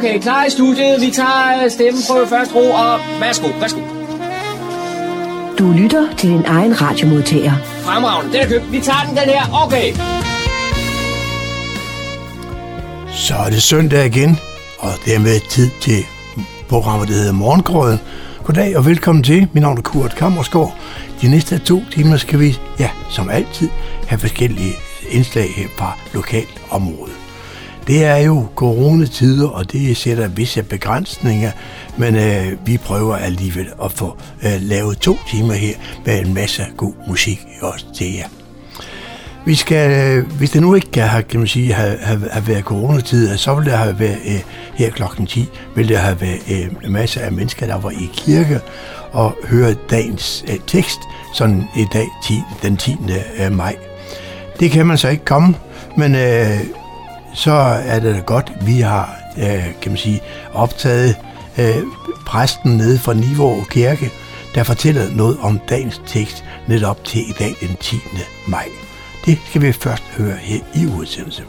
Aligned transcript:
Okay, 0.00 0.20
klar 0.20 0.44
i 0.44 0.50
studiet. 0.50 1.00
Vi 1.00 1.10
tager 1.10 1.68
stemmen 1.68 2.02
på 2.10 2.26
først 2.28 2.54
ro, 2.54 2.70
og 2.70 3.00
værsgo, 3.20 3.48
værsgo. 3.60 3.80
Du 5.58 5.72
lytter 5.72 6.16
til 6.16 6.30
din 6.30 6.44
egen 6.46 6.80
radiomodtager. 6.82 7.52
Fremragende, 7.62 8.32
den 8.32 8.40
er 8.40 8.48
købt. 8.48 8.72
Vi 8.72 8.80
tager 8.80 9.04
den, 9.08 9.16
den 9.16 9.24
her. 9.24 9.64
Okay. 9.66 9.92
Så 13.12 13.34
er 13.34 13.50
det 13.50 13.62
søndag 13.62 14.06
igen, 14.06 14.38
og 14.78 14.90
dermed 15.06 15.40
tid 15.48 15.70
til 15.80 16.04
programmet, 16.68 17.08
der 17.08 17.14
hedder 17.14 17.32
Morgengrøden. 17.32 18.00
Goddag 18.44 18.76
og 18.76 18.86
velkommen 18.86 19.24
til. 19.24 19.48
Mit 19.52 19.62
navn 19.62 19.78
er 19.78 19.82
Kurt 19.82 20.16
Kammersgaard. 20.16 20.76
De 21.22 21.30
næste 21.30 21.58
to 21.58 21.82
timer 21.92 22.16
skal 22.16 22.40
vi, 22.40 22.58
ja, 22.78 22.90
som 23.10 23.30
altid, 23.30 23.68
have 24.06 24.18
forskellige 24.18 24.72
indslag 25.10 25.54
her 25.56 25.66
fra 25.78 25.98
lokalt 26.14 26.62
område. 26.70 27.09
Det 27.86 28.04
er 28.04 28.16
jo 28.16 28.46
coronatider, 28.56 29.48
og 29.48 29.72
det 29.72 29.96
sætter 29.96 30.28
visse 30.28 30.62
begrænsninger, 30.62 31.50
men 31.96 32.16
øh, 32.16 32.66
vi 32.66 32.78
prøver 32.78 33.16
alligevel 33.16 33.68
at 33.84 33.92
få 33.92 34.16
øh, 34.42 34.52
lavet 34.60 34.98
to 34.98 35.18
timer 35.30 35.54
her 35.54 35.74
med 36.06 36.26
en 36.26 36.34
masse 36.34 36.66
god 36.76 36.92
musik 37.08 37.40
også 37.62 37.86
til 37.94 38.14
jer. 38.14 38.26
Vi 39.44 39.54
skal, 39.54 39.90
øh, 39.90 40.32
hvis 40.32 40.50
det 40.50 40.62
nu 40.62 40.74
ikke 40.74 40.90
kan, 40.90 41.24
kan 41.28 41.40
man 41.40 41.46
sige, 41.46 41.72
have, 41.72 41.98
have, 41.98 42.28
have 42.30 42.48
været 42.48 42.64
coronatid, 42.64 43.36
så 43.36 43.54
vil 43.54 43.66
der 43.66 43.76
have 43.76 43.98
været 43.98 44.18
øh, 44.26 44.40
her 44.74 44.90
klokken 44.90 45.26
10, 45.26 45.48
vil 45.76 45.88
der 45.88 45.98
have 45.98 46.20
været 46.20 46.40
øh, 46.84 46.90
masser 46.90 47.20
af 47.20 47.32
mennesker, 47.32 47.66
der 47.66 47.80
var 47.80 47.90
i 47.90 48.10
kirke 48.12 48.60
og 49.12 49.36
høre 49.44 49.74
dagens 49.90 50.44
øh, 50.48 50.58
tekst, 50.66 50.98
sådan 51.34 51.64
i 51.76 51.86
dag, 51.92 52.06
10, 52.24 52.34
den 52.62 52.76
10. 52.76 52.96
Øh, 53.38 53.52
maj. 53.52 53.76
Det 54.60 54.70
kan 54.70 54.86
man 54.86 54.98
så 54.98 55.08
ikke 55.08 55.24
komme, 55.24 55.54
men 55.96 56.14
øh, 56.14 56.60
så 57.34 57.52
er 57.86 58.00
det 58.00 58.14
da 58.14 58.20
godt, 58.20 58.52
vi 58.62 58.80
har, 58.80 59.16
øh, 59.38 59.64
kan 59.82 59.92
man 59.92 59.96
sige, 59.98 60.20
optaget 60.54 61.16
øh, 61.58 61.76
præsten 62.26 62.76
nede 62.76 62.98
fra 62.98 63.14
Nivå 63.14 63.64
Kirke, 63.70 64.10
der 64.54 64.62
fortæller 64.62 65.10
noget 65.10 65.36
om 65.42 65.60
dagens 65.68 66.02
tekst 66.06 66.44
netop 66.66 67.04
til 67.04 67.20
i 67.20 67.32
dag 67.38 67.54
den 67.60 67.76
10. 67.80 67.96
maj. 68.48 68.64
Det 69.26 69.38
skal 69.48 69.62
vi 69.62 69.72
først 69.72 70.02
høre 70.18 70.36
her 70.40 70.58
i 70.74 70.86
udsendelsen. 71.00 71.44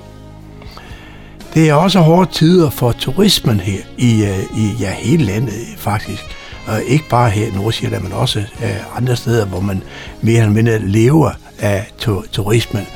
Det 1.54 1.70
er 1.70 1.74
også 1.74 2.00
hårde 2.00 2.32
tider 2.32 2.70
for 2.70 2.92
turismen 2.92 3.60
her 3.60 3.80
i, 3.98 4.24
øh, 4.26 4.58
i 4.58 4.72
ja, 4.80 4.92
hele 4.94 5.24
landet 5.26 5.54
faktisk. 5.78 6.24
Og 6.68 6.82
ikke 6.84 7.10
bare 7.10 7.30
her 7.30 7.48
i 7.48 7.52
Nordsjælland, 7.52 8.04
men 8.04 8.12
også 8.14 8.40
uh, 8.40 8.98
andre 8.98 9.16
steder, 9.16 9.46
hvor 9.46 9.60
man 9.60 9.84
mere 10.22 10.40
eller 10.40 10.54
mindre 10.54 10.80
lever 10.80 11.32
af 11.60 11.88
to- 11.98 12.24
turismen. 12.32 12.88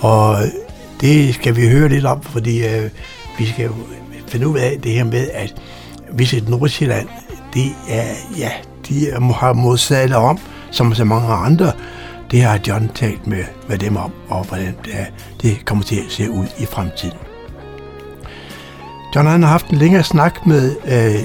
Og 0.00 0.38
det 1.00 1.34
skal 1.34 1.56
vi 1.56 1.68
høre 1.68 1.88
lidt 1.88 2.04
om, 2.04 2.22
fordi 2.22 2.66
øh, 2.66 2.90
vi 3.38 3.46
skal 3.46 3.70
finde 4.28 4.48
ud 4.48 4.58
af 4.58 4.78
det 4.82 4.92
her 4.92 5.04
med, 5.04 5.30
at 5.32 5.54
hvis 6.10 6.34
et 6.34 6.48
Nordsjælland, 6.48 7.08
det 7.54 7.66
er, 7.88 8.14
ja, 8.38 8.50
de 8.88 9.10
har 9.34 9.52
modsatte 9.52 10.14
om, 10.14 10.38
som 10.70 10.94
så 10.94 11.04
mange 11.04 11.28
andre, 11.28 11.72
det 12.30 12.42
har 12.42 12.60
John 12.68 12.90
talt 12.94 13.26
med, 13.26 13.44
med 13.68 13.78
dem 13.78 13.96
om, 13.96 14.12
og 14.28 14.44
hvordan 14.44 14.74
det, 14.84 14.94
det 15.42 15.64
kommer 15.64 15.84
til 15.84 15.96
at 15.96 16.12
se 16.12 16.30
ud 16.30 16.46
i 16.58 16.66
fremtiden. 16.66 17.18
John 19.14 19.28
han 19.28 19.42
har 19.42 19.50
haft 19.50 19.68
en 19.68 19.78
længere 19.78 20.02
snak 20.02 20.46
med 20.46 20.76
øh, 20.86 21.22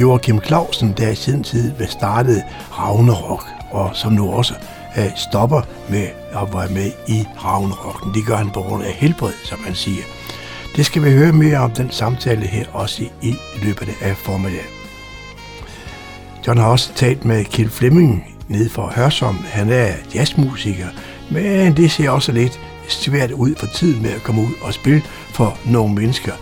Joachim 0.00 0.40
Clausen, 0.46 0.94
der 0.98 1.08
i 1.08 1.14
sin 1.14 1.42
tid 1.42 1.72
startede 1.88 2.42
Ragnarok, 2.78 3.44
og 3.70 3.90
som 3.94 4.12
nu 4.12 4.32
også 4.32 4.54
øh, 4.98 5.10
stopper 5.16 5.62
med 5.88 6.06
at 6.32 6.54
være 6.54 6.68
med 6.68 6.90
i 7.08 7.26
Ravnrocken. 7.44 8.14
Det 8.14 8.26
gør 8.26 8.36
han 8.36 8.50
på 8.50 8.60
grund 8.60 8.84
af 8.84 8.92
helbred, 8.92 9.32
som 9.44 9.58
man 9.60 9.74
siger. 9.74 10.02
Det 10.76 10.86
skal 10.86 11.04
vi 11.04 11.10
høre 11.10 11.32
mere 11.32 11.58
om 11.58 11.70
den 11.70 11.90
samtale 11.90 12.46
her 12.46 12.64
også 12.72 13.02
i, 13.02 13.06
i 13.22 13.36
løbet 13.62 13.88
af 14.00 14.16
formiddagen. 14.16 14.66
John 16.46 16.58
har 16.58 16.66
også 16.66 16.94
talt 16.94 17.24
med 17.24 17.44
Kjeld 17.44 17.70
Flemming 17.70 18.36
nede 18.48 18.70
for 18.70 18.92
Hørsom. 18.96 19.36
Han 19.36 19.70
er 19.70 19.92
jazzmusiker, 20.14 20.88
men 21.30 21.76
det 21.76 21.90
ser 21.90 22.10
også 22.10 22.32
lidt 22.32 22.60
svært 22.88 23.30
ud 23.30 23.54
for 23.54 23.66
tiden 23.66 24.02
med 24.02 24.10
at 24.10 24.22
komme 24.22 24.40
ud 24.40 24.52
og 24.62 24.74
spille 24.74 25.02
for 25.32 25.58
nogle 25.66 25.94
mennesker. 25.94 26.32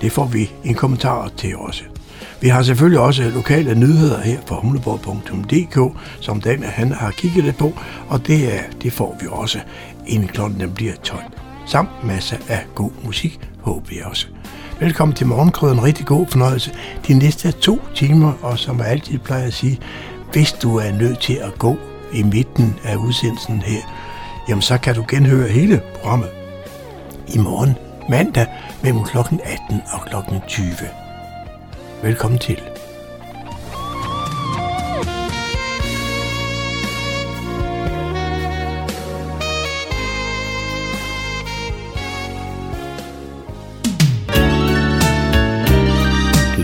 Det 0.00 0.12
får 0.12 0.24
vi 0.26 0.50
en 0.64 0.74
kommentar 0.74 1.30
til 1.36 1.56
også. 1.56 1.82
Vi 2.40 2.48
har 2.48 2.62
selvfølgelig 2.62 3.00
også 3.00 3.22
lokale 3.34 3.74
nyheder 3.74 4.20
her 4.20 4.40
på 4.46 4.54
humleborg.dk, 4.54 5.98
som 6.20 6.40
Dan 6.40 6.62
han 6.62 6.92
har 6.92 7.10
kigget 7.10 7.44
lidt 7.44 7.56
på, 7.56 7.72
og 8.08 8.26
det, 8.26 8.54
er, 8.54 8.60
det 8.82 8.92
får 8.92 9.16
vi 9.20 9.26
også, 9.30 9.58
inden 10.06 10.28
klokken 10.28 10.60
den 10.60 10.70
bliver 10.70 10.94
12. 11.02 11.22
Samt 11.66 12.04
masser 12.04 12.36
af 12.48 12.66
god 12.74 12.90
musik, 13.04 13.40
håber 13.60 13.86
vi 13.88 14.00
også. 14.04 14.26
Velkommen 14.80 15.14
til 15.14 15.26
Morgenkrøden. 15.26 15.82
Rigtig 15.82 16.06
god 16.06 16.26
fornøjelse. 16.26 16.70
De 17.08 17.14
næste 17.14 17.52
to 17.52 17.80
timer, 17.94 18.32
og 18.42 18.58
som 18.58 18.78
jeg 18.78 18.86
altid 18.86 19.18
plejer 19.18 19.46
at 19.46 19.54
sige, 19.54 19.78
hvis 20.32 20.52
du 20.52 20.76
er 20.76 20.92
nødt 20.92 21.20
til 21.20 21.34
at 21.34 21.58
gå 21.58 21.76
i 22.12 22.22
midten 22.22 22.74
af 22.84 22.96
udsendelsen 22.96 23.58
her, 23.60 23.80
jamen 24.48 24.62
så 24.62 24.78
kan 24.78 24.94
du 24.94 25.04
genhøre 25.08 25.48
hele 25.48 25.82
programmet 25.94 26.28
i 27.34 27.38
morgen 27.38 27.74
mandag 28.08 28.46
mellem 28.82 29.04
kl. 29.04 29.18
18 29.18 29.36
og 29.92 30.00
kl. 30.06 30.34
20. 30.48 30.66
Velkommen 32.02 32.38
til. 32.38 32.56
Du 32.56 32.62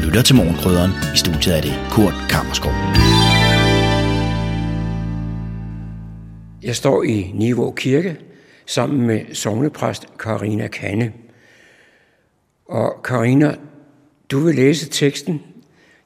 lytter 0.07 0.23
til 0.23 0.37
Morgenkrydderen. 0.37 0.91
I 1.15 1.17
studiet 1.17 1.57
er 1.57 1.61
det 1.61 1.75
Kurt 1.91 2.15
Kammerskov. 2.31 2.73
Jeg 6.63 6.77
står 6.77 7.03
i 7.03 7.31
Niveau 7.35 7.71
Kirke 7.71 8.17
sammen 8.67 9.07
med 9.07 9.35
sovnepræst 9.35 10.07
Karina 10.19 10.67
Kanne. 10.67 11.13
Og 12.69 13.03
Karina, 13.05 13.55
du 14.33 14.41
vil 14.41 14.55
læse 14.55 14.89
teksten 14.89 15.43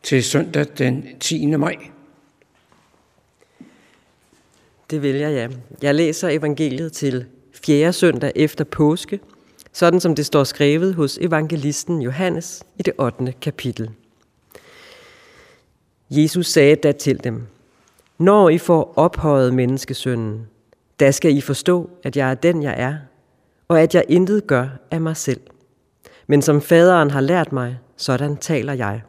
til 0.02 0.24
søndag 0.24 0.66
den 0.78 1.04
10. 1.20 1.46
maj. 1.46 1.76
Det 4.90 5.02
vil 5.02 5.14
jeg, 5.14 5.32
ja. 5.32 5.48
Jeg 5.82 5.94
læser 5.94 6.28
evangeliet 6.28 6.92
til 6.92 7.24
fjerde 7.64 7.92
søndag 7.92 8.32
efter 8.34 8.64
påske, 8.64 9.20
sådan 9.72 10.00
som 10.00 10.14
det 10.14 10.26
står 10.26 10.44
skrevet 10.44 10.94
hos 10.94 11.18
evangelisten 11.18 12.02
Johannes 12.02 12.62
i 12.78 12.82
det 12.82 12.92
8. 12.98 13.34
kapitel. 13.40 13.90
Jesus 16.10 16.46
sagde 16.46 16.76
da 16.76 16.92
til 16.92 17.24
dem, 17.24 17.42
Når 18.18 18.48
I 18.48 18.58
får 18.58 18.92
ophøjet 18.96 19.54
menneskesønnen, 19.54 20.46
da 21.00 21.10
skal 21.10 21.36
I 21.36 21.40
forstå, 21.40 21.90
at 22.02 22.16
jeg 22.16 22.30
er 22.30 22.34
den, 22.34 22.62
jeg 22.62 22.74
er, 22.78 22.96
og 23.68 23.80
at 23.80 23.94
jeg 23.94 24.04
intet 24.08 24.46
gør 24.46 24.68
af 24.90 25.00
mig 25.00 25.16
selv. 25.16 25.40
Men 26.26 26.42
som 26.42 26.62
faderen 26.62 27.10
har 27.10 27.20
lært 27.20 27.52
mig, 27.52 27.78
sådan 27.96 28.36
taler 28.36 28.72
jeg. 28.72 29.02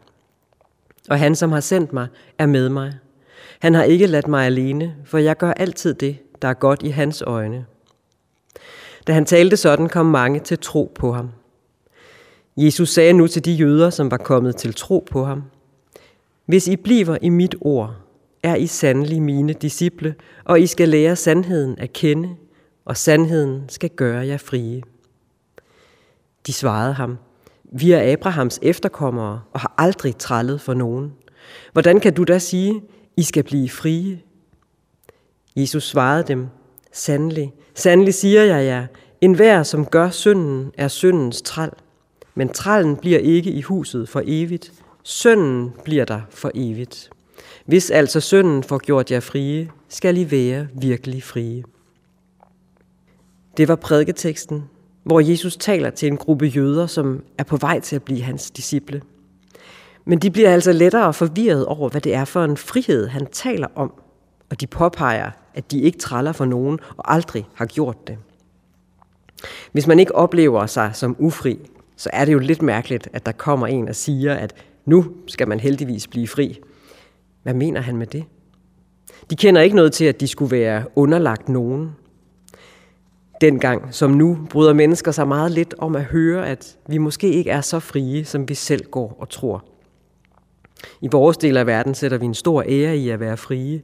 Og 1.10 1.20
han, 1.20 1.36
som 1.36 1.52
har 1.52 1.60
sendt 1.60 1.94
mig, 1.94 2.08
er 2.38 2.46
med 2.46 2.70
mig. 2.70 2.94
Han 3.60 3.74
har 3.74 3.84
ikke 3.84 4.08
ladt 4.08 4.28
mig 4.28 4.46
alene, 4.46 4.96
for 5.06 5.18
jeg 5.18 5.38
gør 5.38 5.52
altid 5.52 5.94
det, 5.94 6.18
der 6.42 6.48
er 6.48 6.54
godt 6.54 6.84
i 6.84 6.90
hans 6.90 7.22
øjne. 7.22 7.66
Da 9.08 9.14
han 9.14 9.26
talte 9.26 9.58
sådan, 9.58 9.90
kom 9.90 10.06
mange 10.06 10.40
til 10.40 10.60
tro 10.60 10.92
på 10.96 11.14
ham. 11.14 11.30
Jesus 12.58 12.90
sagde 12.90 13.14
nu 13.14 13.28
til 13.28 13.46
de 13.46 13.52
jøder, 13.52 13.90
som 13.90 14.12
var 14.12 14.18
kommet 14.18 14.56
til 14.56 14.74
tro 14.74 15.08
på 15.12 15.26
ham, 15.26 15.44
Hvis 16.46 16.68
I 16.68 16.76
bliver 16.76 17.18
i 17.22 17.30
mit 17.30 17.56
ord, 17.62 17.96
er 18.44 18.56
I 18.56 18.68
sandelig 18.68 19.22
mine 19.22 19.54
disciple, 19.54 20.16
og 20.44 20.62
I 20.62 20.68
skal 20.68 20.90
lære 20.90 21.16
sandheden 21.16 21.80
at 21.80 21.94
kende, 21.94 22.36
og 22.86 22.98
sandheden 22.98 23.64
skal 23.70 23.90
gøre 23.90 24.28
jer 24.28 24.38
frie. 24.38 24.82
De 26.48 26.54
svarede 26.54 26.94
ham, 26.94 27.18
vi 27.72 27.92
er 27.92 28.14
Abrahams 28.14 28.60
efterkommere 28.62 29.42
og 29.54 29.60
har 29.60 29.74
aldrig 29.78 30.18
trællet 30.18 30.62
for 30.62 30.74
nogen. 30.74 31.14
Hvordan 31.74 32.00
kan 32.00 32.14
du 32.14 32.24
da 32.24 32.40
sige, 32.40 32.82
I 33.18 33.24
skal 33.24 33.44
blive 33.44 33.70
frie? 33.70 34.20
Jesus 35.56 35.84
svarede 35.84 36.24
dem, 36.28 36.48
sandelig, 36.92 37.54
sandelig 37.76 38.14
siger 38.14 38.44
jeg 38.44 38.66
jer, 38.66 38.88
en 39.22 39.34
hver, 39.34 39.64
som 39.64 39.86
gør 39.86 40.10
synden, 40.10 40.72
er 40.78 40.88
syndens 40.88 41.42
træl. 41.42 41.70
Men 42.36 42.50
trællen 42.50 42.96
bliver 42.96 43.20
ikke 43.20 43.52
i 43.52 43.62
huset 43.62 44.10
for 44.10 44.22
evigt. 44.26 44.74
Synden 45.04 45.74
bliver 45.84 46.06
der 46.06 46.22
for 46.30 46.52
evigt. 46.56 47.10
Hvis 47.66 47.92
altså 47.92 48.20
synden 48.20 48.64
får 48.64 48.78
gjort 48.78 49.12
jer 49.12 49.20
frie, 49.20 49.70
skal 49.90 50.18
I 50.18 50.32
være 50.32 50.68
virkelig 50.74 51.24
frie. 51.24 51.64
Det 53.58 53.68
var 53.68 53.76
prædiketeksten, 53.76 54.64
hvor 55.08 55.20
Jesus 55.20 55.58
taler 55.58 55.90
til 55.90 56.08
en 56.08 56.18
gruppe 56.18 56.46
jøder, 56.46 56.88
som 56.88 57.24
er 57.38 57.44
på 57.44 57.58
vej 57.58 57.80
til 57.80 57.96
at 57.96 58.04
blive 58.04 58.22
hans 58.22 58.52
disciple. 58.52 59.02
Men 60.06 60.20
de 60.20 60.32
bliver 60.32 60.54
altså 60.54 60.72
lettere 60.72 61.14
forvirret 61.14 61.66
over, 61.66 61.90
hvad 61.90 62.02
det 62.02 62.14
er 62.14 62.26
for 62.26 62.44
en 62.44 62.58
frihed, 62.58 63.08
han 63.08 63.26
taler 63.32 63.68
om, 63.76 63.94
og 64.50 64.62
de 64.62 64.68
påpeger, 64.68 65.32
at 65.54 65.72
de 65.72 65.82
ikke 65.82 65.98
træller 65.98 66.32
for 66.32 66.46
nogen 66.46 66.80
og 66.98 67.14
aldrig 67.14 67.48
har 67.54 67.66
gjort 67.66 68.08
det. 68.08 68.18
Hvis 69.72 69.88
man 69.88 70.00
ikke 70.00 70.16
oplever 70.16 70.66
sig 70.66 70.92
som 70.94 71.16
ufri, 71.20 71.60
så 71.96 72.10
er 72.14 72.26
det 72.26 72.34
jo 72.34 72.40
lidt 72.40 72.62
mærkeligt, 72.62 73.10
at 73.14 73.26
der 73.26 73.32
kommer 73.32 73.68
en 73.68 73.90
og 73.90 73.96
siger, 73.96 74.34
at 74.34 74.54
nu 74.86 75.06
skal 75.28 75.48
man 75.48 75.60
heldigvis 75.60 76.08
blive 76.08 76.28
fri. 76.28 76.60
Hvad 77.44 77.54
mener 77.54 77.82
han 77.82 77.98
med 77.98 78.08
det? 78.08 78.24
De 79.30 79.36
kender 79.36 79.62
ikke 79.62 79.76
noget 79.76 79.94
til, 79.94 80.06
at 80.06 80.20
de 80.20 80.28
skulle 80.28 80.52
være 80.52 80.84
underlagt 80.96 81.50
nogen. 81.50 81.96
Dengang 83.42 83.94
som 83.94 84.12
nu 84.12 84.38
bryder 84.50 84.74
mennesker 84.74 85.12
sig 85.12 85.28
meget 85.28 85.52
lidt 85.52 85.76
om 85.78 85.96
at 85.96 86.04
høre, 86.04 86.48
at 86.48 86.78
vi 86.88 86.98
måske 86.98 87.32
ikke 87.32 87.50
er 87.50 87.62
så 87.62 87.80
frie, 87.80 88.26
som 88.26 88.50
vi 88.50 88.54
selv 88.54 88.86
går 88.92 89.18
og 89.20 89.30
tror. 89.30 89.66
I 91.02 91.08
vores 91.12 91.38
del 91.38 91.58
af 91.58 91.68
verden 91.68 91.96
sætter 91.96 92.18
vi 92.18 92.26
en 92.26 92.34
stor 92.34 92.64
ære 92.68 92.98
i 92.98 93.10
at 93.10 93.20
være 93.20 93.38
frie, 93.38 93.82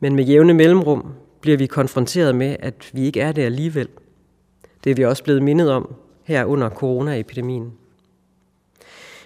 men 0.00 0.16
med 0.16 0.24
jævne 0.24 0.54
mellemrum 0.54 1.12
bliver 1.40 1.56
vi 1.56 1.66
konfronteret 1.66 2.34
med, 2.34 2.56
at 2.58 2.90
vi 2.92 3.02
ikke 3.02 3.20
er 3.20 3.32
det 3.32 3.42
alligevel. 3.42 3.88
Det 4.84 4.90
er 4.90 4.94
vi 4.94 5.04
også 5.04 5.24
blevet 5.24 5.42
mindet 5.42 5.70
om 5.70 5.94
her 6.24 6.44
under 6.44 6.70
coronaepidemien. 6.70 7.72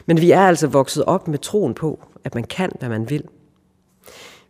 Men 0.07 0.21
vi 0.21 0.31
er 0.31 0.41
altså 0.41 0.67
vokset 0.67 1.05
op 1.05 1.29
med 1.29 1.39
troen 1.39 1.75
på, 1.75 2.05
at 2.25 2.35
man 2.35 2.45
kan, 2.45 2.71
hvad 2.79 2.89
man 2.89 3.11
vil. 3.11 3.25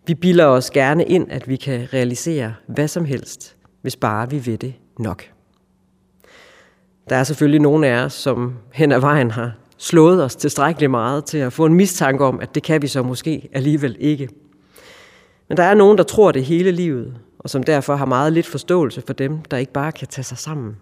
Vi 0.06 0.14
bilder 0.14 0.46
os 0.46 0.70
gerne 0.70 1.04
ind, 1.04 1.30
at 1.30 1.48
vi 1.48 1.56
kan 1.56 1.88
realisere 1.92 2.54
hvad 2.66 2.88
som 2.88 3.04
helst, 3.04 3.56
hvis 3.82 3.96
bare 3.96 4.30
vi 4.30 4.46
ved 4.46 4.58
det 4.58 4.74
nok. 4.98 5.24
Der 7.08 7.16
er 7.16 7.24
selvfølgelig 7.24 7.60
nogle 7.60 7.86
af 7.86 8.04
os, 8.04 8.12
som 8.12 8.54
hen 8.72 8.92
ad 8.92 9.00
vejen 9.00 9.30
har 9.30 9.52
slået 9.76 10.24
os 10.24 10.36
tilstrækkeligt 10.36 10.90
meget 10.90 11.24
til 11.24 11.38
at 11.38 11.52
få 11.52 11.66
en 11.66 11.74
mistanke 11.74 12.24
om, 12.24 12.40
at 12.40 12.54
det 12.54 12.62
kan 12.62 12.82
vi 12.82 12.86
så 12.86 13.02
måske 13.02 13.48
alligevel 13.52 13.96
ikke. 14.00 14.28
Men 15.48 15.56
der 15.56 15.62
er 15.62 15.74
nogen, 15.74 15.98
der 15.98 16.04
tror 16.04 16.32
det 16.32 16.44
hele 16.44 16.70
livet, 16.70 17.16
og 17.38 17.50
som 17.50 17.62
derfor 17.62 17.96
har 17.96 18.06
meget 18.06 18.32
lidt 18.32 18.46
forståelse 18.46 19.02
for 19.06 19.12
dem, 19.12 19.42
der 19.42 19.56
ikke 19.56 19.72
bare 19.72 19.92
kan 19.92 20.08
tage 20.08 20.24
sig 20.24 20.38
sammen. 20.38 20.76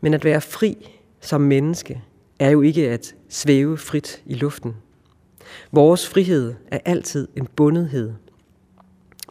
Men 0.00 0.14
at 0.14 0.24
være 0.24 0.40
fri 0.40 0.88
som 1.22 1.40
menneske 1.40 2.02
er 2.38 2.50
jo 2.50 2.62
ikke 2.62 2.90
at 2.90 3.14
svæve 3.28 3.78
frit 3.78 4.22
i 4.26 4.34
luften. 4.34 4.76
Vores 5.72 6.08
frihed 6.08 6.54
er 6.66 6.78
altid 6.84 7.28
en 7.36 7.48
bundethed. 7.56 8.12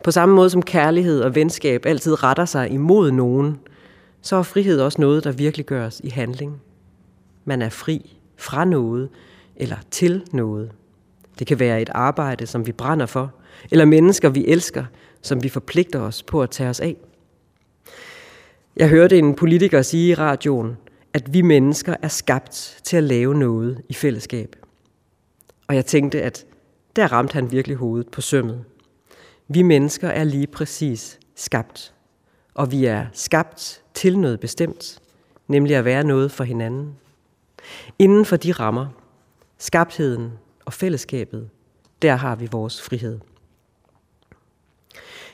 På 0.03 0.11
samme 0.11 0.35
måde 0.35 0.49
som 0.49 0.61
kærlighed 0.61 1.21
og 1.21 1.35
venskab 1.35 1.85
altid 1.85 2.23
retter 2.23 2.45
sig 2.45 2.71
imod 2.71 3.11
nogen, 3.11 3.59
så 4.21 4.35
er 4.35 4.43
frihed 4.43 4.81
også 4.81 5.01
noget, 5.01 5.23
der 5.23 5.31
virkelig 5.31 5.65
gøres 5.65 6.01
i 6.03 6.09
handling. 6.09 6.61
Man 7.45 7.61
er 7.61 7.69
fri 7.69 8.17
fra 8.37 8.65
noget 8.65 9.09
eller 9.55 9.77
til 9.91 10.23
noget. 10.31 10.71
Det 11.39 11.47
kan 11.47 11.59
være 11.59 11.81
et 11.81 11.89
arbejde, 11.93 12.47
som 12.47 12.67
vi 12.67 12.71
brænder 12.71 13.05
for, 13.05 13.33
eller 13.71 13.85
mennesker, 13.85 14.29
vi 14.29 14.47
elsker, 14.47 14.85
som 15.21 15.43
vi 15.43 15.49
forpligter 15.49 15.99
os 15.99 16.23
på 16.23 16.41
at 16.41 16.49
tage 16.49 16.69
os 16.69 16.79
af. 16.79 16.95
Jeg 18.75 18.89
hørte 18.89 19.17
en 19.17 19.35
politiker 19.35 19.81
sige 19.81 20.09
i 20.09 20.15
radioen, 20.15 20.77
at 21.13 21.33
vi 21.33 21.41
mennesker 21.41 21.95
er 22.01 22.07
skabt 22.07 22.79
til 22.83 22.97
at 22.97 23.03
lave 23.03 23.35
noget 23.35 23.81
i 23.89 23.93
fællesskab. 23.93 24.55
Og 25.67 25.75
jeg 25.75 25.85
tænkte, 25.85 26.21
at 26.21 26.45
der 26.95 27.07
ramte 27.07 27.33
han 27.33 27.51
virkelig 27.51 27.77
hovedet 27.77 28.07
på 28.07 28.21
sømmet. 28.21 28.65
Vi 29.53 29.61
mennesker 29.61 30.07
er 30.07 30.23
lige 30.23 30.47
præcis 30.47 31.19
skabt. 31.35 31.93
Og 32.53 32.71
vi 32.71 32.85
er 32.85 33.05
skabt 33.13 33.81
til 33.93 34.19
noget 34.19 34.39
bestemt, 34.39 34.99
nemlig 35.47 35.75
at 35.75 35.85
være 35.85 36.03
noget 36.03 36.31
for 36.31 36.43
hinanden. 36.43 36.95
Inden 37.99 38.25
for 38.25 38.35
de 38.35 38.51
rammer, 38.51 38.87
skabtheden 39.57 40.31
og 40.65 40.73
fællesskabet, 40.73 41.49
der 42.01 42.15
har 42.15 42.35
vi 42.35 42.47
vores 42.51 42.81
frihed. 42.81 43.19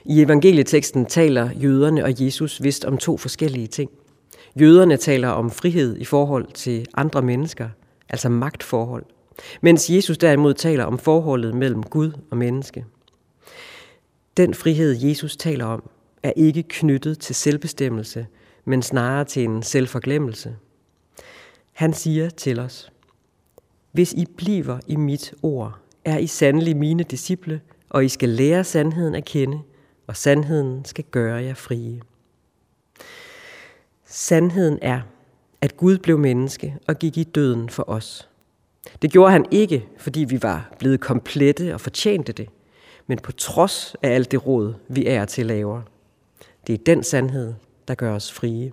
I 0.06 0.22
evangelieteksten 0.22 1.06
taler 1.06 1.50
jøderne 1.52 2.04
og 2.04 2.24
Jesus 2.26 2.64
vist 2.64 2.86
om 2.86 2.98
to 2.98 3.18
forskellige 3.18 3.68
ting. 3.68 3.92
Jøderne 4.60 4.98
taler 4.98 5.30
om 5.30 5.52
frihed 5.52 5.98
i 5.98 6.06
forhold 6.06 6.52
til 6.54 6.86
andre 6.94 7.22
mennesker, 7.22 7.70
altså 8.10 8.30
magtforhold, 8.30 9.06
mens 9.62 9.90
Jesus 9.90 10.18
derimod 10.18 10.54
taler 10.54 10.84
om 10.84 11.00
forholdet 11.00 11.54
mellem 11.54 11.84
Gud 11.84 12.12
og 12.32 12.38
menneske. 12.38 12.86
Den 14.38 14.54
frihed, 14.54 14.98
Jesus 15.02 15.38
taler 15.38 15.66
om, 15.66 15.90
er 16.24 16.34
ikke 16.36 16.64
knyttet 16.64 17.20
til 17.20 17.36
selvbestemmelse, 17.36 18.28
men 18.66 18.82
snarere 18.82 19.26
til 19.26 19.44
en 19.44 19.64
selvforglemmelse. 19.64 20.56
Han 21.74 21.94
siger 21.94 22.30
til 22.30 22.60
os, 22.60 22.92
Hvis 23.92 24.14
I 24.14 24.26
bliver 24.38 24.80
i 24.88 24.96
mit 24.96 25.34
ord, 25.44 25.80
er 26.06 26.18
I 26.18 26.28
sandelig 26.28 26.78
mine 26.78 27.04
disciple, 27.04 27.62
og 27.90 28.06
I 28.06 28.10
skal 28.10 28.30
lære 28.30 28.64
sandheden 28.64 29.16
at 29.16 29.26
kende, 29.26 29.60
og 30.08 30.18
sandheden 30.18 30.86
skal 30.86 31.04
gøre 31.12 31.44
jer 31.44 31.54
frie. 31.54 32.02
Sandheden 34.06 34.80
er, 34.82 35.02
at 35.62 35.78
Gud 35.78 35.98
blev 35.98 36.20
menneske 36.20 36.78
og 36.88 37.00
gik 37.00 37.18
i 37.18 37.24
døden 37.24 37.70
for 37.70 37.90
os. 37.90 38.30
Det 39.02 39.12
gjorde 39.12 39.32
han 39.32 39.46
ikke, 39.52 39.88
fordi 39.98 40.20
vi 40.20 40.42
var 40.42 40.76
blevet 40.80 41.00
komplette 41.00 41.74
og 41.74 41.82
fortjente 41.82 42.32
det, 42.32 42.50
men 43.08 43.20
på 43.20 43.32
trods 43.32 43.96
af 44.04 44.10
alt 44.10 44.32
det 44.32 44.48
råd, 44.48 44.74
vi 44.88 45.06
er 45.06 45.26
til 45.26 45.46
laver. 45.46 45.82
Det 46.68 46.74
er 46.74 46.84
den 46.86 47.04
sandhed, 47.04 47.54
der 47.88 47.96
gør 47.96 48.16
os 48.16 48.32
frie. 48.32 48.72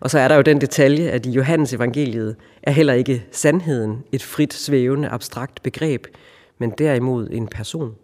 Og 0.00 0.10
så 0.10 0.18
er 0.18 0.28
der 0.28 0.34
jo 0.34 0.42
den 0.42 0.60
detalje, 0.60 1.10
at 1.10 1.26
i 1.26 1.30
Johannes 1.30 1.72
evangeliet 1.72 2.36
er 2.62 2.70
heller 2.70 2.94
ikke 2.94 3.24
sandheden 3.32 4.04
et 4.12 4.22
frit 4.22 4.54
svævende 4.54 5.08
abstrakt 5.08 5.62
begreb, 5.62 6.06
men 6.58 6.70
derimod 6.70 7.28
en 7.30 7.48
person. 7.48 7.96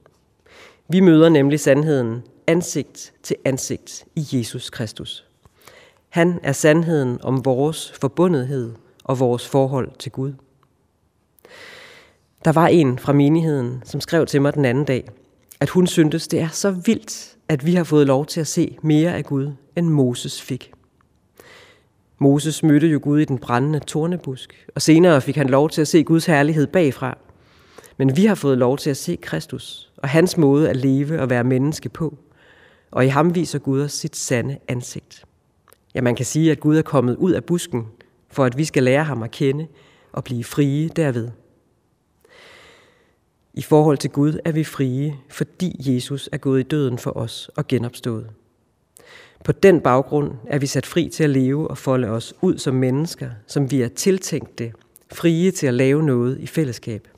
Vi 0.88 1.00
møder 1.00 1.28
nemlig 1.28 1.61
sandheden 1.61 2.23
ansigt 2.46 3.12
til 3.23 3.37
ansigt 3.44 4.04
i 4.16 4.26
Jesus 4.32 4.70
Kristus. 4.70 5.26
Han 6.08 6.40
er 6.42 6.52
sandheden 6.52 7.18
om 7.23 7.44
vores 7.44 7.92
forbundethed 8.00 8.73
og 9.04 9.18
vores 9.18 9.49
forhold 9.49 9.90
til 9.99 10.12
Gud. 10.12 10.32
Der 12.47 12.53
var 12.53 12.67
en 12.67 12.99
fra 12.99 13.12
menigheden, 13.12 13.83
som 13.85 14.00
skrev 14.00 14.26
til 14.26 14.43
mig 14.43 14.55
den 14.55 14.65
anden 14.65 14.85
dag, 14.85 15.09
at 15.61 15.69
hun 15.69 15.87
syntes, 15.87 16.29
det 16.29 16.41
er 16.41 16.49
så 16.49 16.71
vildt, 16.71 17.37
at 17.49 17.67
vi 17.67 17.75
har 17.75 17.85
fået 17.85 18.07
lov 18.07 18.26
til 18.26 18.41
at 18.41 18.47
se 18.47 18.79
mere 18.83 19.15
af 19.15 19.25
Gud, 19.25 19.53
end 19.76 19.88
Moses 19.88 20.43
fik. 20.43 20.73
Moses 22.19 22.62
mødte 22.62 22.87
jo 22.87 23.00
Gud 23.03 23.21
i 23.21 23.25
den 23.25 23.38
brændende 23.38 23.79
tornebusk, 23.79 24.67
og 24.75 24.83
senere 24.83 25.21
fik 25.21 25.37
han 25.37 25.49
lov 25.49 25.71
til 25.71 25.81
at 25.81 25.88
se 25.88 26.05
Guds 26.05 26.26
herlighed 26.26 26.67
bagfra. 26.67 27.19
Men 27.97 28.17
vi 28.17 28.26
har 28.26 28.35
fået 28.35 28.59
lov 28.59 28.79
til 28.79 28.91
at 28.91 28.97
se 28.97 29.19
Kristus 29.23 29.93
og 29.97 30.09
hans 30.09 30.37
måde 30.37 30.71
at 30.71 30.76
leve 30.76 31.21
og 31.21 31.31
være 31.31 31.45
menneske 31.45 31.88
på. 31.88 32.19
Og 32.91 33.05
i 33.05 33.09
ham 33.09 33.35
viser 33.35 33.59
Gud 33.59 33.83
os 33.83 33.93
sit 33.93 34.17
sande 34.17 34.59
ansigt. 34.69 35.25
Ja, 35.95 36.00
man 36.00 36.17
kan 36.17 36.26
sige, 36.26 36.50
at 36.50 36.61
Gud 36.61 36.76
er 36.76 36.83
kommet 36.83 37.17
ud 37.17 37.33
af 37.33 37.45
busken, 37.45 37.87
for 38.31 38.45
at 38.45 38.59
vi 38.59 38.65
skal 38.65 38.83
lære 38.83 39.05
ham 39.05 39.23
at 39.23 39.31
kende 39.31 39.67
og 40.12 40.25
blive 40.25 40.45
frie 40.45 40.88
derved. 40.88 41.29
I 43.56 43.62
forhold 43.62 43.98
til 43.98 44.10
Gud 44.10 44.38
er 44.44 44.52
vi 44.52 44.64
frie, 44.64 45.16
fordi 45.28 45.94
Jesus 45.94 46.28
er 46.32 46.36
gået 46.36 46.60
i 46.60 46.62
døden 46.62 46.98
for 46.98 47.16
os 47.16 47.50
og 47.56 47.68
genopstået. 47.68 48.30
På 49.44 49.52
den 49.52 49.80
baggrund 49.80 50.32
er 50.46 50.58
vi 50.58 50.66
sat 50.66 50.86
fri 50.86 51.08
til 51.08 51.25
at 51.25 51.30
leve 51.30 51.68
og 51.68 51.78
folde 51.78 52.08
os 52.08 52.34
ud 52.42 52.58
som 52.58 52.75
mennesker, 52.75 53.30
som 53.46 53.70
vi 53.70 53.82
er 53.82 53.88
tiltænkt 53.88 54.58
det, 54.58 54.72
frie 55.12 55.50
til 55.50 55.66
at 55.66 55.75
lave 55.75 56.02
noget 56.02 56.38
i 56.40 56.46
fællesskab. 56.46 57.08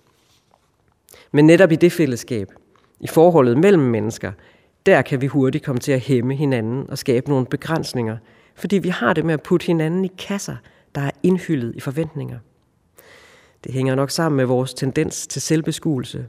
Men 1.32 1.46
netop 1.46 1.72
i 1.72 1.76
det 1.76 1.92
fællesskab, 1.92 2.48
i 3.00 3.06
forholdet 3.06 3.58
mellem 3.58 3.82
mennesker, 3.82 4.32
der 4.86 5.02
kan 5.02 5.20
vi 5.20 5.26
hurtigt 5.26 5.64
komme 5.64 5.80
til 5.80 5.92
at 5.92 6.00
hæmme 6.00 6.34
hinanden 6.34 6.90
og 6.90 6.98
skabe 6.98 7.28
nogle 7.28 7.46
begrænsninger, 7.46 8.16
fordi 8.54 8.78
vi 8.78 8.88
har 8.88 9.12
det 9.12 9.24
med 9.24 9.34
at 9.34 9.42
putte 9.42 9.66
hinanden 9.66 10.04
i 10.04 10.10
kasser, 10.18 10.56
der 10.94 11.00
er 11.00 11.10
indhyllet 11.22 11.76
i 11.76 11.80
forventninger. 11.80 12.38
Det 13.64 13.72
hænger 13.72 13.94
nok 13.94 14.10
sammen 14.10 14.36
med 14.36 14.44
vores 14.44 14.74
tendens 14.74 15.26
til 15.26 15.42
selvbeskuelse. 15.42 16.26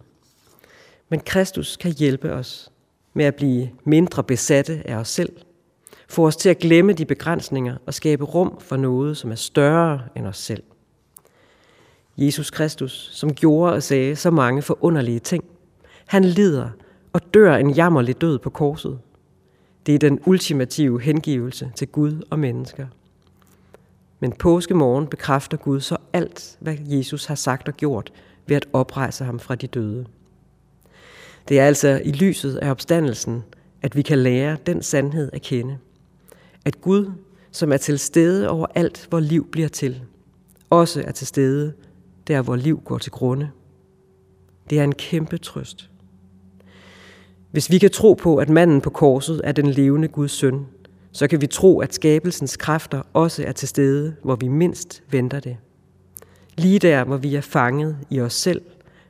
Men 1.10 1.20
Kristus 1.20 1.78
kan 1.78 1.92
hjælpe 1.92 2.34
os 2.34 2.72
med 3.14 3.26
at 3.26 3.36
blive 3.36 3.70
mindre 3.84 4.24
besatte 4.24 4.82
af 4.86 4.96
os 4.96 5.08
selv, 5.08 5.32
få 6.10 6.28
os 6.28 6.36
til 6.36 6.50
at 6.50 6.60
glemme 6.60 6.94
de 6.94 7.06
begrænsninger 7.06 7.76
og 7.86 7.94
skabe 7.94 8.24
rum 8.24 8.60
for 8.60 8.78
noget, 8.78 9.18
som 9.18 9.32
er 9.32 9.36
større 9.36 10.02
end 10.16 10.28
os 10.28 10.38
selv. 10.38 10.64
Jesus 12.18 12.52
Kristus, 12.52 13.10
som 13.14 13.34
gjorde 13.34 13.74
og 13.74 13.84
sagde 13.84 14.16
så 14.16 14.32
mange 14.32 14.62
forunderlige 14.62 15.20
ting. 15.20 15.44
Han 16.06 16.26
lider 16.26 16.70
og 17.14 17.34
dør 17.34 17.56
en 17.56 17.70
jammerlig 17.70 18.22
død 18.22 18.40
på 18.40 18.50
korset. 18.50 19.00
Det 19.86 19.96
er 19.96 20.00
den 20.00 20.20
ultimative 20.26 21.02
hengivelse 21.02 21.72
til 21.76 21.88
Gud 21.88 22.26
og 22.30 22.40
mennesker. 22.40 22.88
Men 24.20 24.32
påskemorgen 24.32 25.08
bekræfter 25.08 25.58
Gud 25.58 25.82
så 25.82 25.98
alt, 26.14 26.58
hvad 26.60 26.78
Jesus 26.86 27.26
har 27.26 27.36
sagt 27.36 27.68
og 27.68 27.74
gjort 27.74 28.14
ved 28.48 28.56
at 28.56 28.68
oprejse 28.74 29.24
ham 29.24 29.40
fra 29.40 29.56
de 29.56 29.68
døde. 29.68 30.06
Det 31.48 31.60
er 31.60 31.66
altså 31.66 32.02
i 32.06 32.12
lyset 32.12 32.56
af 32.56 32.72
opstandelsen, 32.72 33.44
at 33.82 33.96
vi 33.96 34.02
kan 34.02 34.20
lære 34.20 34.58
den 34.66 34.82
sandhed 34.82 35.30
at 35.34 35.42
kende. 35.42 35.78
At 36.66 36.82
Gud, 36.82 37.12
som 37.52 37.72
er 37.72 37.78
til 37.78 38.00
stede 38.00 38.50
over 38.50 38.68
alt, 38.76 39.08
hvor 39.10 39.20
liv 39.20 39.52
bliver 39.52 39.68
til, 39.68 40.02
også 40.70 41.04
er 41.08 41.12
til 41.12 41.28
stede 41.28 41.74
der, 42.28 42.42
hvor 42.42 42.56
liv 42.56 42.82
går 42.86 42.98
til 42.98 43.12
grunde. 43.12 43.50
Det 44.70 44.80
er 44.80 44.84
en 44.84 44.96
kæmpe 44.96 45.38
trøst. 45.38 45.90
Hvis 47.52 47.72
vi 47.72 47.78
kan 47.78 47.92
tro 47.92 48.14
på, 48.14 48.38
at 48.38 48.50
manden 48.50 48.82
på 48.82 48.90
korset 48.90 49.42
er 49.44 49.52
den 49.52 49.68
levende 49.68 50.08
Guds 50.08 50.32
søn, 50.32 50.66
så 51.12 51.28
kan 51.28 51.42
vi 51.42 51.48
tro, 51.48 51.80
at 51.80 51.94
skabelsens 51.94 52.58
kræfter 52.58 53.02
også 53.14 53.44
er 53.44 53.52
til 53.52 53.68
stede, 53.68 54.16
hvor 54.24 54.36
vi 54.36 54.48
mindst 54.48 55.04
venter 55.12 55.40
det. 55.40 55.58
Lige 56.58 56.80
der, 56.80 57.04
hvor 57.04 57.18
vi 57.18 57.36
er 57.36 57.42
fanget 57.42 57.98
i 58.10 58.22
os 58.22 58.34
selv 58.34 58.62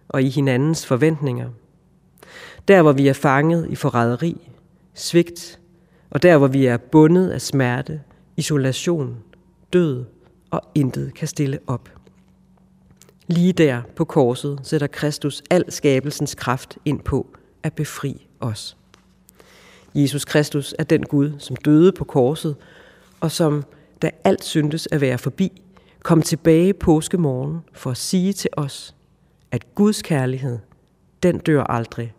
og 0.08 0.24
i 0.24 0.30
hinandens 0.30 0.86
forventninger. 0.86 1.50
Der, 2.68 2.82
hvor 2.82 2.92
vi 2.92 3.08
er 3.08 3.14
fanget 3.14 3.68
i 3.70 3.76
forræderi, 3.76 4.50
svigt, 4.94 5.60
og 6.10 6.24
der, 6.24 6.38
hvor 6.38 6.48
vi 6.48 6.66
er 6.66 6.78
bundet 6.78 7.30
af 7.30 7.42
smerte, 7.42 8.02
isolation, 8.38 9.18
død 9.74 10.06
og 10.52 10.62
intet 10.76 11.14
kan 11.14 11.28
stille 11.28 11.60
op. 11.68 11.90
Lige 13.28 13.54
der 13.54 13.82
på 13.96 14.06
korset 14.06 14.60
sætter 14.64 14.88
Kristus 14.88 15.44
al 15.50 15.72
skabelsens 15.72 16.36
kraft 16.36 16.78
ind 16.86 17.00
på 17.00 17.28
at 17.64 17.74
befri 17.74 18.28
os. 18.40 18.78
Jesus 19.96 20.26
Kristus 20.26 20.76
er 20.80 20.84
den 20.84 21.04
Gud, 21.04 21.32
som 21.40 21.56
døde 21.56 21.92
på 21.92 22.04
korset, 22.04 22.56
og 23.20 23.32
som, 23.32 23.64
da 24.02 24.12
alt 24.24 24.44
syntes 24.44 24.88
at 24.92 25.02
være 25.02 25.18
forbi, 25.18 25.62
kom 26.04 26.22
tilbage 26.22 26.74
påskemorgen 26.74 27.60
for 27.74 27.92
at 27.92 27.98
sige 27.98 28.34
til 28.34 28.50
os, 28.54 28.96
at 29.52 29.76
Guds 29.76 30.02
kærlighed, 30.02 30.60
den 31.24 31.40
dør 31.40 31.64
aldrig, 31.64 32.14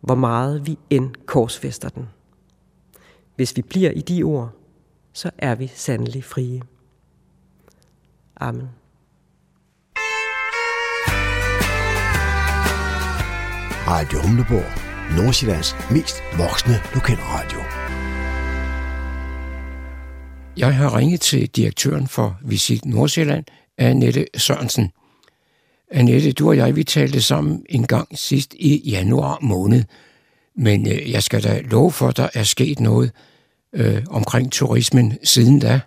hvor 0.00 0.14
meget 0.14 0.66
vi 0.66 0.78
end 0.90 1.14
korsfester 1.26 1.88
den. 1.88 2.08
Hvis 3.36 3.56
vi 3.56 3.62
bliver 3.62 3.90
i 3.90 4.00
de 4.00 4.22
ord, 4.22 4.50
så 5.12 5.30
er 5.38 5.54
vi 5.54 5.66
sandelig 5.66 6.24
frie. 6.24 6.62
Amen. 8.36 8.68
Radio 13.86 14.18
Humleborg. 14.18 14.81
Nordsjællands 15.16 15.76
mest 15.90 16.22
voksne 16.38 16.74
lokalradio. 16.94 17.60
Jeg 20.56 20.76
har 20.76 20.96
ringet 20.96 21.20
til 21.20 21.48
direktøren 21.48 22.08
for 22.08 22.38
Visit 22.44 22.84
Nordsjælland, 22.84 23.44
Annette 23.78 24.26
Sørensen. 24.36 24.90
Annette, 25.90 26.32
du 26.32 26.48
og 26.48 26.56
jeg, 26.56 26.76
vi 26.76 26.84
talte 26.84 27.22
sammen 27.22 27.66
en 27.68 27.86
gang 27.86 28.18
sidst 28.18 28.54
i 28.54 28.90
januar 28.90 29.38
måned, 29.42 29.84
men 30.54 30.86
øh, 30.88 31.10
jeg 31.10 31.22
skal 31.22 31.42
da 31.42 31.60
love 31.60 31.92
for, 31.92 32.08
at 32.08 32.16
der 32.16 32.28
er 32.34 32.42
sket 32.42 32.80
noget 32.80 33.12
øh, 33.72 34.04
omkring 34.10 34.52
turismen 34.52 35.18
siden 35.24 35.58
da. 35.58 35.80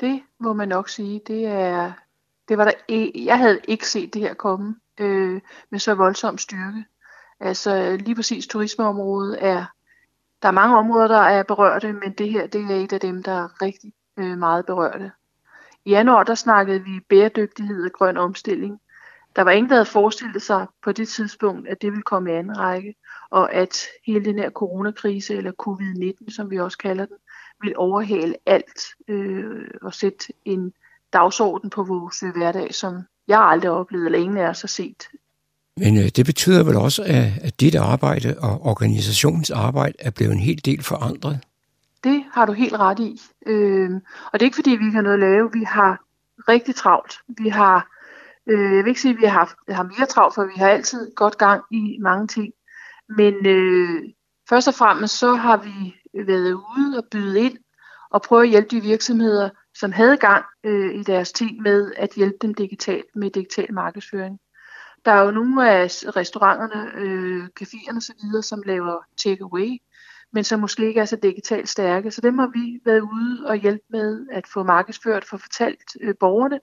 Det 0.00 0.20
må 0.40 0.52
man 0.52 0.68
nok 0.68 0.88
sige. 0.88 1.20
Det 1.26 1.46
er, 1.46 1.92
det 2.48 2.58
var 2.58 2.64
der, 2.64 3.04
jeg 3.24 3.38
havde 3.38 3.60
ikke 3.68 3.88
set 3.88 4.14
det 4.14 4.22
her 4.22 4.34
komme 4.34 4.74
øh, 5.00 5.40
med 5.70 5.78
så 5.78 5.94
voldsom 5.94 6.38
styrke. 6.38 6.84
Altså 7.44 7.96
lige 7.96 8.14
præcis 8.14 8.46
turismeområdet 8.46 9.44
er, 9.44 9.64
der 10.42 10.48
er 10.48 10.52
mange 10.52 10.76
områder, 10.76 11.08
der 11.08 11.18
er 11.18 11.42
berørte, 11.42 11.92
men 11.92 12.12
det 12.12 12.30
her 12.30 12.46
det 12.46 12.70
er 12.70 12.74
et 12.74 12.92
af 12.92 13.00
dem, 13.00 13.22
der 13.22 13.32
er 13.32 13.62
rigtig 13.62 13.92
øh, 14.16 14.38
meget 14.38 14.66
berørte. 14.66 15.12
I 15.84 15.90
januar 15.90 16.22
der 16.22 16.34
snakkede 16.34 16.84
vi 16.84 17.00
bæredygtighed 17.08 17.84
og 17.84 17.92
grøn 17.92 18.16
omstilling. 18.16 18.80
Der 19.36 19.42
var 19.42 19.50
ingen, 19.50 19.70
der 19.70 19.76
havde 19.76 19.86
forestillet 19.86 20.42
sig 20.42 20.66
på 20.82 20.92
det 20.92 21.08
tidspunkt, 21.08 21.68
at 21.68 21.82
det 21.82 21.90
ville 21.90 22.02
komme 22.02 22.32
i 22.32 22.34
anden 22.34 22.58
række, 22.58 22.94
og 23.30 23.52
at 23.52 23.86
hele 24.06 24.24
den 24.24 24.38
her 24.38 24.50
coronakrise, 24.50 25.34
eller 25.34 25.52
covid-19, 25.62 26.34
som 26.34 26.50
vi 26.50 26.58
også 26.58 26.78
kalder 26.78 27.06
den, 27.06 27.16
vil 27.60 27.76
overhale 27.76 28.36
alt 28.46 28.80
øh, 29.08 29.68
og 29.82 29.94
sætte 29.94 30.32
en 30.44 30.72
dagsorden 31.12 31.70
på 31.70 31.82
vores 31.84 32.20
hverdag, 32.20 32.74
som 32.74 33.02
jeg 33.28 33.40
aldrig 33.40 33.70
har 33.70 33.76
oplevet, 33.76 34.06
eller 34.06 34.18
ingen 34.18 34.36
af 34.36 34.48
os 34.48 34.60
har 34.60 34.68
set 34.68 35.08
men 35.76 35.96
øh, 35.96 36.08
det 36.16 36.26
betyder 36.26 36.64
vel 36.64 36.76
også, 36.76 37.02
at, 37.02 37.32
at 37.42 37.60
dit 37.60 37.74
arbejde 37.74 38.36
og 38.38 38.62
organisationens 38.62 39.50
arbejde 39.50 39.94
er 39.98 40.10
blevet 40.10 40.32
en 40.32 40.38
hel 40.38 40.64
del 40.64 40.82
forandret? 40.82 41.40
Det 42.04 42.24
har 42.32 42.46
du 42.46 42.52
helt 42.52 42.74
ret 42.74 42.98
i. 43.00 43.20
Øh, 43.46 43.90
og 44.32 44.32
det 44.32 44.42
er 44.42 44.44
ikke 44.44 44.54
fordi, 44.54 44.70
vi 44.70 44.84
ikke 44.84 44.94
har 44.94 45.02
noget 45.02 45.14
at 45.14 45.20
lave. 45.20 45.50
Vi 45.52 45.64
har 45.64 46.00
rigtig 46.48 46.74
travlt. 46.74 47.14
Vi 47.28 47.48
har, 47.48 47.88
øh, 48.46 48.76
jeg 48.76 48.84
vil 48.84 48.88
ikke 48.88 49.00
sige, 49.00 49.14
at 49.14 49.20
vi 49.20 49.26
har, 49.26 49.38
haft, 49.38 49.54
har 49.68 49.82
mere 49.82 50.06
travlt, 50.06 50.34
for 50.34 50.44
vi 50.44 50.52
har 50.56 50.68
altid 50.68 51.14
godt 51.14 51.38
gang 51.38 51.62
i 51.70 51.98
mange 52.00 52.26
ting. 52.26 52.52
Men 53.08 53.46
øh, 53.46 54.02
først 54.48 54.68
og 54.68 54.74
fremmest 54.74 55.18
så 55.18 55.34
har 55.34 55.56
vi 55.56 55.94
været 56.26 56.52
ude 56.52 56.98
og 56.98 57.04
byde 57.10 57.40
ind 57.40 57.58
og 58.10 58.22
prøve 58.22 58.42
at 58.42 58.48
hjælpe 58.48 58.68
de 58.68 58.80
virksomheder, 58.80 59.50
som 59.74 59.92
havde 59.92 60.16
gang 60.16 60.44
øh, 60.64 60.94
i 60.94 61.02
deres 61.02 61.32
ting 61.32 61.62
med 61.62 61.92
at 61.96 62.10
hjælpe 62.16 62.36
dem 62.42 62.54
digitalt 62.54 63.06
med 63.14 63.30
digital 63.30 63.74
markedsføring. 63.74 64.38
Der 65.04 65.12
er 65.12 65.24
jo 65.24 65.30
nogle 65.30 65.70
af 65.70 65.86
restauranterne, 66.16 66.92
øh, 66.96 67.48
caféerne 67.60 67.96
osv., 67.96 68.42
som 68.42 68.62
laver 68.66 69.06
takeaway, 69.16 69.78
men 70.32 70.44
som 70.44 70.60
måske 70.60 70.86
ikke 70.86 71.00
er 71.00 71.04
så 71.04 71.16
digitalt 71.16 71.68
stærke. 71.68 72.10
Så 72.10 72.20
dem 72.20 72.38
har 72.38 72.46
vi 72.46 72.80
været 72.84 73.00
ude 73.00 73.46
og 73.46 73.56
hjælpe 73.56 73.84
med 73.90 74.26
at 74.32 74.46
få 74.46 74.62
markedsført, 74.62 75.24
få 75.24 75.36
fortalt 75.36 75.96
øh, 76.00 76.14
borgerne, 76.20 76.60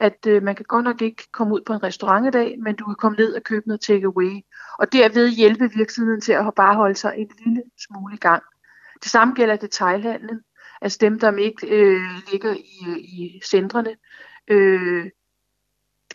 at 0.00 0.26
øh, 0.26 0.42
man 0.42 0.54
kan 0.54 0.64
godt 0.68 0.84
nok 0.84 1.02
ikke 1.02 1.22
komme 1.32 1.54
ud 1.54 1.60
på 1.66 1.72
en 1.72 1.82
restaurant 1.82 2.26
i 2.26 2.30
dag, 2.30 2.58
men 2.58 2.76
du 2.76 2.84
kan 2.84 2.94
komme 2.94 3.16
ned 3.16 3.34
og 3.34 3.42
købe 3.42 3.68
noget 3.68 3.80
takeaway. 3.80 4.44
Og 4.78 4.92
derved 4.92 5.28
hjælpe 5.28 5.70
virksomheden 5.74 6.20
til 6.20 6.32
at 6.32 6.54
bare 6.56 6.74
holde 6.74 6.94
sig 6.94 7.14
en 7.16 7.30
lille 7.44 7.62
smule 7.78 8.14
i 8.14 8.18
gang. 8.18 8.42
Det 9.02 9.10
samme 9.10 9.34
gælder 9.34 9.56
detailhandlen, 9.56 10.40
altså 10.80 10.98
dem, 11.00 11.18
der 11.18 11.36
ikke 11.36 11.66
øh, 11.66 12.00
ligger 12.30 12.54
i, 12.54 12.88
øh, 12.88 12.96
i 12.96 13.40
centrene. 13.44 13.96
Øh, 14.48 15.06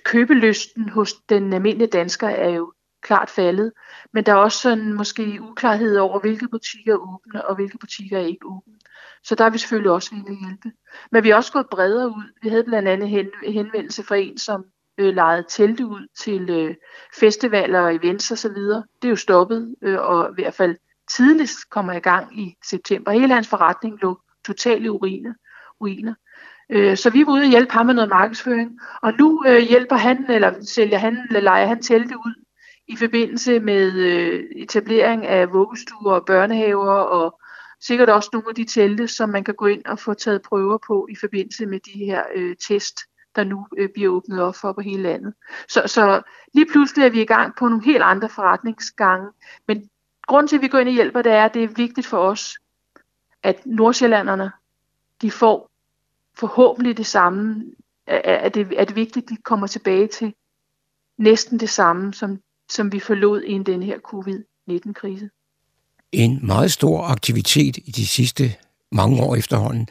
købelysten 0.03 0.89
hos 0.89 1.13
den 1.13 1.53
almindelige 1.53 1.87
dansker 1.87 2.27
er 2.27 2.49
jo 2.49 2.73
klart 3.01 3.29
faldet, 3.29 3.71
men 4.11 4.25
der 4.25 4.31
er 4.31 4.35
også 4.35 4.57
sådan 4.57 4.93
måske 4.93 5.39
uklarhed 5.41 5.97
over, 5.97 6.19
hvilke 6.19 6.47
butikker 6.47 6.93
er 6.93 6.97
åbne 6.97 7.47
og 7.47 7.55
hvilke 7.55 7.77
butikker 7.77 8.17
er 8.17 8.25
ikke 8.25 8.45
åbne. 8.45 8.73
Så 9.23 9.35
der 9.35 9.45
er 9.45 9.49
vi 9.49 9.57
selvfølgelig 9.57 9.91
også 9.91 10.15
ville 10.15 10.39
hjælpe. 10.45 10.71
Men 11.11 11.23
vi 11.23 11.29
er 11.29 11.35
også 11.35 11.51
gået 11.51 11.69
bredere 11.71 12.07
ud. 12.07 12.33
Vi 12.41 12.49
havde 12.49 12.63
blandt 12.63 12.87
andet 12.87 13.31
henvendelse 13.47 14.03
fra 14.03 14.15
en, 14.15 14.37
som 14.37 14.65
øh, 14.97 15.15
lejede 15.15 15.45
telte 15.49 15.85
ud 15.85 16.07
til 16.23 16.49
øh, 16.49 16.75
festivaler 17.19 17.79
og 17.79 17.95
events 17.95 18.31
osv. 18.31 18.55
Det 18.55 19.03
er 19.03 19.09
jo 19.09 19.15
stoppet, 19.15 19.75
øh, 19.81 19.99
og 19.99 20.29
i 20.29 20.41
hvert 20.41 20.53
fald 20.53 20.75
tidligst 21.11 21.69
kommer 21.69 21.93
i 21.93 21.99
gang 21.99 22.39
i 22.39 22.57
september. 22.69 23.11
Hele 23.11 23.33
hans 23.33 23.47
forretning 23.47 23.99
lå 24.01 24.19
totalt 24.45 24.85
i 24.85 24.89
uriner. 24.89 25.33
ruiner. 25.81 26.13
Øh, 26.69 26.97
så 26.97 27.09
vi 27.09 27.25
var 27.25 27.33
ude 27.33 27.41
og 27.41 27.49
hjælpe 27.49 27.73
ham 27.73 27.85
med 27.85 27.93
noget 27.93 28.09
markedsføring. 28.09 28.79
Og 29.01 29.13
nu 29.19 29.43
øh, 29.47 29.59
hjælper 29.59 29.95
han, 29.95 30.25
eller 30.31 30.53
sælger 30.61 30.97
han, 30.97 31.17
eller 31.27 31.41
leger 31.41 31.67
han 31.67 31.81
telte 31.81 32.17
ud 32.17 32.43
i 32.87 32.95
forbindelse 32.95 33.59
med 33.59 33.93
øh, 33.93 34.43
etablering 34.55 35.25
af 35.25 35.53
vuggestuer 35.53 36.13
og 36.13 36.25
børnehaver 36.25 36.91
og 36.91 37.39
sikkert 37.81 38.09
også 38.09 38.29
nogle 38.33 38.49
af 38.49 38.55
de 38.55 38.65
telte, 38.65 39.07
som 39.07 39.29
man 39.29 39.43
kan 39.43 39.53
gå 39.53 39.65
ind 39.65 39.85
og 39.85 39.99
få 39.99 40.13
taget 40.13 40.41
prøver 40.41 40.77
på 40.87 41.07
i 41.11 41.15
forbindelse 41.15 41.65
med 41.65 41.79
de 41.79 42.05
her 42.05 42.23
øh, 42.35 42.55
test, 42.67 42.99
der 43.35 43.43
nu 43.43 43.67
øh, 43.77 43.89
bliver 43.93 44.11
åbnet 44.11 44.41
op 44.41 44.55
for 44.55 44.73
på 44.73 44.81
hele 44.81 45.03
landet. 45.03 45.33
Så, 45.67 45.83
så 45.85 46.21
lige 46.53 46.65
pludselig 46.71 47.05
er 47.05 47.09
vi 47.09 47.21
i 47.21 47.25
gang 47.25 47.55
på 47.55 47.67
nogle 47.67 47.85
helt 47.85 48.03
andre 48.03 48.29
forretningsgange. 48.29 49.27
Men 49.67 49.89
grunden 50.27 50.47
til, 50.47 50.55
at 50.55 50.61
vi 50.61 50.67
går 50.67 50.79
ind 50.79 50.89
og 50.89 50.93
hjælper, 50.93 51.21
det 51.21 51.31
er, 51.31 51.45
at 51.45 51.53
det 51.53 51.63
er 51.63 51.67
vigtigt 51.67 52.07
for 52.07 52.17
os, 52.17 52.57
at 53.43 53.65
nordsjællanderne, 53.65 54.51
de 55.21 55.31
får 55.31 55.72
forhåbentlig 56.35 56.97
det 56.97 57.05
samme, 57.05 57.65
er 58.07 58.49
det, 58.49 58.67
er 58.77 58.85
det 58.85 58.95
vigtigt, 58.95 59.23
at 59.23 59.29
de 59.29 59.37
kommer 59.43 59.67
tilbage 59.67 60.07
til 60.07 60.33
næsten 61.17 61.59
det 61.59 61.69
samme, 61.69 62.13
som, 62.13 62.39
som 62.71 62.91
vi 62.91 62.99
forlod 62.99 63.41
i 63.41 63.63
den 63.63 63.83
her 63.83 63.99
covid-19-krise. 63.99 65.29
En 66.11 66.45
meget 66.45 66.71
stor 66.71 67.01
aktivitet 67.01 67.77
i 67.77 67.91
de 67.91 68.07
sidste 68.07 68.55
mange 68.91 69.23
år 69.23 69.35
efterhånden, 69.35 69.87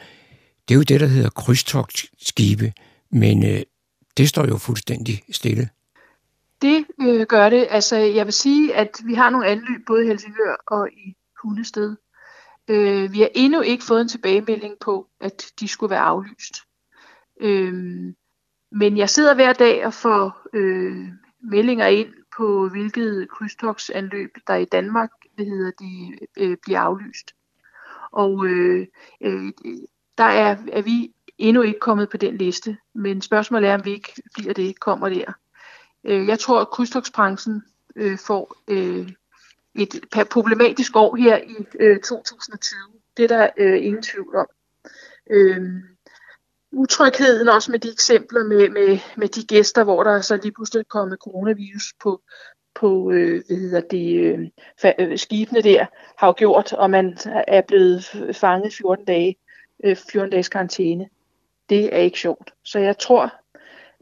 det 0.67 0.73
er 0.73 0.75
jo 0.75 0.83
det, 0.83 0.99
der 0.99 1.07
hedder 1.07 1.29
krydstogtskibe, 1.29 2.73
men 3.11 3.45
øh, 3.45 3.61
det 4.17 4.29
står 4.29 4.45
jo 4.47 4.57
fuldstændig 4.57 5.23
stille. 5.31 5.69
Det 6.61 6.85
øh, 7.01 7.25
gør 7.25 7.49
det. 7.49 7.67
Altså, 7.69 7.95
jeg 7.95 8.25
vil 8.25 8.33
sige, 8.33 8.75
at 8.75 8.89
vi 9.05 9.13
har 9.13 9.29
nogle 9.29 9.47
anløb 9.47 9.85
både 9.87 10.03
i 10.03 10.07
Helsingør 10.07 10.55
og 10.67 10.89
i 10.91 11.15
Hundested. 11.43 11.95
Øh, 12.67 13.13
vi 13.13 13.19
har 13.19 13.29
endnu 13.35 13.61
ikke 13.61 13.83
fået 13.83 14.01
en 14.01 14.07
tilbagemelding 14.07 14.75
på, 14.81 15.07
at 15.21 15.45
de 15.59 15.67
skulle 15.67 15.89
være 15.89 15.99
aflyst. 15.99 16.55
Øh, 17.41 17.73
men 18.71 18.97
jeg 18.97 19.09
sidder 19.09 19.35
hver 19.35 19.53
dag 19.53 19.85
og 19.85 19.93
får 19.93 20.47
øh, 20.53 21.07
meldinger 21.43 21.87
ind 21.87 22.13
på, 22.37 22.69
hvilket 22.69 23.29
krydstogsanløb, 23.29 24.29
der 24.47 24.55
i 24.55 24.65
Danmark 24.65 25.09
det 25.37 25.45
hedder, 25.45 25.71
de 25.79 26.17
øh, 26.37 26.57
bliver 26.63 26.79
aflyst. 26.79 27.31
Og 28.11 28.45
øh, 28.45 28.87
øh, 29.21 29.51
der 30.17 30.23
er, 30.23 30.57
er 30.71 30.81
vi 30.81 31.13
endnu 31.37 31.61
ikke 31.61 31.79
kommet 31.79 32.09
på 32.09 32.17
den 32.17 32.37
liste, 32.37 32.77
men 32.95 33.21
spørgsmålet 33.21 33.69
er, 33.69 33.73
om 33.73 33.85
vi 33.85 33.91
ikke 33.91 34.13
bliver 34.33 34.53
det, 34.53 34.79
kommer 34.79 35.09
der. 35.09 35.33
Øh, 36.03 36.27
jeg 36.27 36.39
tror, 36.39 36.61
at 36.61 36.69
krydstogsbranchen 36.69 37.63
øh, 37.95 38.17
får 38.17 38.55
øh, 38.67 39.09
et 39.75 40.29
problematisk 40.31 40.95
år 40.95 41.15
her 41.15 41.37
i 41.37 41.65
øh, 41.79 41.99
2020. 41.99 42.79
Det 43.17 43.23
er 43.23 43.27
der 43.27 43.49
øh, 43.57 43.85
ingen 43.85 44.01
tvivl 44.01 44.35
om. 44.35 44.47
Øh, 45.29 45.61
utrygheden 46.71 47.49
også 47.49 47.71
med 47.71 47.79
de 47.79 47.91
eksempler 47.91 48.43
med, 48.43 48.69
med, 48.69 48.99
med 49.17 49.27
de 49.27 49.43
gæster, 49.43 49.83
hvor 49.83 50.03
der 50.03 50.21
så 50.21 50.35
lige 50.37 50.51
pludselig 50.51 50.79
er 50.79 50.83
kommet 50.89 51.19
coronavirus 51.19 51.93
på, 52.03 52.21
på 52.75 53.11
øh, 53.11 53.43
hvad 53.47 53.57
hedder 53.57 53.81
det, 53.81 54.19
øh, 54.85 54.93
øh, 54.99 55.17
skibene 55.17 55.61
der, 55.61 55.85
har 56.17 56.27
jo 56.27 56.33
gjort, 56.37 56.73
og 56.73 56.89
man 56.89 57.17
er 57.47 57.61
blevet 57.61 58.05
fanget 58.33 58.73
14 58.73 59.05
dage. 59.05 59.35
øh, 59.83 59.95
14 59.95 60.31
dages 60.31 60.49
karantæne. 60.49 61.09
Det 61.69 61.95
er 61.95 61.97
ikke 61.97 62.19
sjovt. 62.19 62.53
Så 62.63 62.79
jeg 62.79 62.97
tror, 62.97 63.33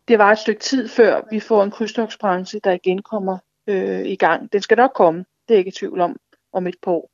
det 0.07 0.19
var 0.19 0.31
et 0.31 0.39
stykke 0.39 0.61
tid 0.61 0.87
før 0.87 1.21
vi 1.31 1.39
får 1.39 1.63
en 1.63 1.71
krydstogsbranche, 1.71 2.59
der 2.63 2.71
igen 2.71 3.01
kommer 3.01 3.37
øh, 3.67 4.05
i 4.05 4.15
gang. 4.15 4.53
Den 4.53 4.61
skal 4.61 4.77
nok 4.77 4.91
komme, 4.95 5.25
det 5.47 5.53
er 5.53 5.55
jeg 5.55 5.57
ikke 5.57 5.69
i 5.69 5.79
tvivl 5.79 5.99
om, 5.99 6.15
om 6.53 6.67
et 6.67 6.75
par 6.83 6.91
år. 6.91 7.11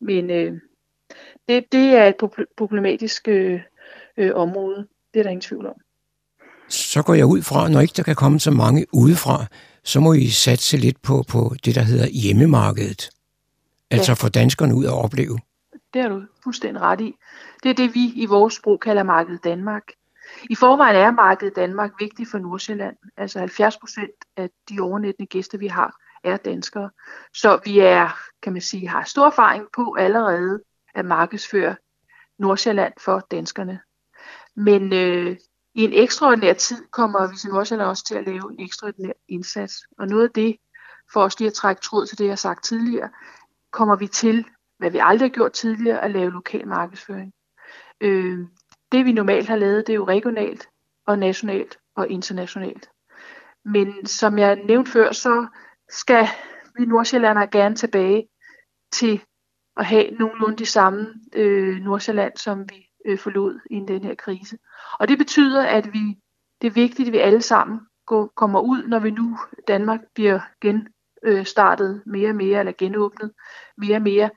Men 0.00 0.30
øh, 0.30 0.60
det, 1.48 1.64
det 1.72 1.86
er 1.86 2.04
et 2.04 2.16
problematisk 2.56 3.28
øh, 3.28 3.60
øh, 4.16 4.30
område, 4.34 4.88
det 5.14 5.20
er 5.20 5.22
der 5.22 5.30
ingen 5.30 5.40
tvivl 5.40 5.66
om. 5.66 5.74
Så 6.68 7.02
går 7.02 7.14
jeg 7.14 7.26
ud 7.26 7.42
fra, 7.42 7.68
når 7.68 7.80
ikke 7.80 7.94
der 7.96 8.02
kan 8.02 8.14
komme 8.14 8.40
så 8.40 8.50
mange 8.50 8.86
udefra, 8.92 9.46
så 9.84 10.00
må 10.00 10.12
I 10.12 10.26
satse 10.26 10.76
lidt 10.76 11.02
på, 11.02 11.24
på 11.28 11.54
det, 11.64 11.74
der 11.74 11.82
hedder 11.82 12.06
hjemmemarkedet. 12.06 13.10
Altså 13.90 14.12
ja. 14.12 14.14
få 14.14 14.28
danskerne 14.28 14.74
ud 14.74 14.84
og 14.84 14.98
opleve. 14.98 15.38
Det 15.94 16.02
har 16.02 16.08
du 16.08 16.22
fuldstændig 16.42 16.82
ret 16.82 17.00
i. 17.00 17.14
Det 17.62 17.70
er 17.70 17.74
det, 17.74 17.94
vi 17.94 18.12
i 18.14 18.26
vores 18.26 18.54
sprog 18.54 18.80
kalder 18.80 19.02
markedet 19.02 19.44
Danmark. 19.44 19.82
I 20.50 20.54
forvejen 20.54 20.96
er 20.96 21.10
markedet 21.10 21.56
Danmark 21.56 21.90
vigtigt 22.00 22.30
for 22.30 22.38
Nordsjælland. 22.38 22.96
Altså 23.16 23.38
70 23.38 23.76
procent 23.76 24.10
af 24.36 24.50
de 24.68 24.80
overnattende 24.80 25.26
gæster, 25.26 25.58
vi 25.58 25.66
har, 25.66 25.96
er 26.26 26.36
danskere. 26.36 26.90
Så 27.34 27.60
vi 27.64 27.78
er, 27.78 28.18
kan 28.42 28.52
man 28.52 28.62
sige, 28.62 28.88
har 28.88 29.04
stor 29.04 29.26
erfaring 29.26 29.66
på 29.74 29.96
allerede 29.98 30.60
at 30.94 31.04
markedsføre 31.04 31.76
Nordsjælland 32.38 32.92
for 33.00 33.26
danskerne. 33.30 33.80
Men 34.56 34.92
øh, 34.92 35.36
i 35.74 35.84
en 35.84 35.92
ekstraordinær 35.92 36.52
tid 36.52 36.84
kommer 36.90 37.30
vi 37.30 37.36
til 37.36 37.50
Nordsjælland 37.50 37.88
også 37.88 38.04
til 38.04 38.14
at 38.14 38.26
lave 38.26 38.52
en 38.52 38.64
ekstraordinær 38.64 39.12
indsats. 39.28 39.74
Og 39.98 40.08
noget 40.08 40.24
af 40.24 40.30
det, 40.34 40.56
for 41.12 41.22
os 41.22 41.38
lige 41.38 41.48
at 41.48 41.54
trække 41.54 41.80
tråd 41.80 42.06
til 42.06 42.18
det, 42.18 42.24
jeg 42.24 42.30
har 42.30 42.36
sagt 42.36 42.64
tidligere, 42.64 43.10
kommer 43.70 43.96
vi 43.96 44.06
til, 44.06 44.44
hvad 44.78 44.90
vi 44.90 44.98
aldrig 45.02 45.28
har 45.28 45.34
gjort 45.34 45.52
tidligere, 45.52 46.04
at 46.04 46.10
lave 46.10 46.30
lokal 46.30 46.68
markedsføring. 46.68 47.32
Øh, 48.00 48.38
det 48.92 49.04
vi 49.04 49.12
normalt 49.12 49.48
har 49.48 49.56
lavet, 49.56 49.86
det 49.86 49.92
er 49.92 49.96
jo 49.96 50.08
regionalt 50.08 50.68
og 51.06 51.18
nationalt 51.18 51.78
og 51.96 52.08
internationalt. 52.08 52.90
Men 53.64 54.06
som 54.06 54.38
jeg 54.38 54.56
nævnte 54.56 54.90
før, 54.90 55.12
så 55.12 55.46
skal 55.88 56.26
vi 56.78 56.84
nordsjællandere 56.84 57.46
gerne 57.46 57.74
tilbage 57.74 58.28
til 58.92 59.22
at 59.76 59.86
have 59.86 60.10
nogenlunde 60.10 60.56
de 60.56 60.66
samme 60.66 61.14
øh, 61.34 61.78
Nordsjælland, 61.78 62.36
som 62.36 62.70
vi 62.70 62.88
øh, 63.06 63.18
forlod 63.18 63.60
i 63.70 63.74
den 63.88 64.04
her 64.04 64.14
krise. 64.14 64.58
Og 64.98 65.08
det 65.08 65.18
betyder, 65.18 65.66
at 65.66 65.92
vi, 65.92 66.18
det 66.62 66.66
er 66.66 66.72
vigtigt, 66.72 67.06
at 67.06 67.12
vi 67.12 67.18
alle 67.18 67.42
sammen 67.42 67.80
går, 68.06 68.32
kommer 68.36 68.60
ud, 68.60 68.82
når 68.82 68.98
vi 68.98 69.10
nu 69.10 69.38
Danmark 69.68 70.00
bliver 70.14 70.40
genstartet 70.60 72.02
øh, 72.06 72.12
mere 72.12 72.28
og 72.28 72.36
mere, 72.36 72.58
eller 72.58 72.72
genåbnet 72.78 73.32
mere 73.76 73.96
og 73.96 74.02
mere, 74.02 74.30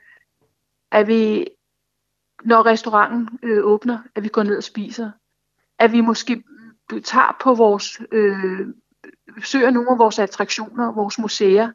at 0.91 1.08
vi, 1.08 1.47
når 2.43 2.65
restauranten 2.65 3.39
øh, 3.43 3.65
åbner, 3.65 4.00
at 4.15 4.23
vi 4.23 4.28
går 4.28 4.43
ned 4.43 4.58
og 4.58 4.63
spiser. 4.63 5.12
At 5.80 5.91
vi 5.91 6.02
måske 6.02 6.43
tager 7.04 7.38
på 7.41 7.54
vores, 7.54 8.02
øh, 8.12 8.67
besøger 9.36 9.72
nogle 9.72 9.92
af 9.92 9.98
vores 9.98 10.20
attraktioner, 10.20 10.92
vores 10.92 11.20
museer. 11.20 11.72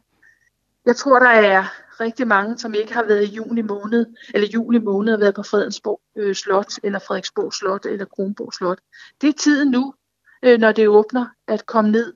Jeg 0.85 0.95
tror, 0.95 1.19
der 1.19 1.29
er 1.29 1.65
rigtig 1.99 2.27
mange, 2.27 2.57
som 2.57 2.73
ikke 2.73 2.93
har 2.93 3.03
været 3.03 3.23
i 3.23 3.35
juni 3.35 3.61
måned, 3.61 4.05
eller 4.33 4.47
juli 4.47 4.79
måned, 4.79 5.13
og 5.13 5.19
været 5.19 5.35
på 5.35 5.43
Fredensborg 5.43 6.01
øh, 6.15 6.35
Slot, 6.35 6.73
eller 6.83 6.99
Frederiksborg 6.99 7.53
Slot, 7.53 7.85
eller 7.85 8.05
Kronborg 8.05 8.53
Slot. 8.53 8.79
Det 9.21 9.29
er 9.29 9.33
tiden 9.33 9.71
nu, 9.71 9.93
øh, 10.43 10.59
når 10.59 10.71
det 10.71 10.87
åbner, 10.87 11.25
at 11.47 11.65
komme 11.65 11.91
ned 11.91 12.13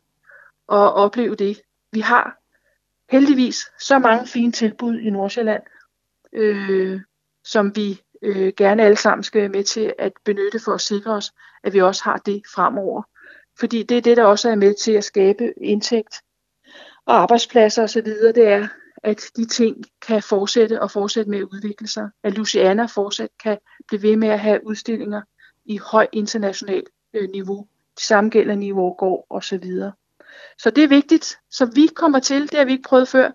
og 0.68 0.94
opleve 0.94 1.36
det. 1.36 1.62
Vi 1.92 2.00
har 2.00 2.38
heldigvis 3.12 3.58
så 3.80 4.00
mange 4.00 4.28
fine 4.28 4.52
tilbud 4.52 5.00
i 5.00 5.10
Nordsjælland, 5.10 5.64
øh, 6.34 7.02
som 7.44 7.76
vi 7.76 8.02
øh, 8.22 8.54
gerne 8.58 8.84
alle 8.84 8.98
sammen 8.98 9.24
skal 9.24 9.42
være 9.42 9.50
med 9.50 9.64
til 9.64 9.94
at 10.00 10.12
benytte 10.26 10.60
for 10.66 10.72
at 10.72 10.82
sikre 10.82 11.12
os, 11.12 11.32
at 11.64 11.74
vi 11.74 11.82
også 11.82 12.04
har 12.04 12.18
det 12.18 12.42
fremover. 12.54 13.04
Fordi 13.60 13.84
det 13.84 13.98
er 13.98 14.02
det, 14.02 14.18
der 14.18 14.24
også 14.24 14.50
er 14.50 14.56
med 14.56 14.74
til 14.74 14.92
at 14.92 15.04
skabe 15.04 15.54
indtægt 15.62 16.16
og 17.06 17.16
arbejdspladser 17.16 17.84
osv., 17.84 18.06
det 18.06 18.48
er, 18.48 18.68
at 19.04 19.22
de 19.36 19.46
ting 19.46 19.84
kan 20.08 20.24
fortsætte 20.24 20.82
og 20.82 20.92
fortsætte 20.92 21.32
med 21.32 21.40
at 21.40 21.48
udvikle 21.54 21.88
sig. 21.88 22.10
At 22.24 22.34
Luciana 22.34 22.86
fortsat 22.86 23.30
kan 23.44 23.58
blive 23.88 24.02
ved 24.02 24.16
med 24.16 24.28
at 24.28 24.40
have 24.40 24.68
udstillinger 24.68 25.22
i 25.66 25.78
høj 25.78 26.08
international 26.12 26.84
øh, 27.14 27.30
niveau. 27.30 27.68
Det 27.96 28.04
samme 28.04 28.30
gælder 28.30 28.56
niveau 28.56 28.94
går 28.94 29.26
og 29.30 29.44
så 29.44 29.58
videre. 29.58 29.92
Så 30.58 30.70
det 30.70 30.84
er 30.84 30.88
vigtigt. 30.88 31.40
Så 31.52 31.66
vi 31.66 31.88
kommer 31.96 32.20
til, 32.20 32.42
det 32.42 32.58
har 32.58 32.66
vi 32.66 32.72
ikke 32.72 32.90
prøvet 32.90 33.08
før, 33.08 33.32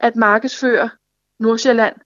at 0.00 0.16
markedsføre 0.16 0.90
Nordsjælland 1.38 1.96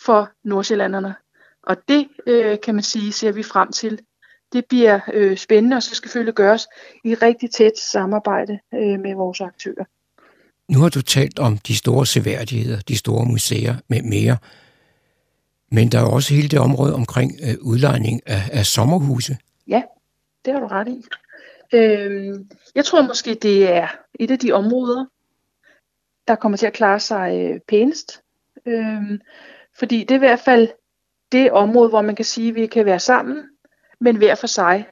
for 0.00 0.30
nordsjællanderne. 0.44 1.14
Og 1.62 1.76
det 1.88 2.08
øh, 2.26 2.60
kan 2.60 2.74
man 2.74 2.84
sige, 2.84 3.12
ser 3.12 3.32
vi 3.32 3.42
frem 3.42 3.72
til. 3.72 4.00
Det 4.52 4.64
bliver 4.68 5.00
øh, 5.12 5.36
spændende, 5.36 5.76
og 5.76 5.82
så 5.82 5.94
skal 5.94 6.08
selvfølgelig 6.08 6.34
gøres 6.34 6.68
i 7.04 7.14
rigtig 7.14 7.50
tæt 7.50 7.78
samarbejde 7.78 8.58
øh, 8.74 9.00
med 9.00 9.14
vores 9.14 9.40
aktører. 9.40 9.84
Nu 10.68 10.78
har 10.78 10.88
du 10.88 11.02
talt 11.02 11.38
om 11.38 11.58
de 11.58 11.76
store 11.76 12.06
seværdigheder, 12.06 12.80
de 12.80 12.96
store 12.96 13.26
museer 13.26 13.74
med 13.88 14.02
mere. 14.02 14.36
Men 15.70 15.92
der 15.92 15.98
er 15.98 16.06
også 16.06 16.34
hele 16.34 16.48
det 16.48 16.58
område 16.58 16.94
omkring 16.94 17.32
øh, 17.42 17.54
udlejning 17.60 18.20
af, 18.26 18.42
af 18.52 18.66
sommerhuse. 18.66 19.36
Ja, 19.68 19.82
det 20.44 20.52
har 20.52 20.60
du 20.60 20.66
ret 20.66 20.88
i. 20.88 21.04
Øhm, 21.74 22.50
jeg 22.74 22.84
tror 22.84 23.02
måske, 23.02 23.34
det 23.34 23.72
er 23.72 23.88
et 24.20 24.30
af 24.30 24.38
de 24.38 24.52
områder, 24.52 25.04
der 26.28 26.34
kommer 26.34 26.58
til 26.58 26.66
at 26.66 26.72
klare 26.72 27.00
sig 27.00 27.38
øh, 27.40 27.60
pænest. 27.68 28.22
Øhm, 28.66 29.20
fordi 29.78 30.00
det 30.00 30.10
er 30.10 30.14
i 30.14 30.18
hvert 30.18 30.40
fald 30.40 30.68
det 31.32 31.52
område, 31.52 31.88
hvor 31.88 32.02
man 32.02 32.16
kan 32.16 32.24
sige, 32.24 32.48
at 32.48 32.54
vi 32.54 32.66
kan 32.66 32.84
være 32.86 32.98
sammen, 32.98 33.44
men 34.02 34.16
hver 34.16 34.34
for 34.34 34.46
sig. 34.46 34.86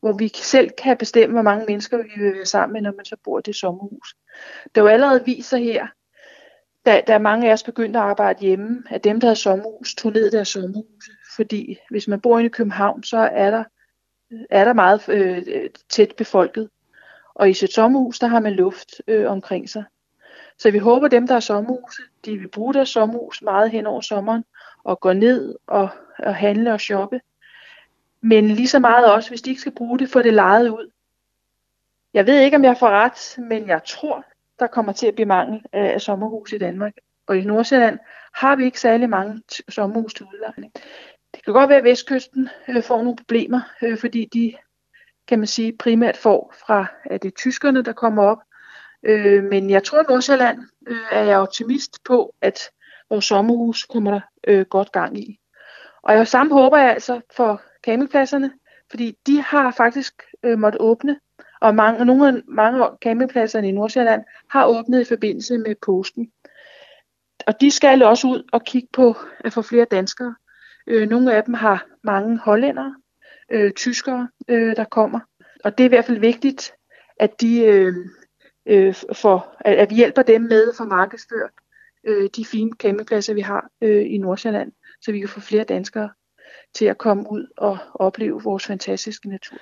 Hvor 0.00 0.12
vi 0.12 0.30
selv 0.34 0.70
kan 0.70 0.96
bestemme, 0.96 1.32
hvor 1.32 1.42
mange 1.42 1.66
mennesker 1.66 1.96
vi 1.96 2.22
vil 2.22 2.34
være 2.34 2.44
sammen 2.44 2.72
med, 2.72 2.80
når 2.80 2.92
man 2.96 3.04
så 3.04 3.16
bor 3.24 3.38
i 3.38 3.42
det 3.42 3.56
sommerhus. 3.56 4.16
Det 4.64 4.80
er 4.80 4.82
jo 4.82 4.88
allerede 4.88 5.24
viser 5.24 5.56
her, 5.56 5.86
da, 6.86 7.02
da 7.06 7.18
mange 7.18 7.48
af 7.48 7.52
os 7.52 7.62
begyndte 7.62 7.98
at 7.98 8.04
arbejde 8.04 8.40
hjemme, 8.40 8.82
at 8.90 9.04
dem, 9.04 9.20
der 9.20 9.26
havde 9.26 9.36
sommerhus, 9.36 9.94
tog 9.94 10.12
ned 10.12 10.30
deres 10.30 10.48
sommerhuse. 10.48 11.10
Fordi 11.36 11.78
hvis 11.90 12.08
man 12.08 12.20
bor 12.20 12.38
inde 12.38 12.46
i 12.46 12.50
København, 12.50 13.02
så 13.02 13.18
er 13.18 13.50
der, 13.50 13.64
er 14.50 14.64
der 14.64 14.72
meget 14.72 15.08
øh, 15.08 15.70
tæt 15.88 16.14
befolket. 16.16 16.70
Og 17.34 17.50
i 17.50 17.52
sit 17.52 17.72
sommerhus, 17.72 18.18
der 18.18 18.26
har 18.26 18.40
man 18.40 18.52
luft 18.52 19.00
øh, 19.08 19.30
omkring 19.30 19.68
sig. 19.68 19.84
Så 20.58 20.70
vi 20.70 20.78
håber, 20.78 21.06
at 21.06 21.12
dem, 21.12 21.26
der 21.26 21.34
har 21.34 21.40
sommerhuse, 21.40 22.02
de 22.24 22.38
vil 22.38 22.48
bruge 22.48 22.74
deres 22.74 22.88
sommerhus 22.88 23.42
meget 23.42 23.70
hen 23.70 23.86
over 23.86 24.00
sommeren, 24.00 24.44
og 24.84 25.00
gå 25.00 25.12
ned 25.12 25.54
og, 25.66 25.88
og 26.18 26.34
handle 26.34 26.72
og 26.72 26.80
shoppe. 26.80 27.20
Men 28.28 28.48
lige 28.48 28.68
så 28.68 28.78
meget 28.78 29.12
også, 29.12 29.30
hvis 29.30 29.42
de 29.42 29.50
ikke 29.50 29.60
skal 29.60 29.74
bruge 29.74 29.98
det, 29.98 30.10
få 30.10 30.22
det 30.22 30.34
lejet 30.34 30.68
ud. 30.68 30.90
Jeg 32.14 32.26
ved 32.26 32.40
ikke, 32.40 32.56
om 32.56 32.64
jeg 32.64 32.76
får 32.78 32.90
ret, 32.90 33.38
men 33.38 33.68
jeg 33.68 33.80
tror, 33.86 34.24
der 34.58 34.66
kommer 34.66 34.92
til 34.92 35.06
at 35.06 35.14
blive 35.14 35.26
mangel 35.26 35.62
af 35.72 36.00
sommerhus 36.00 36.52
i 36.52 36.58
Danmark. 36.58 36.92
Og 37.26 37.38
i 37.38 37.44
Nordsjælland 37.44 37.98
har 38.34 38.56
vi 38.56 38.64
ikke 38.64 38.80
særlig 38.80 39.10
mange 39.10 39.42
sommerhus 39.68 40.14
til 40.14 40.26
udlejning. 40.34 40.72
Det 41.34 41.44
kan 41.44 41.54
godt 41.54 41.68
være, 41.68 41.78
at 41.78 41.84
Vestkysten 41.84 42.48
øh, 42.68 42.82
får 42.82 42.96
nogle 42.96 43.16
problemer, 43.16 43.60
øh, 43.82 43.98
fordi 43.98 44.28
de, 44.32 44.54
kan 45.28 45.38
man 45.38 45.46
sige, 45.46 45.76
primært 45.76 46.16
får 46.16 46.54
fra 46.66 46.86
at 47.04 47.22
det 47.22 47.28
er 47.28 47.36
tyskerne, 47.36 47.82
der 47.82 47.92
kommer 47.92 48.22
op. 48.22 48.38
Øh, 49.02 49.44
men 49.44 49.70
jeg 49.70 49.84
tror, 49.84 49.98
at 49.98 50.08
Nordsjælland 50.08 50.58
er 51.10 51.22
jeg 51.22 51.38
optimist 51.38 52.04
på, 52.04 52.34
at 52.40 52.70
vores 53.10 53.24
sommerhus 53.24 53.84
kommer 53.84 54.20
der 54.44 54.64
godt 54.64 54.92
gang 54.92 55.18
i. 55.18 55.38
Og 56.02 56.14
jeg 56.14 56.28
samme 56.28 56.52
håber 56.52 56.78
jeg 56.78 56.90
altså 56.90 57.20
for 57.36 57.62
campingpladserne, 57.86 58.52
fordi 58.90 59.18
de 59.26 59.42
har 59.42 59.70
faktisk 59.70 60.22
øh, 60.42 60.58
måttet 60.58 60.80
åbne, 60.80 61.20
og 61.60 61.74
mange, 61.74 62.04
nogle 62.04 62.28
af 62.28 62.34
mange 62.48 62.84
af 62.84 62.90
campingpladserne 63.02 63.68
i 63.68 63.72
Nordsjælland 63.72 64.24
har 64.50 64.66
åbnet 64.66 65.00
i 65.00 65.04
forbindelse 65.04 65.58
med 65.58 65.74
posten. 65.86 66.32
Og 67.46 67.60
de 67.60 67.70
skal 67.70 68.02
også 68.02 68.26
ud 68.26 68.48
og 68.52 68.64
kigge 68.64 68.88
på 68.92 69.16
at 69.40 69.52
få 69.52 69.62
flere 69.62 69.84
danskere. 69.84 70.34
Øh, 70.86 71.08
nogle 71.08 71.34
af 71.34 71.44
dem 71.44 71.54
har 71.54 71.86
mange 72.04 72.38
hollændere, 72.38 72.94
øh, 73.50 73.72
tyskere, 73.72 74.28
øh, 74.48 74.76
der 74.76 74.84
kommer. 74.84 75.20
Og 75.64 75.78
det 75.78 75.84
er 75.84 75.88
i 75.88 75.88
hvert 75.88 76.04
fald 76.04 76.18
vigtigt, 76.20 76.72
at 77.20 77.40
de 77.40 77.64
øh, 77.64 77.94
øh, 78.66 78.94
for, 79.12 79.56
at, 79.60 79.74
at 79.74 79.90
vi 79.90 79.94
hjælper 79.94 80.22
dem 80.22 80.42
med 80.42 80.72
for 80.76 80.84
markedsført 80.84 81.50
øh, 82.06 82.30
de 82.36 82.44
fine 82.44 82.70
campingpladser, 82.78 83.34
vi 83.34 83.40
har 83.40 83.70
øh, 83.80 84.06
i 84.06 84.18
Nordsjælland, 84.18 84.72
så 85.00 85.12
vi 85.12 85.20
kan 85.20 85.28
få 85.28 85.40
flere 85.40 85.64
danskere 85.64 86.10
til 86.74 86.84
at 86.84 86.98
komme 86.98 87.24
ud 87.30 87.46
og 87.56 87.78
opleve 87.94 88.42
vores 88.42 88.66
fantastiske 88.66 89.28
natur. 89.28 89.58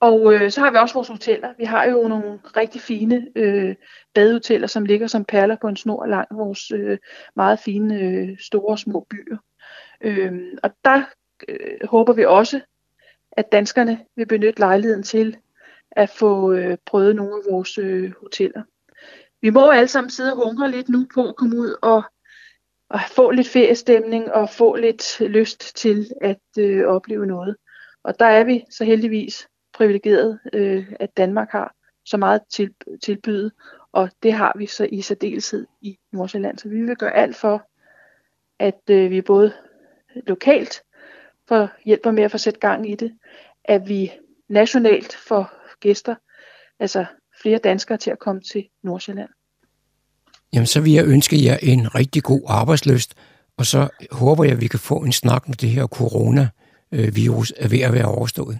Og 0.00 0.34
øh, 0.34 0.50
så 0.50 0.60
har 0.60 0.70
vi 0.70 0.76
også 0.76 0.94
vores 0.94 1.08
hoteller. 1.08 1.54
Vi 1.58 1.64
har 1.64 1.84
jo 1.84 2.08
nogle 2.08 2.40
rigtig 2.56 2.80
fine 2.80 3.28
øh, 3.36 3.74
badehoteller, 4.14 4.66
som 4.66 4.84
ligger 4.84 5.06
som 5.06 5.24
perler 5.24 5.56
på 5.60 5.68
en 5.68 5.76
snor 5.76 6.06
langt 6.06 6.36
vores 6.36 6.70
øh, 6.70 6.98
meget 7.36 7.58
fine 7.58 8.00
øh, 8.00 8.38
store 8.38 8.72
og 8.74 8.78
små 8.78 9.06
byer. 9.10 9.36
Øh, 10.00 10.42
og 10.62 10.70
der 10.84 11.02
øh, 11.48 11.88
håber 11.88 12.12
vi 12.12 12.24
også, 12.24 12.60
at 13.32 13.52
danskerne 13.52 13.98
vil 14.16 14.26
benytte 14.26 14.60
lejligheden 14.60 15.02
til 15.02 15.36
at 15.90 16.10
få 16.10 16.52
øh, 16.52 16.76
prøvet 16.86 17.16
nogle 17.16 17.32
af 17.34 17.52
vores 17.52 17.78
øh, 17.78 18.12
hoteller. 18.20 18.62
Vi 19.40 19.50
må 19.50 19.70
alle 19.70 19.88
sammen 19.88 20.10
sidde 20.10 20.32
og 20.32 20.44
hungre 20.44 20.70
lidt 20.70 20.88
nu 20.88 21.06
på 21.14 21.28
at 21.28 21.36
komme 21.36 21.56
ud 21.56 21.76
og, 21.82 22.02
at 22.90 23.00
få 23.10 23.30
lidt 23.30 23.48
feriestemning 23.48 24.32
og 24.32 24.50
få 24.50 24.76
lidt 24.76 25.20
lyst 25.20 25.76
til 25.76 26.10
at 26.20 26.40
øh, 26.58 26.86
opleve 26.86 27.26
noget. 27.26 27.56
Og 28.04 28.18
der 28.18 28.26
er 28.26 28.44
vi 28.44 28.64
så 28.70 28.84
heldigvis 28.84 29.48
privilegeret, 29.72 30.38
øh, 30.52 30.92
at 31.00 31.16
Danmark 31.16 31.50
har 31.50 31.74
så 32.04 32.16
meget 32.16 32.40
til, 32.50 32.74
tilbyde, 33.02 33.50
og 33.92 34.10
det 34.22 34.32
har 34.32 34.52
vi 34.56 34.66
så 34.66 34.88
i 34.92 35.00
særdeleshed 35.00 35.66
i 35.80 35.98
Nordsjælland. 36.12 36.58
Så 36.58 36.68
vi 36.68 36.82
vil 36.82 36.96
gøre 36.96 37.16
alt 37.16 37.36
for, 37.36 37.68
at 38.58 38.80
øh, 38.90 39.10
vi 39.10 39.22
både 39.22 39.52
lokalt 40.26 40.82
får 41.48 41.68
hjælper 41.84 42.10
med 42.10 42.22
at 42.22 42.30
få 42.30 42.38
sat 42.38 42.60
gang 42.60 42.90
i 42.90 42.94
det, 42.94 43.18
at 43.64 43.88
vi 43.88 44.12
nationalt 44.48 45.14
får 45.14 45.52
gæster, 45.80 46.14
altså 46.78 47.06
flere 47.42 47.58
danskere 47.58 47.98
til 47.98 48.10
at 48.10 48.18
komme 48.18 48.40
til 48.40 48.68
Nordsjælland. 48.82 49.30
Jamen, 50.52 50.66
så 50.66 50.80
vil 50.80 50.92
jeg 50.92 51.06
ønske 51.06 51.44
jer 51.44 51.56
en 51.62 51.94
rigtig 51.94 52.22
god 52.22 52.40
arbejdsløst, 52.46 53.14
og 53.56 53.66
så 53.66 53.88
håber 54.10 54.44
jeg, 54.44 54.52
at 54.52 54.60
vi 54.60 54.66
kan 54.66 54.78
få 54.78 54.94
en 54.94 55.12
snak 55.12 55.48
med 55.48 55.56
det 55.56 55.70
her 55.70 55.86
coronavirus 55.86 57.52
er 57.56 57.68
ved 57.68 57.80
at 57.80 57.92
være 57.92 58.04
overstået. 58.04 58.58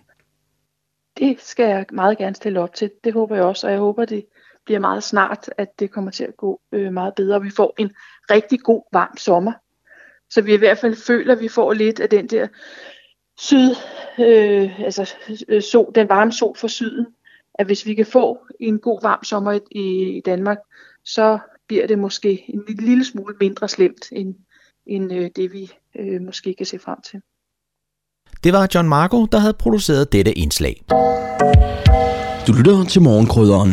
Det 1.19 1.37
skal 1.41 1.69
jeg 1.69 1.87
meget 1.93 2.19
gerne 2.19 2.37
stille 2.37 2.61
op 2.61 2.75
til. 2.75 2.91
Det 3.05 3.13
håber 3.13 3.35
jeg 3.35 3.45
også, 3.45 3.67
og 3.67 3.73
jeg 3.73 3.81
håber, 3.81 4.05
det 4.05 4.27
bliver 4.65 4.81
meget 4.81 5.03
snart, 5.03 5.51
at 5.59 5.81
det 5.81 5.91
kommer 5.91 6.11
til 6.11 6.25
at 6.25 6.37
gå 6.37 6.61
øh, 6.73 6.93
meget 6.93 7.15
bedre, 7.15 7.37
og 7.37 7.45
vi 7.45 7.51
får 7.51 7.75
en 7.79 7.91
rigtig 8.31 8.61
god, 8.61 8.83
varm 8.93 9.17
sommer. 9.17 9.53
Så 10.31 10.43
vi 10.43 10.55
i 10.55 10.57
hvert 10.57 10.79
fald 10.79 10.97
føler, 11.07 11.35
at 11.35 11.41
vi 11.41 11.49
får 11.49 11.73
lidt 11.73 12.01
af 12.01 12.09
den 12.09 12.27
der 12.27 12.47
syd, 13.39 13.75
øh, 14.19 14.81
altså 14.81 15.15
øh, 15.49 15.63
sol, 15.63 15.93
den 15.95 16.09
varme 16.09 16.33
sol 16.33 16.57
fra 16.57 16.69
syden, 16.69 17.07
at 17.55 17.67
hvis 17.67 17.87
vi 17.87 17.95
kan 17.95 18.07
få 18.07 18.39
en 18.61 18.79
god 18.79 19.03
varm 19.03 19.25
sommer 19.25 19.53
i, 19.71 20.17
i 20.17 20.21
Danmark, 20.21 20.59
så 21.05 21.39
bliver 21.69 21.87
det 21.87 21.99
måske 21.99 22.45
en 22.49 22.63
lille 22.79 23.05
smule 23.05 23.35
mindre 23.41 23.69
slemt, 23.69 24.09
end, 24.13 24.35
end 24.87 25.13
øh, 25.13 25.31
det 25.37 25.53
vi 25.53 25.71
øh, 25.99 26.23
måske 26.23 26.55
kan 26.59 26.67
se 26.67 26.79
frem 26.79 26.99
til. 27.11 27.21
Det 28.45 28.53
var 28.53 28.69
John 28.75 28.89
Marco, 28.89 29.27
der 29.27 29.39
havde 29.39 29.55
produceret 29.55 30.13
dette 30.13 30.33
indslag. 30.33 30.85
Du 32.47 32.53
lytter 32.53 32.85
til 32.89 33.03
morgenkrydderen. 33.03 33.71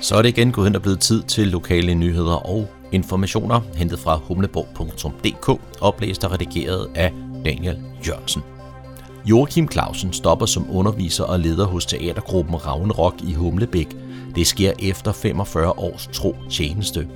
Så 0.00 0.16
er 0.16 0.22
det 0.22 0.28
igen 0.28 0.52
gået 0.52 0.66
hen 0.66 0.76
og 0.76 0.82
blevet 0.82 1.00
tid 1.00 1.22
til 1.22 1.48
lokale 1.48 1.94
nyheder 1.94 2.48
og 2.48 2.68
informationer, 2.92 3.60
hentet 3.76 3.98
fra 3.98 4.16
humleborg.dk, 4.16 5.60
oplæst 5.80 6.24
og 6.24 6.32
redigeret 6.32 6.90
af 6.94 7.12
Daniel 7.44 7.82
Jørgensen. 8.08 8.42
Joachim 9.26 9.68
Clausen 9.72 10.12
stopper 10.12 10.46
som 10.46 10.66
underviser 10.70 11.24
og 11.24 11.40
leder 11.40 11.66
hos 11.66 11.86
teatergruppen 11.86 12.66
Ravnerok 12.66 13.14
i 13.22 13.34
Humlebæk. 13.34 13.96
Det 14.34 14.46
sker 14.46 14.72
efter 14.78 15.12
45 15.12 15.78
års 15.78 16.08
tro 16.12 16.36
tjeneste. 16.50 17.08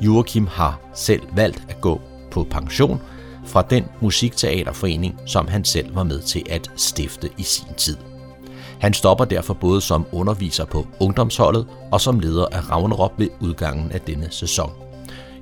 Joachim 0.00 0.46
har 0.46 0.80
selv 0.94 1.22
valgt 1.36 1.62
at 1.68 1.80
gå 1.80 2.00
på 2.30 2.46
pension 2.50 3.00
fra 3.44 3.62
den 3.62 3.84
musikteaterforening, 4.00 5.16
som 5.26 5.48
han 5.48 5.64
selv 5.64 5.94
var 5.94 6.02
med 6.02 6.20
til 6.20 6.42
at 6.50 6.70
stifte 6.76 7.30
i 7.38 7.42
sin 7.42 7.74
tid. 7.76 7.96
Han 8.78 8.94
stopper 8.94 9.24
derfor 9.24 9.54
både 9.54 9.80
som 9.80 10.06
underviser 10.12 10.64
på 10.64 10.86
ungdomsholdet 11.00 11.66
og 11.92 12.00
som 12.00 12.20
leder 12.20 12.46
af 12.52 12.70
Ragnarok 12.70 13.12
ved 13.16 13.28
udgangen 13.40 13.92
af 13.92 14.00
denne 14.00 14.28
sæson. 14.30 14.70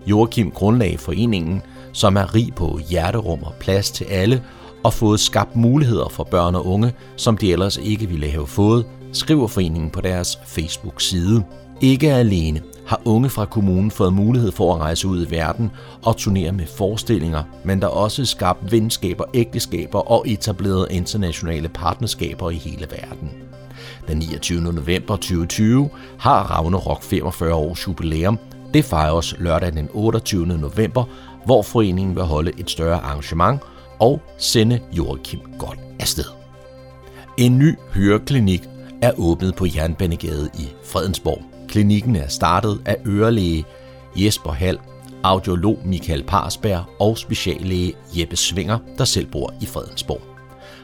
Joachim 0.06 0.50
grundlagde 0.50 0.98
foreningen, 0.98 1.62
som 1.92 2.16
er 2.16 2.34
rig 2.34 2.54
på 2.54 2.78
hjerterum 2.88 3.42
og 3.42 3.54
plads 3.60 3.90
til 3.90 4.04
alle, 4.04 4.42
og 4.84 4.92
fået 4.92 5.20
skabt 5.20 5.56
muligheder 5.56 6.08
for 6.08 6.24
børn 6.24 6.54
og 6.54 6.66
unge, 6.66 6.92
som 7.16 7.36
de 7.36 7.52
ellers 7.52 7.76
ikke 7.76 8.06
ville 8.06 8.30
have 8.30 8.46
fået, 8.46 8.86
skriver 9.12 9.46
foreningen 9.46 9.90
på 9.90 10.00
deres 10.00 10.38
Facebook-side. 10.46 11.44
Ikke 11.80 12.12
alene 12.12 12.62
har 12.86 13.00
unge 13.04 13.30
fra 13.30 13.44
kommunen 13.44 13.90
fået 13.90 14.12
mulighed 14.12 14.52
for 14.52 14.74
at 14.74 14.80
rejse 14.80 15.08
ud 15.08 15.26
i 15.26 15.30
verden 15.30 15.70
og 16.02 16.16
turnere 16.16 16.52
med 16.52 16.66
forestillinger, 16.66 17.42
men 17.64 17.80
der 17.80 17.86
er 17.86 17.90
også 17.90 18.24
skabt 18.24 18.72
venskaber, 18.72 19.24
ægteskaber 19.34 20.10
og 20.10 20.24
etableret 20.28 20.86
internationale 20.90 21.68
partnerskaber 21.68 22.50
i 22.50 22.54
hele 22.54 22.86
verden. 22.90 23.30
Den 24.08 24.18
29. 24.18 24.60
november 24.60 25.16
2020 25.16 25.90
har 26.18 26.42
Ravne 26.42 26.76
Rock 26.76 27.02
45 27.02 27.54
års 27.54 27.86
jubilæum. 27.86 28.38
Det 28.74 28.84
fejres 28.84 29.34
lørdag 29.38 29.72
den 29.72 29.88
28. 29.92 30.46
november, 30.46 31.04
hvor 31.44 31.62
foreningen 31.62 32.14
vil 32.16 32.24
holde 32.24 32.52
et 32.58 32.70
større 32.70 33.00
arrangement 33.00 33.60
og 34.00 34.22
sende 34.38 34.80
Joachim 34.92 35.40
godt 35.58 35.78
afsted. 36.00 36.24
En 37.36 37.58
ny 37.58 37.74
høreklinik 37.94 38.62
er 39.02 39.12
åbnet 39.18 39.54
på 39.54 39.66
Jernbanegade 39.76 40.50
i 40.58 40.68
Fredensborg. 40.84 41.42
Klinikken 41.68 42.16
er 42.16 42.28
startet 42.28 42.80
af 42.84 42.96
ørelæge 43.06 43.64
Jesper 44.16 44.50
Hall, 44.52 44.78
audiolog 45.22 45.78
Michael 45.84 46.24
Parsberg 46.24 46.84
og 47.00 47.18
speciallæge 47.18 47.94
Jeppe 48.14 48.36
Svinger, 48.36 48.78
der 48.98 49.04
selv 49.04 49.26
bor 49.26 49.54
i 49.60 49.66
Fredensborg. 49.66 50.20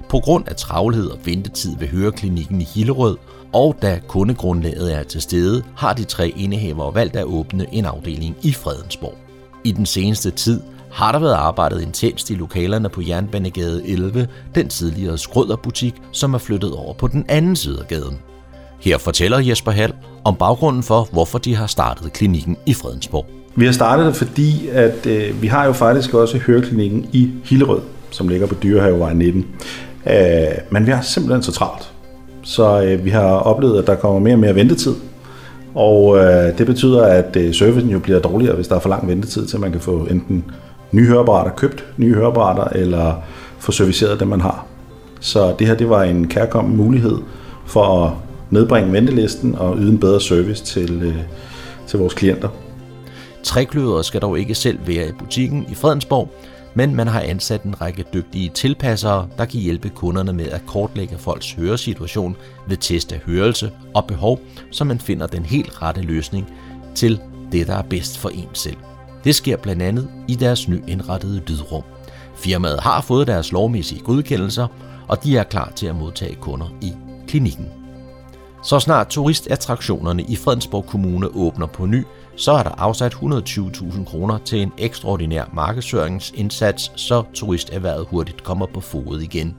På 0.09 0.21
grund 0.21 0.49
af 0.49 0.57
travlhed 0.57 1.07
og 1.07 1.19
ventetid 1.25 1.77
ved 1.79 1.89
høreklinikken 1.89 2.61
i 2.61 2.65
Hillerød, 2.65 3.17
og 3.53 3.77
da 3.83 4.01
kundegrundlaget 4.09 4.95
er 4.95 5.03
til 5.03 5.23
stede, 5.23 5.63
har 5.77 5.93
de 5.93 6.05
tre 6.05 6.29
indehavere 6.29 6.95
valgt 6.95 7.17
at 7.17 7.25
åbne 7.25 7.67
en 7.75 7.85
afdeling 7.85 8.37
i 8.43 8.53
Fredensborg. 8.53 9.19
I 9.65 9.73
den 9.73 9.87
seneste 9.87 10.31
tid 10.31 10.61
har 10.99 11.13
der 11.13 11.19
været 11.19 11.35
arbejdet 11.35 11.83
intenst 11.83 12.31
i 12.31 12.35
lokalerne 12.35 12.89
på 12.89 13.03
Jernbanegade 13.09 13.89
11, 13.89 14.29
den 14.55 14.69
tidligere 14.69 15.19
Skrøderbutik, 15.19 15.95
som 16.13 16.35
er 16.35 16.39
flyttet 16.39 16.73
over 16.73 16.95
på 16.95 17.09
den 17.09 17.25
anden 17.29 17.57
side 17.57 17.81
af 17.81 17.89
gaden. 17.89 18.19
Her 18.81 18.99
fortæller 18.99 19.39
Jesper 19.39 19.71
Hall 19.71 19.93
om 20.25 20.37
baggrunden 20.37 20.83
for, 20.83 21.09
hvorfor 21.13 21.39
de 21.39 21.55
har 21.55 21.67
startet 21.67 22.13
klinikken 22.13 22.57
i 22.67 22.75
Fredensborg. 22.75 23.27
Vi 23.57 23.65
har 23.65 23.73
startet 23.73 24.07
det, 24.07 24.17
fordi 24.17 24.69
at, 24.69 25.07
øh, 25.07 25.43
vi 25.43 25.47
har 25.47 25.67
jo 25.67 25.73
faktisk 25.73 26.15
også 26.15 26.39
høreklinikken 26.39 27.07
i 27.13 27.31
Hillerød, 27.45 27.81
som 28.11 28.29
ligger 28.29 28.47
på 28.47 28.55
Dyrehavevej 28.63 29.13
19. 29.13 29.47
Øh, 30.07 30.15
men 30.71 30.87
vi 30.87 30.91
har 30.91 31.03
simpelthen 31.03 31.43
så 31.43 31.53
travlt. 31.53 31.93
Så 32.43 32.83
øh, 32.83 33.05
vi 33.05 33.11
har 33.11 33.29
oplevet, 33.29 33.79
at 33.79 33.87
der 33.87 33.95
kommer 33.95 34.21
mere 34.21 34.35
og 34.35 34.41
mere 34.41 34.55
ventetid. 34.55 34.95
Og 35.75 36.19
øh, 36.19 36.59
det 36.59 36.67
betyder, 36.67 37.03
at 37.03 37.37
øh, 37.37 37.55
servicen 37.55 37.91
jo 37.91 37.99
bliver 37.99 38.21
dårligere, 38.21 38.55
hvis 38.55 38.69
der 38.69 38.77
er 38.77 38.81
for 38.81 38.89
lang 38.89 39.09
ventetid, 39.09 39.47
til 39.47 39.61
man 39.61 39.73
kan 39.73 39.81
få 39.81 40.07
enten 40.11 40.45
nye 40.93 41.07
høreapparater 41.07 41.51
købt, 41.51 41.85
nye 41.97 42.15
høreapparater, 42.15 42.65
eller 42.65 43.15
få 43.59 43.73
serviceret 43.73 44.21
dem, 44.21 44.29
man 44.29 44.41
har. 44.41 44.67
Så 45.21 45.55
det 45.59 45.67
her 45.67 45.75
det 45.75 45.91
var 45.91 46.03
en 46.03 46.29
kærkommen 46.29 46.77
mulighed 46.77 47.19
for 47.67 48.05
at 48.05 48.13
nedbringe 48.51 48.93
ventelisten 48.93 49.55
og 49.55 49.77
yde 49.79 49.91
en 49.93 50.01
bedre 50.01 50.21
service 50.21 50.65
til, 50.65 51.03
øh, 51.03 51.17
til 51.87 51.99
vores 51.99 52.15
klienter. 52.15 52.49
Trækløder 53.43 54.03
skal 54.03 54.21
dog 54.21 54.39
ikke 54.39 54.55
selv 54.55 54.79
være 54.87 55.09
i 55.09 55.13
butikken 55.13 55.67
i 55.71 55.75
Fredensborg, 55.75 56.31
men 56.75 56.95
man 56.95 57.07
har 57.07 57.21
ansat 57.21 57.63
en 57.63 57.81
række 57.81 58.05
dygtige 58.15 58.49
tilpassere, 58.49 59.29
der 59.39 59.45
kan 59.45 59.61
hjælpe 59.61 59.89
kunderne 59.89 60.33
med 60.33 60.47
at 60.47 60.67
kortlægge 60.67 61.19
folks 61.19 61.53
høresituation 61.53 62.37
ved 62.69 62.77
test 62.77 63.13
af 63.13 63.21
hørelse 63.27 63.71
og 63.95 64.07
behov, 64.07 64.41
så 64.71 64.85
man 64.85 65.01
finder 65.01 65.27
den 65.27 65.45
helt 65.45 65.83
rette 65.83 66.01
løsning 66.01 66.47
til 66.95 67.21
det, 67.53 67.67
der 67.67 67.75
er 67.75 67.83
bedst 67.83 68.19
for 68.19 68.29
en 68.29 68.49
selv. 68.53 68.77
Det 69.29 69.37
sker 69.37 69.57
blandt 69.57 69.83
andet 69.83 70.09
i 70.29 70.35
deres 70.35 70.69
nyindrettede 70.69 71.43
lydrum. 71.47 71.83
Firmaet 72.37 72.81
har 72.81 73.01
fået 73.01 73.27
deres 73.27 73.53
lovmæssige 73.53 74.01
godkendelser, 74.01 74.67
og 75.09 75.25
de 75.25 75.37
er 75.37 75.43
klar 75.43 75.73
til 75.77 75.87
at 75.87 75.97
modtage 75.97 76.35
kunder 76.35 76.67
i 76.81 76.93
klinikken. 77.27 77.67
Så 78.65 78.81
snart 78.81 79.09
turistattraktionerne 79.09 80.23
i 80.23 80.37
Fredensborg 80.37 80.87
Kommune 80.87 81.29
åbner 81.37 81.67
på 81.67 81.87
ny, 81.87 82.05
så 82.37 82.53
er 82.53 82.63
der 82.63 82.71
afsat 82.71 83.15
120.000 83.15 84.05
kroner 84.05 84.39
til 84.39 84.63
en 84.63 84.73
ekstraordinær 84.79 85.45
markedsføringsindsats, 85.53 86.93
så 86.97 87.23
turisterhvervet 87.35 88.07
hurtigt 88.11 88.45
kommer 88.45 88.67
på 88.75 88.81
fod 88.81 89.21
igen. 89.21 89.57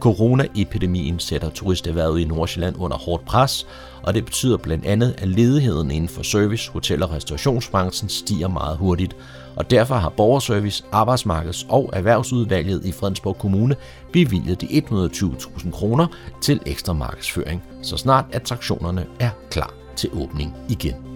Coronaepidemien 0.00 1.18
sætter 1.18 1.50
turisterhvervet 1.50 2.20
i 2.20 2.24
Nordsjælland 2.24 2.76
under 2.78 2.96
hårdt 2.96 3.24
pres, 3.24 3.66
og 4.02 4.14
det 4.14 4.24
betyder 4.24 4.56
blandt 4.56 4.86
andet, 4.86 5.14
at 5.18 5.28
ledigheden 5.28 5.90
inden 5.90 6.08
for 6.08 6.22
service, 6.22 6.70
hotel- 6.70 7.02
og 7.02 7.12
restaurationsbranchen 7.12 8.08
stiger 8.08 8.48
meget 8.48 8.78
hurtigt, 8.78 9.16
og 9.56 9.70
derfor 9.70 9.94
har 9.94 10.08
Borgerservice, 10.08 10.84
Arbejdsmarkeds- 10.92 11.66
og 11.68 11.90
Erhvervsudvalget 11.92 12.84
i 12.84 12.92
Fredensborg 12.92 13.38
Kommune 13.38 13.76
bevilget 14.12 14.60
de 14.60 14.66
120.000 14.66 15.70
kroner 15.70 16.06
til 16.42 16.60
ekstra 16.66 16.92
markedsføring, 16.92 17.62
så 17.82 17.96
snart 17.96 18.24
attraktionerne 18.32 19.06
er 19.20 19.30
klar 19.50 19.74
til 19.96 20.10
åbning 20.12 20.56
igen. 20.68 21.13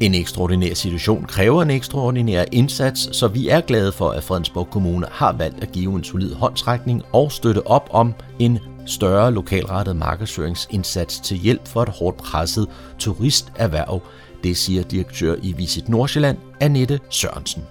En 0.00 0.14
ekstraordinær 0.14 0.74
situation 0.74 1.24
kræver 1.24 1.62
en 1.62 1.70
ekstraordinær 1.70 2.44
indsats, 2.52 3.16
så 3.16 3.28
vi 3.28 3.48
er 3.48 3.60
glade 3.60 3.92
for, 3.92 4.10
at 4.10 4.24
Fredensborg 4.24 4.70
Kommune 4.70 5.06
har 5.10 5.32
valgt 5.32 5.62
at 5.62 5.72
give 5.72 5.96
en 5.96 6.04
solid 6.04 6.34
håndtrækning 6.34 7.02
og 7.12 7.32
støtte 7.32 7.66
op 7.66 7.88
om 7.90 8.14
en 8.38 8.58
større 8.86 9.32
lokalrettet 9.32 9.96
markedsføringsindsats 9.96 11.20
til 11.20 11.36
hjælp 11.36 11.68
for 11.68 11.82
et 11.82 11.88
hårdt 11.88 12.16
presset 12.16 12.66
turisterhverv. 12.98 14.02
Det 14.44 14.56
siger 14.56 14.82
direktør 14.82 15.36
i 15.42 15.52
Visit 15.52 15.88
Nordsjælland, 15.88 16.38
Annette 16.60 17.00
Sørensen. 17.10 17.62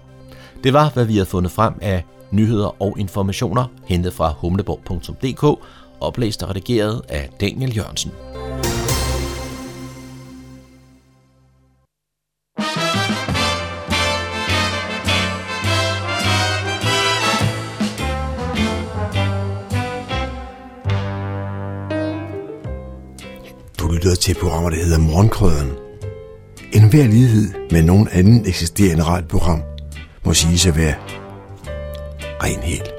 Det 0.64 0.74
var, 0.74 0.90
hvad 0.90 1.06
vi 1.06 1.18
har 1.18 1.26
fundet 1.26 1.52
frem 1.52 1.74
af 1.82 2.04
nyheder 2.32 2.82
og 2.82 3.00
informationer, 3.00 3.66
hentet 3.86 4.14
fra 4.14 4.34
humleborg.dk, 4.38 5.64
oplæst 6.02 6.44
og 6.44 6.50
redigeret 6.50 7.02
af 7.10 7.30
Daniel 7.42 7.78
Jørgensen. 7.78 8.12
Til 24.28 24.36
et 24.36 24.42
program, 24.42 24.72
der 24.72 24.84
hedder 24.84 24.98
Morgenkrøden. 24.98 25.72
En 26.74 26.90
hver 26.90 27.08
lighed 27.08 27.54
med 27.72 27.84
nogen 27.84 28.08
anden 28.12 28.46
eksisterende 28.46 29.04
radioprogram 29.04 29.62
må 30.26 30.34
sige 30.34 30.70
at 30.70 30.78
være 30.78 30.96
ren 32.44 32.60
helt. 32.60 32.92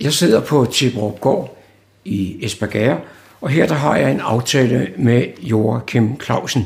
Jeg 0.00 0.12
sidder 0.12 0.40
på 0.40 0.66
Tibrup 0.72 1.20
Gård 1.20 1.58
i 2.04 2.44
Esbjerg, 2.44 3.00
og 3.40 3.48
her 3.50 3.66
der 3.66 3.74
har 3.74 3.96
jeg 3.96 4.10
en 4.10 4.20
aftale 4.20 4.88
med 4.96 5.24
Joachim 5.40 6.20
Clausen. 6.20 6.64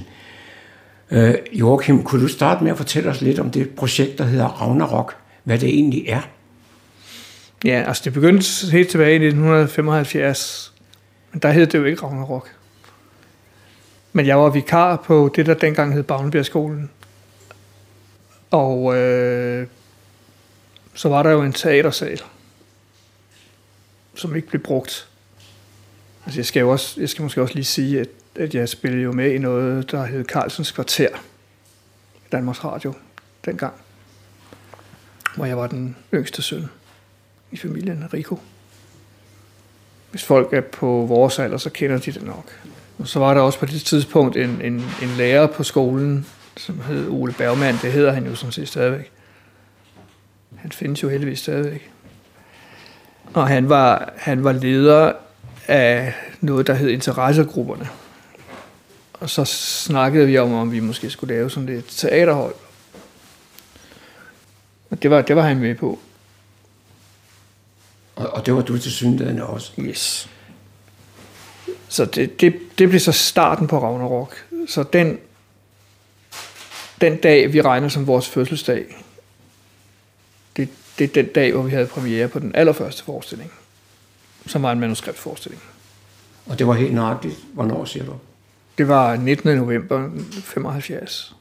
Øh, 1.13 1.35
Joachim, 1.53 2.03
kunne 2.03 2.23
du 2.23 2.29
starte 2.29 2.65
med 2.65 2.71
at 2.71 2.77
fortælle 2.77 3.11
os 3.11 3.21
lidt 3.21 3.39
om 3.39 3.51
det 3.51 3.71
projekt, 3.71 4.19
der 4.19 4.25
hedder 4.25 4.47
Ragnarok, 4.47 5.17
hvad 5.45 5.59
det 5.59 5.69
egentlig 5.69 6.05
er? 6.09 6.21
Ja, 7.65 7.85
altså 7.87 8.03
det 8.05 8.13
begyndte 8.13 8.71
helt 8.71 8.89
tilbage 8.89 9.13
i 9.13 9.27
1975, 9.27 10.73
men 11.33 11.41
der 11.41 11.51
hed 11.51 11.67
det 11.67 11.79
jo 11.79 11.85
ikke 11.85 12.03
Ragnarok. 12.03 12.51
Men 14.13 14.27
jeg 14.27 14.39
var 14.39 14.51
vikar 14.51 14.97
på 14.97 15.33
det, 15.37 15.47
der 15.47 15.55
dengang 15.55 15.95
hed 15.95 16.03
Bagnebjergskolen. 16.03 16.91
Og 18.51 18.97
øh, 18.97 19.67
så 20.95 21.09
var 21.09 21.23
der 21.23 21.31
jo 21.31 21.43
en 21.43 21.53
teatersal, 21.53 22.21
som 24.15 24.37
ikke 24.37 24.49
blev 24.49 24.63
brugt. 24.63 25.09
Altså 26.27 26.39
jeg 26.41 26.47
skal, 26.47 26.61
jo 26.61 26.71
også, 26.71 27.01
jeg 27.01 27.09
skal 27.09 27.23
måske 27.23 27.43
også 27.43 27.55
lige 27.55 27.65
sige, 27.65 28.01
at, 28.01 28.09
at 28.35 28.55
jeg 28.55 28.69
spillede 28.69 29.03
jo 29.03 29.13
med 29.13 29.33
i 29.33 29.39
noget, 29.39 29.91
der 29.91 30.05
hed 30.05 30.25
Carlsens 30.25 30.71
Kvarter. 30.71 31.09
Danmarks 32.33 32.65
Radio 32.65 32.95
dengang. 33.45 33.75
Hvor 35.37 35.45
jeg 35.45 35.57
var 35.57 35.67
den 35.67 35.97
yngste 36.15 36.43
søn 36.43 36.69
i 37.51 37.57
familien, 37.57 38.05
Rico. 38.15 38.39
Hvis 40.11 40.25
folk 40.25 40.53
er 40.53 40.61
på 40.61 40.87
vores 40.87 41.39
alder, 41.39 41.59
så 41.59 41.71
kender 41.71 41.99
de 41.99 42.13
det 42.13 42.23
nok. 42.23 42.53
Og 42.99 43.09
så 43.09 43.19
var 43.19 43.35
der 43.35 43.41
også 43.41 43.59
på 43.59 43.67
det 43.67 43.83
tidspunkt 43.83 44.37
en, 44.37 44.61
en, 44.63 44.85
en 45.03 45.09
lærer 45.17 45.47
på 45.47 45.63
skolen, 45.63 46.27
som 46.57 46.81
hed 46.81 47.09
Ole 47.09 47.33
Bergmann. 47.33 47.79
Det 47.83 47.93
hedder 47.93 48.13
han 48.13 48.27
jo 48.27 48.35
sådan 48.35 48.53
set 48.53 48.69
stadigvæk. 48.69 49.11
Han 50.57 50.73
findes 50.73 51.03
jo 51.03 51.09
heldigvis 51.09 51.39
stadigvæk. 51.39 51.91
Og 53.35 53.49
han 53.49 53.69
var, 53.69 54.13
han 54.17 54.45
var 54.45 54.53
leder 54.53 55.13
af 55.69 56.15
noget, 56.41 56.67
der 56.67 56.75
hed 56.75 56.89
interessegrupperne. 56.89 57.89
Og 59.23 59.31
så 59.31 59.45
snakkede 59.45 60.27
vi 60.27 60.39
om, 60.39 60.53
om 60.53 60.73
vi 60.73 60.81
måske 60.81 61.11
skulle 61.11 61.35
lave 61.35 61.51
sådan 61.51 61.69
et 61.69 61.85
teaterhold. 61.85 62.55
Og 64.91 65.03
det 65.03 65.11
var, 65.11 65.23
det 65.23 65.37
var 65.37 65.43
han 65.43 65.59
med 65.59 65.75
på. 65.75 65.99
Og, 68.17 68.29
og 68.31 68.47
det 68.47 68.55
var 68.55 68.63
du 68.63 68.79
til 68.79 68.93
synligheden 68.93 69.41
også? 69.41 69.73
Yes. 69.79 70.29
Så 71.89 72.05
det, 72.05 72.41
det, 72.41 72.61
det 72.79 72.89
blev 72.89 73.01
så 73.01 73.13
starten 73.13 73.67
på 73.67 73.79
Ragnarok. 73.79 74.47
Så 74.69 74.83
den, 74.83 75.19
den 77.01 77.17
dag, 77.17 77.53
vi 77.53 77.61
regner 77.61 77.89
som 77.89 78.07
vores 78.07 78.29
fødselsdag, 78.29 78.85
det, 80.57 80.69
det 80.99 81.05
er 81.05 81.23
den 81.23 81.27
dag, 81.27 81.53
hvor 81.53 81.63
vi 81.63 81.71
havde 81.71 81.87
premiere 81.87 82.29
på 82.29 82.39
den 82.39 82.55
allerførste 82.55 83.05
forestilling, 83.05 83.53
som 84.47 84.63
var 84.63 84.73
en 84.73 84.81
manuskriptforestilling. 84.81 85.63
Og 86.47 86.59
det 86.59 86.67
var 86.67 86.75
helt 86.75 86.95
nøjagtigt. 86.95 87.37
Hvornår 87.53 87.85
siger 87.85 88.05
du? 88.05 88.15
Det 88.79 88.89
var 88.89 89.17
19. 89.17 89.57
november 89.57 90.11
75. 90.45 91.37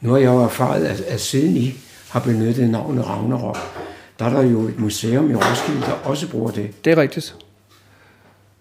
Nu 0.00 0.10
har 0.10 0.18
jeg 0.18 0.26
jo 0.26 0.42
erfaret, 0.42 0.84
at, 0.84 1.00
at 1.00 1.20
siden 1.20 1.56
I 1.56 1.74
har 2.10 2.20
benyttet 2.20 2.70
navnet 2.70 3.06
Ragnarok, 3.06 3.56
der 4.18 4.24
er 4.24 4.30
der 4.30 4.42
jo 4.42 4.60
et 4.60 4.78
museum 4.78 5.30
i 5.30 5.34
Roskilde, 5.34 5.80
der 5.80 5.92
også 5.92 6.30
bruger 6.30 6.50
det. 6.50 6.84
Det 6.84 6.92
er 6.92 6.96
rigtigt. 6.96 7.36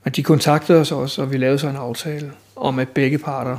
Men 0.04 0.14
de 0.14 0.24
kontaktede 0.24 0.80
os 0.80 0.92
også, 0.92 1.22
og 1.22 1.32
vi 1.32 1.38
lavede 1.38 1.60
så 1.60 1.68
en 1.68 1.76
aftale 1.76 2.32
om, 2.56 2.80
at 2.80 2.90
begge 2.90 3.18
parter 3.18 3.58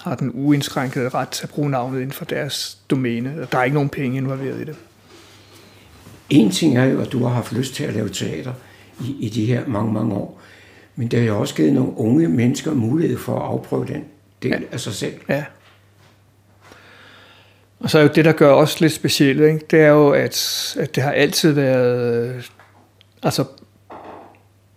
har 0.00 0.14
den 0.14 0.30
uindskrænkede 0.34 1.08
ret 1.08 1.28
til 1.28 1.44
at 1.44 1.50
bruge 1.50 1.70
navnet 1.70 2.00
inden 2.00 2.12
for 2.12 2.24
deres 2.24 2.78
domæne. 2.90 3.46
Der 3.52 3.58
er 3.58 3.64
ikke 3.64 3.74
nogen 3.74 3.88
penge 3.88 4.16
involveret 4.16 4.60
i 4.60 4.64
det. 4.64 4.76
En 6.30 6.50
ting 6.50 6.78
er 6.78 6.84
jo, 6.84 7.00
at 7.00 7.12
du 7.12 7.24
har 7.24 7.34
haft 7.34 7.52
lyst 7.52 7.74
til 7.74 7.84
at 7.84 7.94
lave 7.94 8.08
teater 8.08 8.52
i, 9.00 9.16
i 9.20 9.28
de 9.28 9.46
her 9.46 9.66
mange, 9.66 9.92
mange 9.92 10.14
år. 10.14 10.39
Men 11.00 11.08
det 11.08 11.18
har 11.18 11.26
jo 11.26 11.40
også 11.40 11.54
givet 11.54 11.72
nogle 11.72 11.92
unge 11.96 12.28
mennesker 12.28 12.74
mulighed 12.74 13.18
for 13.18 13.36
at 13.36 13.42
afprøve 13.42 13.86
den 13.86 14.04
del 14.42 14.50
ja. 14.50 14.58
af 14.72 14.80
sig 14.80 14.92
selv. 14.92 15.14
Ja. 15.28 15.44
Og 17.78 17.90
så 17.90 17.98
er 17.98 18.02
jo 18.02 18.08
det, 18.14 18.24
der 18.24 18.32
gør 18.32 18.52
os 18.52 18.80
lidt 18.80 18.92
specielt, 18.92 19.40
ikke? 19.40 19.66
det 19.70 19.80
er 19.80 19.88
jo, 19.88 20.10
at, 20.10 20.76
at 20.80 20.94
det 20.94 21.02
har 21.02 21.12
altid 21.12 21.52
været, 21.52 22.50
altså 23.22 23.44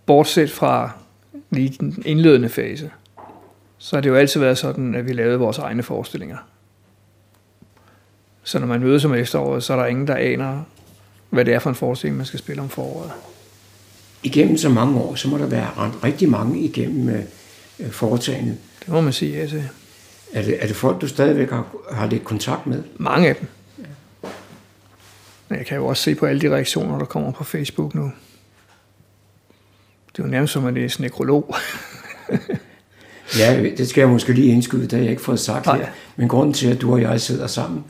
bortset 0.05 0.51
fra 0.51 0.91
lige 1.49 1.75
den 1.79 2.03
indledende 2.05 2.49
fase, 2.49 2.91
så 3.77 3.95
har 3.95 4.01
det 4.01 4.09
jo 4.09 4.15
altid 4.15 4.39
været 4.39 4.57
sådan, 4.57 4.95
at 4.95 5.07
vi 5.07 5.13
lavede 5.13 5.39
vores 5.39 5.57
egne 5.57 5.83
forestillinger. 5.83 6.37
Så 8.43 8.59
når 8.59 8.67
man 8.67 8.81
mødes 8.81 9.05
om 9.05 9.13
efteråret, 9.13 9.63
så 9.63 9.73
er 9.73 9.77
der 9.77 9.85
ingen, 9.85 10.07
der 10.07 10.15
aner, 10.15 10.63
hvad 11.29 11.45
det 11.45 11.53
er 11.53 11.59
for 11.59 11.69
en 11.69 11.75
forestilling, 11.75 12.17
man 12.17 12.25
skal 12.25 12.39
spille 12.39 12.61
om 12.61 12.69
foråret. 12.69 13.11
Igennem 14.23 14.57
så 14.57 14.69
mange 14.69 14.99
år, 14.99 15.15
så 15.15 15.27
må 15.27 15.37
der 15.37 15.45
være 15.45 15.69
rendt 15.77 16.03
rigtig 16.03 16.29
mange 16.29 16.59
igennem 16.59 17.09
øh, 17.09 17.91
foretagendet. 17.91 18.57
Det 18.79 18.87
må 18.89 19.01
man 19.01 19.13
sige 19.13 19.39
ja 19.39 19.47
til. 19.47 19.69
Er 20.33 20.41
det, 20.41 20.57
er 20.63 20.67
det 20.67 20.75
folk, 20.75 21.01
du 21.01 21.07
stadigvæk 21.07 21.49
har, 21.49 21.65
har 21.91 22.07
lidt 22.07 22.23
kontakt 22.23 22.67
med? 22.67 22.83
Mange 22.97 23.29
af 23.29 23.35
dem. 23.35 23.47
Men 25.49 25.57
jeg 25.57 25.65
kan 25.65 25.77
jo 25.77 25.85
også 25.85 26.03
se 26.03 26.15
på 26.15 26.25
alle 26.25 26.41
de 26.41 26.55
reaktioner, 26.55 26.97
der 26.97 27.05
kommer 27.05 27.31
på 27.31 27.43
Facebook 27.43 27.95
nu. 27.95 28.11
Det 30.11 30.19
er 30.19 30.23
jo 30.23 30.29
nærmest 30.29 30.53
som 30.53 30.65
at 30.65 30.73
læse 30.73 31.01
nekrolog. 31.01 31.55
ja, 33.39 33.63
det 33.77 33.89
skal 33.89 34.01
jeg 34.01 34.09
måske 34.09 34.33
lige 34.33 34.51
indskyde, 34.51 34.81
det 34.81 34.91
har 34.91 34.99
jeg 34.99 35.09
ikke 35.09 35.21
fået 35.21 35.39
sagt 35.39 35.65
her. 35.65 35.87
Men 36.15 36.27
grunden 36.27 36.53
til, 36.53 36.67
at 36.67 36.81
du 36.81 36.93
og 36.93 37.01
jeg 37.01 37.21
sidder 37.21 37.47
sammen, 37.47 37.83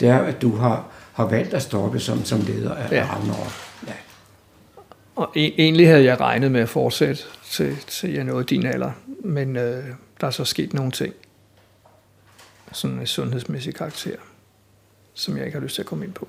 det 0.00 0.08
er, 0.08 0.18
at 0.18 0.42
du 0.42 0.56
har, 0.56 0.84
har 1.12 1.24
valgt 1.24 1.54
at 1.54 1.62
stoppe 1.62 2.00
som, 2.00 2.24
som 2.24 2.40
leder 2.40 2.74
af 2.74 2.92
ja. 2.92 3.06
Ragnarok. 3.10 3.52
Ja. 3.86 3.92
Og 5.20 5.28
e- 5.28 5.54
egentlig 5.58 5.88
havde 5.88 6.04
jeg 6.04 6.20
regnet 6.20 6.52
med 6.52 6.60
at 6.60 6.68
fortsætte 6.68 7.22
til, 7.50 7.76
til 7.76 8.12
jeg 8.12 8.24
nåede 8.24 8.44
din 8.44 8.66
alder, 8.66 8.92
men 9.24 9.56
øh, 9.56 9.84
der 10.20 10.26
er 10.26 10.30
så 10.30 10.44
sket 10.44 10.74
nogle 10.74 10.92
ting, 10.92 11.14
sådan 12.72 12.98
en 12.98 13.06
sundhedsmæssig 13.06 13.74
karakter, 13.74 14.16
som 15.14 15.36
jeg 15.36 15.46
ikke 15.46 15.58
har 15.58 15.62
lyst 15.62 15.74
til 15.74 15.82
at 15.82 15.86
komme 15.86 16.04
ind 16.04 16.12
på. 16.12 16.28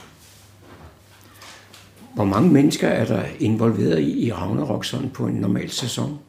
Hvor 2.15 2.25
mange 2.25 2.49
mennesker 2.49 2.88
er 2.88 3.06
der 3.06 3.25
involveret 3.39 3.99
i, 3.99 4.25
i 4.25 4.34
Ragnarok 4.34 4.86
sådan 4.86 5.10
på 5.10 5.27
en 5.27 5.36
normal 5.36 5.69
sæson? 5.69 6.19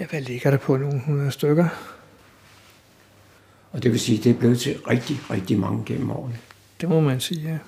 Ja, 0.00 0.06
hvad 0.06 0.20
ligger 0.20 0.50
der 0.50 0.58
på? 0.58 0.76
Nogle 0.76 1.02
hundrede 1.06 1.30
stykker. 1.30 1.68
Og 3.72 3.82
det 3.82 3.90
vil 3.90 4.00
sige, 4.00 4.18
at 4.18 4.24
det 4.24 4.30
er 4.30 4.38
blevet 4.38 4.60
til 4.60 4.78
rigtig, 4.78 5.20
rigtig 5.30 5.58
mange 5.58 5.84
gennem 5.86 6.10
årene. 6.10 6.38
Det 6.80 6.88
må 6.88 7.00
man 7.00 7.20
sige, 7.20 7.50
ja. 7.50 7.58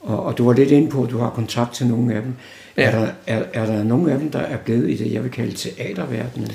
Og, 0.00 0.24
og 0.24 0.38
du 0.38 0.44
var 0.46 0.52
lidt 0.52 0.70
inde 0.70 0.90
på, 0.90 1.04
at 1.04 1.10
du 1.10 1.18
har 1.18 1.30
kontakt 1.30 1.74
til 1.74 1.86
nogle 1.86 2.14
af 2.14 2.22
dem. 2.22 2.34
Ja. 2.76 2.82
Er, 2.82 2.90
der, 2.90 3.12
er, 3.26 3.44
er 3.52 3.66
der 3.66 3.82
nogle 3.82 4.12
af 4.12 4.18
dem, 4.18 4.30
der 4.30 4.38
er 4.38 4.56
blevet 4.56 4.90
i 4.90 4.96
det, 4.96 5.12
jeg 5.12 5.22
vil 5.22 5.30
kalde 5.30 5.56
teaterverdenen? 5.56 6.52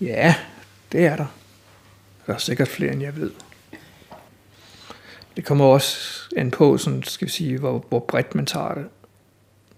Ja, 0.00 0.34
det 0.92 1.06
er 1.06 1.16
der. 1.16 1.26
Der 2.26 2.34
er 2.34 2.38
sikkert 2.38 2.68
flere, 2.68 2.92
end 2.92 3.02
jeg 3.02 3.16
ved. 3.16 3.30
Det 5.36 5.44
kommer 5.44 5.64
også 5.64 5.98
an 6.36 6.50
på, 6.50 6.78
sådan, 6.78 7.02
skal 7.02 7.26
vi 7.26 7.32
sige, 7.32 7.58
hvor, 7.58 7.84
hvor 7.88 7.98
bredt 7.98 8.34
man 8.34 8.46
tager 8.46 8.74
det. 8.74 8.84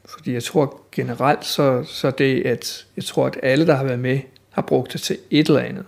Fordi 0.05 0.33
jeg 0.33 0.43
tror 0.43 0.81
generelt, 0.93 1.45
så, 1.45 1.85
så 1.85 2.11
det, 2.11 2.47
at 2.47 2.87
jeg 2.97 3.05
tror, 3.05 3.27
at 3.27 3.39
alle, 3.43 3.67
der 3.67 3.75
har 3.75 3.85
været 3.85 3.99
med, 3.99 4.21
har 4.51 4.63
brugt 4.63 4.93
det 4.93 5.01
til 5.01 5.19
et 5.31 5.47
eller 5.47 5.61
andet. 5.61 5.85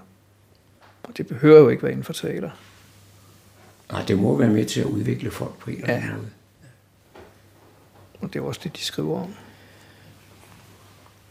Og 1.02 1.16
det 1.16 1.26
behøver 1.26 1.60
jo 1.60 1.68
ikke 1.68 1.82
være 1.82 1.92
inden 1.92 2.04
for 2.04 2.12
teater. 2.12 2.50
Nej, 3.92 4.04
det 4.08 4.18
må 4.18 4.36
være 4.36 4.50
med 4.50 4.64
til 4.64 4.80
at 4.80 4.86
udvikle 4.86 5.30
folk 5.30 5.58
på 5.58 5.70
en 5.70 5.76
eller 5.76 5.94
anden 5.94 6.08
ja. 6.08 6.16
måde. 6.16 6.28
Og 8.20 8.32
det 8.32 8.38
er 8.38 8.42
også 8.42 8.60
det, 8.64 8.76
de 8.76 8.80
skriver 8.80 9.22
om. 9.22 9.34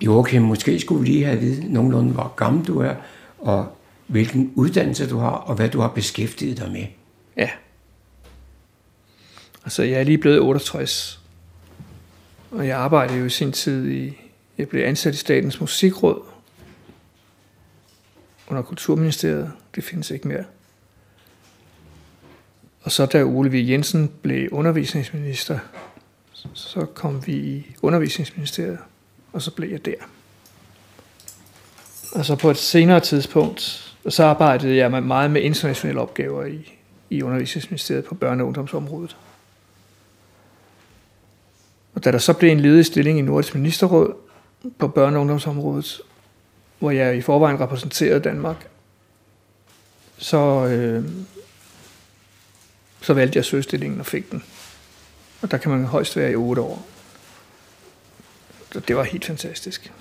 Joachim, 0.02 0.42
måske 0.42 0.80
skulle 0.80 1.02
vi 1.02 1.08
lige 1.08 1.26
have 1.26 1.36
at 1.36 1.42
vide 1.42 1.74
nogenlunde, 1.74 2.14
hvor 2.14 2.34
gammel 2.36 2.68
du 2.68 2.80
er, 2.80 2.96
og 3.40 3.78
hvilken 4.08 4.54
uddannelse 4.56 5.10
du 5.10 5.18
har, 5.18 5.30
og 5.30 5.56
hvad 5.56 5.70
du 5.70 5.80
har 5.80 5.88
beskæftiget 5.88 6.58
dig 6.58 6.72
med. 6.72 6.86
Ja. 7.38 7.50
Altså, 9.64 9.84
jeg 9.84 10.00
er 10.00 10.04
lige 10.04 10.18
blevet 10.18 10.40
68, 10.40 11.22
og 12.52 12.68
jeg 12.68 12.78
arbejdede 12.78 13.20
jo 13.20 13.26
i 13.26 13.30
sin 13.30 13.52
tid 13.52 13.92
i, 13.92 14.18
jeg 14.58 14.70
blev 14.70 14.86
ansat 14.86 15.14
i 15.14 15.18
Statens 15.18 15.60
Musikråd 15.60 16.22
under 18.48 18.64
Kulturministeriet. 18.64 19.52
Det 19.76 19.84
findes 19.84 20.12
ikke 20.12 20.28
mere. 20.28 20.44
Og 22.82 22.92
så 22.92 23.06
da 23.06 23.24
Ole 23.24 23.52
V. 23.52 23.54
Jensen 23.54 24.12
blev 24.22 24.50
undervisningsminister, 24.52 25.60
så 26.54 26.86
kom 26.86 27.28
vi 27.28 27.34
i 27.34 27.76
undervisningsministeriet, 27.82 28.78
og 29.34 29.42
så 29.42 29.52
blev 29.52 29.70
jeg 29.70 29.86
der. 29.86 29.96
Og 32.12 32.26
så 32.26 32.36
på 32.36 32.52
et 32.52 32.58
senere 32.58 33.00
tidspunkt, 33.00 33.94
så 34.10 34.24
arbejdede 34.24 34.76
jeg 34.76 34.92
meget 35.04 35.32
med 35.32 35.42
internationale 35.42 36.00
opgaver 36.00 36.46
i, 36.46 36.74
i 37.10 37.22
undervisningsministeriet 37.22 38.06
på 38.06 38.18
børne- 38.24 38.42
og 38.42 38.48
ungdomsområdet. 38.48 39.18
Og 41.96 42.04
da 42.04 42.12
der 42.12 42.18
så 42.18 42.34
blev 42.34 42.52
en 42.52 42.60
ledig 42.60 42.86
stilling 42.86 43.20
i 43.20 43.22
Nordisk 43.22 43.56
Ministerråd 43.56 44.14
på 44.78 44.88
børne- 44.88 45.16
og 45.16 45.22
ungdomsområdet, 45.22 46.02
hvor 46.80 46.92
jeg 46.92 47.18
i 47.18 47.22
forvejen 47.22 47.60
repræsenterede 47.60 48.20
Danmark, 48.20 48.68
så, 50.18 50.66
øh, 50.66 51.06
så 53.02 53.14
valgte 53.14 53.38
jeg 53.38 53.46
søgestillingen 53.46 54.00
og 54.00 54.06
fik 54.06 54.32
den. 54.32 54.44
Og 55.44 55.52
der 55.52 55.58
kan 55.58 55.72
man 55.72 55.86
højst 55.86 56.18
være 56.18 56.32
i 56.32 56.36
otte 56.36 56.62
år. 56.62 56.86
Så 58.72 58.80
det 58.80 58.96
var 58.96 59.04
helt 59.04 59.26
fantastisk. 59.26 59.92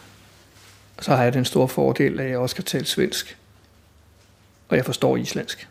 Og 0.96 1.04
så 1.04 1.14
har 1.16 1.22
jeg 1.22 1.32
den 1.32 1.44
store 1.44 1.68
fordel, 1.68 2.20
at 2.20 2.30
jeg 2.30 2.38
også 2.38 2.54
kan 2.54 2.64
tale 2.64 2.86
svensk. 2.86 3.36
Og 4.68 4.76
jeg 4.76 4.84
forstår 4.84 5.16
islandsk. 5.16 5.68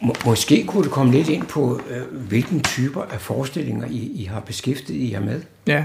Må, 0.00 0.14
måske 0.24 0.66
kunne 0.66 0.84
du 0.84 0.90
komme 0.90 1.12
lidt 1.12 1.28
ind 1.28 1.46
på, 1.46 1.80
øh, 1.88 2.14
hvilken 2.14 2.62
typer 2.62 3.02
af 3.02 3.20
forestillinger 3.20 3.86
I, 3.86 3.96
I 3.96 4.24
har 4.24 4.40
beskæftiget 4.40 5.12
jer 5.12 5.20
med? 5.20 5.42
Ja. 5.66 5.84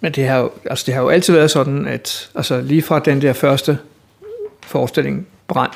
Men 0.00 0.12
det 0.12 0.28
har, 0.28 0.38
jo, 0.38 0.52
altså 0.64 0.84
det 0.86 0.94
har 0.94 1.02
jo 1.02 1.08
altid 1.08 1.34
været 1.34 1.50
sådan, 1.50 1.86
at 1.86 2.30
altså 2.34 2.60
lige 2.60 2.82
fra 2.82 2.98
den 2.98 3.22
der 3.22 3.32
første 3.32 3.78
forestilling, 4.62 5.26
Brand, 5.48 5.72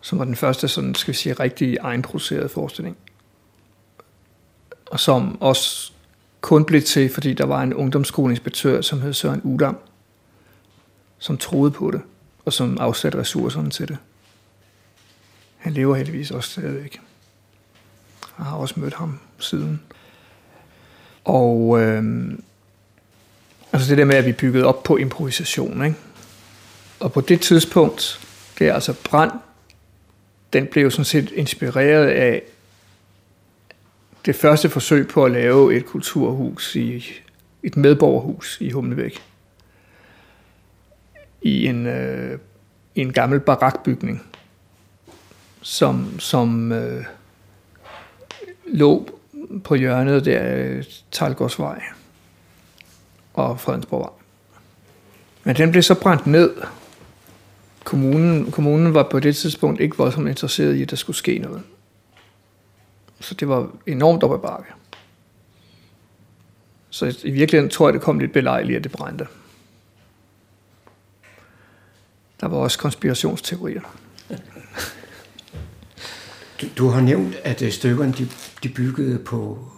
som 0.00 0.18
var 0.18 0.24
den 0.24 0.36
første, 0.36 0.68
sådan, 0.68 0.94
skal 0.94 1.12
vi 1.12 1.18
sige, 1.18 1.32
rigtig 1.32 1.76
egenproducerede 1.80 2.48
forestilling, 2.48 2.96
og 4.90 5.00
som 5.00 5.42
også 5.42 5.92
kun 6.40 6.64
blev 6.64 6.82
til, 6.82 7.08
fordi 7.14 7.34
der 7.34 7.46
var 7.46 7.62
en 7.62 7.74
ungdomsskoleinspektør, 7.74 8.80
som 8.80 9.00
hed 9.00 9.12
Søren 9.12 9.40
Udam, 9.40 9.78
som 11.18 11.38
troede 11.38 11.70
på 11.70 11.90
det, 11.90 12.00
og 12.44 12.52
som 12.52 12.78
afsatte 12.80 13.18
ressourcerne 13.18 13.70
til 13.70 13.88
det. 13.88 13.98
Han 15.56 15.72
lever 15.72 15.94
heldigvis 15.94 16.30
også 16.30 16.50
stadigvæk. 16.50 17.00
Jeg 18.38 18.46
har 18.46 18.56
også 18.56 18.80
mødt 18.80 18.94
ham 18.94 19.18
siden. 19.38 19.82
Og 21.24 21.80
øh, 21.80 22.32
altså 23.72 23.90
det 23.90 23.98
der 23.98 24.04
med, 24.04 24.14
at 24.14 24.26
vi 24.26 24.32
byggede 24.32 24.64
op 24.64 24.82
på 24.82 24.96
improvisation. 24.96 25.84
Ikke? 25.84 25.96
Og 27.00 27.12
på 27.12 27.20
det 27.20 27.40
tidspunkt, 27.40 28.20
det 28.58 28.68
er 28.68 28.74
altså 28.74 28.94
brand, 29.04 29.32
den 30.52 30.66
blev 30.66 30.90
sådan 30.90 31.04
set 31.04 31.30
inspireret 31.30 32.06
af 32.06 32.42
det 34.26 34.36
første 34.36 34.68
forsøg 34.68 35.08
på 35.08 35.24
at 35.24 35.30
lave 35.30 35.76
et 35.76 35.86
kulturhus 35.86 36.76
i 36.76 37.04
et 37.62 37.76
medborgerhus 37.76 38.58
i 38.60 38.70
Humlevæk. 38.70 39.22
I 41.42 41.66
en, 41.66 41.86
øh, 41.86 42.38
i 42.94 43.00
en 43.00 43.12
gammel 43.12 43.40
barakbygning, 43.40 44.22
som, 45.62 46.20
som 46.20 46.72
øh, 46.72 47.04
lå 48.66 49.08
på 49.64 49.74
hjørnet 49.74 50.24
der 50.24 50.56
øh, 50.56 50.84
Talgårdsvej 51.10 51.82
og 53.34 53.60
Fredensborgvej. 53.60 54.10
Men 55.44 55.56
den 55.56 55.70
blev 55.70 55.82
så 55.82 56.00
brændt 56.00 56.26
ned. 56.26 56.54
Kommunen, 57.84 58.50
kommunen 58.50 58.94
var 58.94 59.08
på 59.10 59.20
det 59.20 59.36
tidspunkt 59.36 59.80
ikke 59.80 59.96
voldsomt 59.96 60.28
interesseret 60.28 60.74
i, 60.74 60.82
at 60.82 60.90
der 60.90 60.96
skulle 60.96 61.16
ske 61.16 61.38
noget. 61.38 61.62
Så 63.20 63.34
det 63.34 63.48
var 63.48 63.70
enormt 63.86 64.22
op 64.22 64.32
ad 64.32 64.38
bakke. 64.38 64.72
Så 66.90 67.16
i 67.24 67.30
virkeligheden 67.30 67.70
tror 67.70 67.88
jeg, 67.88 67.94
det 67.94 68.02
kom 68.02 68.18
lidt 68.18 68.32
belejligt, 68.32 68.76
at 68.76 68.84
det 68.84 68.92
brændte. 68.92 69.26
Der 72.40 72.48
var 72.48 72.56
også 72.56 72.78
konspirationsteorier. 72.78 73.80
Du, 76.60 76.66
du 76.78 76.88
har 76.88 77.00
nævnt, 77.00 77.34
at 77.34 77.62
øh, 77.62 77.72
stykkerne 77.72 78.12
de, 78.12 78.28
de 78.62 78.68
byggede 78.68 79.18
på 79.18 79.68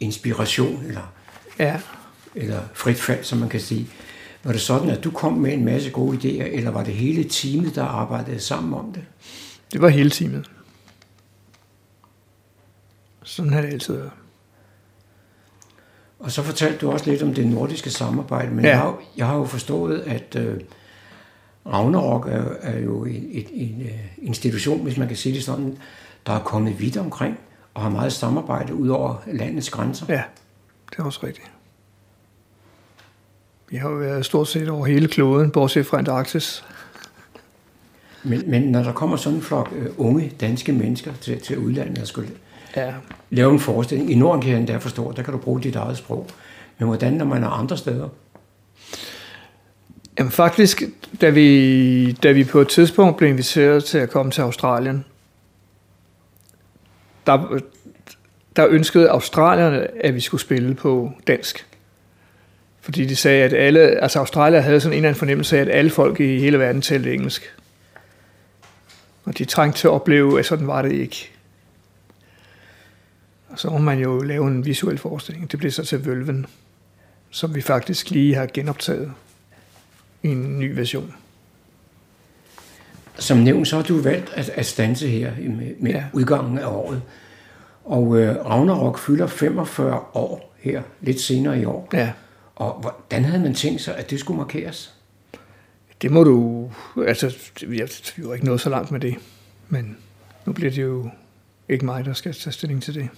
inspiration, 0.00 0.84
eller, 0.86 1.12
Ja, 1.58 1.80
eller 2.34 2.60
frit 2.74 2.96
fald, 2.96 3.24
som 3.24 3.38
man 3.38 3.48
kan 3.48 3.60
sige. 3.60 3.88
Var 4.44 4.52
det 4.52 4.60
sådan, 4.60 4.90
at 4.90 5.04
du 5.04 5.10
kom 5.10 5.32
med 5.32 5.52
en 5.52 5.64
masse 5.64 5.90
gode 5.90 6.16
idéer, 6.16 6.56
eller 6.56 6.70
var 6.70 6.84
det 6.84 6.94
hele 6.94 7.28
teamet, 7.28 7.74
der 7.74 7.84
arbejdede 7.84 8.40
sammen 8.40 8.74
om 8.74 8.92
det? 8.92 9.04
det 9.72 9.82
var 9.82 9.88
hele 9.88 10.10
timet. 10.10 10.50
Sådan 13.24 13.52
har 13.52 13.60
det 13.60 13.68
altid 13.72 13.94
været. 13.96 14.10
Og 16.18 16.30
så 16.30 16.42
fortalte 16.42 16.78
du 16.78 16.90
også 16.90 17.10
lidt 17.10 17.22
om 17.22 17.34
det 17.34 17.46
nordiske 17.46 17.90
samarbejde, 17.90 18.50
men 18.54 18.64
Ja. 18.64 18.70
jeg, 18.70 18.78
har, 18.78 18.86
jo- 18.86 19.00
jeg 19.16 19.26
har 19.26 19.36
jo 19.36 19.44
forstået, 19.44 20.00
at 20.00 20.36
øh, 20.36 20.60
Ragnarok 21.66 22.26
er, 22.28 22.44
er 22.60 22.78
jo 22.78 23.04
en, 23.04 23.28
en, 23.30 23.46
en 23.52 23.82
øh, 23.82 23.98
institution, 24.18 24.82
hvis 24.82 24.96
man 24.96 25.08
kan 25.08 25.16
sige 25.16 25.34
det 25.34 25.44
sådan, 25.44 25.78
der 26.26 26.32
er 26.32 26.40
kommet 26.40 26.80
vidt 26.80 26.96
omkring 26.96 27.38
og 27.74 27.82
har 27.82 27.90
meget 27.90 28.12
samarbejde 28.12 28.74
ud 28.74 28.88
over 28.88 29.16
landets 29.32 29.70
grænser. 29.70 30.06
Ja, 30.08 30.22
det 30.90 30.98
er 30.98 31.02
også 31.04 31.20
rigtigt. 31.26 31.50
Vi 33.68 33.76
har 33.76 33.90
jo 33.90 33.96
været 33.96 34.24
stort 34.26 34.48
set 34.48 34.68
over 34.68 34.86
hele 34.86 35.08
kloden, 35.08 35.50
bortset 35.50 35.86
fra 35.86 35.98
Antarktis. 35.98 36.64
Men, 38.22 38.50
men 38.50 38.62
når 38.62 38.82
der 38.82 38.92
kommer 38.92 39.16
sådan 39.16 39.36
en 39.38 39.42
flok 39.42 39.72
øh, 39.76 39.86
unge 39.96 40.32
danske 40.40 40.72
mennesker 40.72 41.12
til, 41.20 41.40
til 41.40 41.58
udlandet 41.58 41.98
og 41.98 42.06
skulle 42.06 42.30
Ja, 42.76 42.92
lave 43.30 43.52
en 43.52 43.60
forestilling, 43.60 44.10
i 44.10 44.14
Norden 44.14 44.40
kan 44.40 44.50
jeg 44.50 44.58
endda 44.58 44.76
forstå, 44.76 45.12
der 45.12 45.22
kan 45.22 45.32
du 45.32 45.38
bruge 45.38 45.62
dit 45.62 45.76
eget 45.76 45.96
sprog. 45.96 46.26
Men 46.78 46.88
hvordan, 46.88 47.12
når 47.12 47.24
man 47.24 47.42
er 47.42 47.48
andre 47.48 47.76
steder? 47.76 48.08
Jamen 50.18 50.32
faktisk, 50.32 50.82
da 51.20 51.30
vi, 51.30 52.12
da 52.12 52.32
vi 52.32 52.44
på 52.44 52.60
et 52.60 52.68
tidspunkt 52.68 53.16
blev 53.16 53.30
inviteret 53.30 53.84
til 53.84 53.98
at 53.98 54.10
komme 54.10 54.32
til 54.32 54.42
Australien, 54.42 55.04
der, 57.26 57.60
der 58.56 58.66
ønskede 58.68 59.10
australierne, 59.10 60.04
at 60.04 60.14
vi 60.14 60.20
skulle 60.20 60.40
spille 60.40 60.74
på 60.74 61.12
dansk. 61.26 61.66
Fordi 62.80 63.04
de 63.04 63.16
sagde, 63.16 63.44
at 63.44 63.52
alle, 63.52 63.80
altså 63.80 64.18
Australier 64.18 64.60
havde 64.60 64.80
sådan 64.80 64.92
en 64.92 64.96
eller 64.96 65.08
anden 65.08 65.18
fornemmelse 65.18 65.56
af, 65.56 65.60
at 65.60 65.68
alle 65.68 65.90
folk 65.90 66.20
i 66.20 66.38
hele 66.38 66.58
verden 66.58 66.82
talte 66.82 67.14
engelsk. 67.14 67.56
Og 69.24 69.38
de 69.38 69.44
trængte 69.44 69.78
til 69.80 69.88
at 69.88 69.92
opleve, 69.92 70.38
at 70.38 70.46
sådan 70.46 70.66
var 70.66 70.82
det 70.82 70.92
ikke. 70.92 71.33
Og 73.54 73.60
så 73.60 73.70
må 73.70 73.78
man 73.78 73.98
jo 73.98 74.22
lave 74.22 74.46
en 74.48 74.64
visuel 74.64 74.98
forestilling. 74.98 75.50
Det 75.52 75.58
blev 75.58 75.70
så 75.72 75.84
til 75.84 76.04
Vølven, 76.06 76.46
som 77.30 77.54
vi 77.54 77.60
faktisk 77.60 78.10
lige 78.10 78.34
har 78.34 78.48
genoptaget 78.54 79.12
i 80.22 80.28
en 80.28 80.58
ny 80.58 80.74
version. 80.74 81.14
Som 83.18 83.38
nævnt, 83.38 83.68
så 83.68 83.76
har 83.76 83.82
du 83.82 84.00
valgt 84.00 84.32
at, 84.34 84.48
at 84.48 84.66
stanse 84.66 85.08
her 85.08 85.32
med, 85.36 85.74
med 85.80 85.90
Ja. 85.90 86.04
udgangen 86.12 86.58
af 86.58 86.66
året. 86.66 87.02
Og 87.84 88.18
øh, 88.18 88.36
Ragnarok 88.46 88.98
fylder 88.98 89.26
45 89.26 90.00
år 90.14 90.54
her, 90.58 90.82
lidt 91.00 91.20
senere 91.20 91.60
i 91.60 91.64
år. 91.64 91.88
Ja, 91.92 92.12
Og 92.56 92.80
hvordan 92.80 93.24
havde 93.24 93.42
man 93.42 93.54
tænkt 93.54 93.80
sig, 93.80 93.96
at 93.96 94.10
det 94.10 94.20
skulle 94.20 94.38
markeres? 94.38 94.94
det 96.02 96.12
må 96.12 96.24
du... 96.24 96.70
Altså, 97.06 97.36
vi 97.66 97.78
har 97.78 97.88
jo 98.18 98.32
ikke 98.32 98.46
nået 98.46 98.60
så 98.60 98.70
langt 98.70 98.90
med 98.90 99.00
det. 99.00 99.14
Men 99.68 99.96
nu 100.46 100.52
bliver 100.52 100.70
det 100.70 100.82
jo 100.82 101.10
ikke 101.68 101.84
mig, 101.84 102.04
der 102.04 102.12
skal 102.12 102.32
tage 102.34 102.52
stilling 102.52 102.82
til 102.82 102.94
det. 102.94 103.08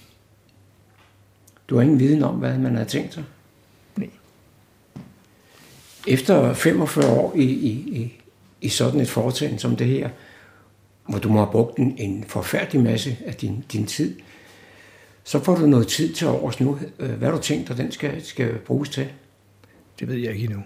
Du 1.69 1.75
har 1.75 1.83
ingen 1.83 1.99
viden 1.99 2.23
om, 2.23 2.35
hvad 2.35 2.59
man 2.59 2.75
havde 2.75 2.89
tænkt 2.89 3.15
sig? 3.15 3.25
Nej. 3.97 4.11
Efter 6.07 6.55
45 6.55 7.11
år 7.11 7.35
i, 7.37 7.43
i, 7.43 7.71
i, 7.71 8.23
i 8.61 8.69
sådan 8.69 9.01
et 9.01 9.09
foretagende 9.09 9.59
som 9.59 9.77
det 9.77 9.87
her, 9.87 10.11
hvor 11.09 11.19
du 11.19 11.29
må 11.29 11.39
have 11.39 11.53
brugt 11.53 11.79
en, 11.79 11.95
en 11.99 12.25
forfærdelig 12.25 12.83
masse 12.83 13.17
af 13.27 13.35
din, 13.35 13.65
din 13.73 13.87
tid, 13.87 14.19
så 15.25 15.45
får 15.45 15.57
du 15.57 15.67
noget 15.67 15.89
tid 15.89 16.15
til 16.15 16.27
overs 16.27 16.61
nu. 16.61 16.79
Øh, 16.99 17.11
Hvad 17.11 17.29
har 17.29 17.37
du 17.37 17.43
tænkt 17.43 17.69
dig, 17.69 17.77
den 17.77 17.93
skal, 17.93 18.25
skal 18.25 18.59
bruges 18.59 18.89
til? 18.89 19.09
Det 20.01 20.09
ved 20.09 20.17
jeg 20.17 20.33
ikke 20.33 20.45
endnu. 20.45 20.59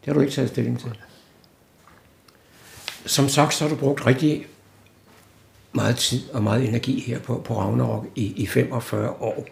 Det 0.00 0.06
har 0.06 0.14
du 0.14 0.20
ikke 0.20 0.32
taget 0.32 0.48
stilling 0.48 0.80
til. 0.80 0.98
Som 3.06 3.28
sagt, 3.28 3.54
så 3.54 3.64
har 3.64 3.74
du 3.74 3.80
brugt 3.80 4.06
rigtig 4.06 4.46
meget 5.72 5.96
tid 5.96 6.30
og 6.30 6.42
meget 6.42 6.68
energi 6.68 7.00
her 7.00 7.18
på, 7.18 7.42
på 7.44 7.58
Ragnarok 7.60 8.06
i, 8.14 8.32
i 8.36 8.46
45 8.46 9.10
år. 9.10 9.46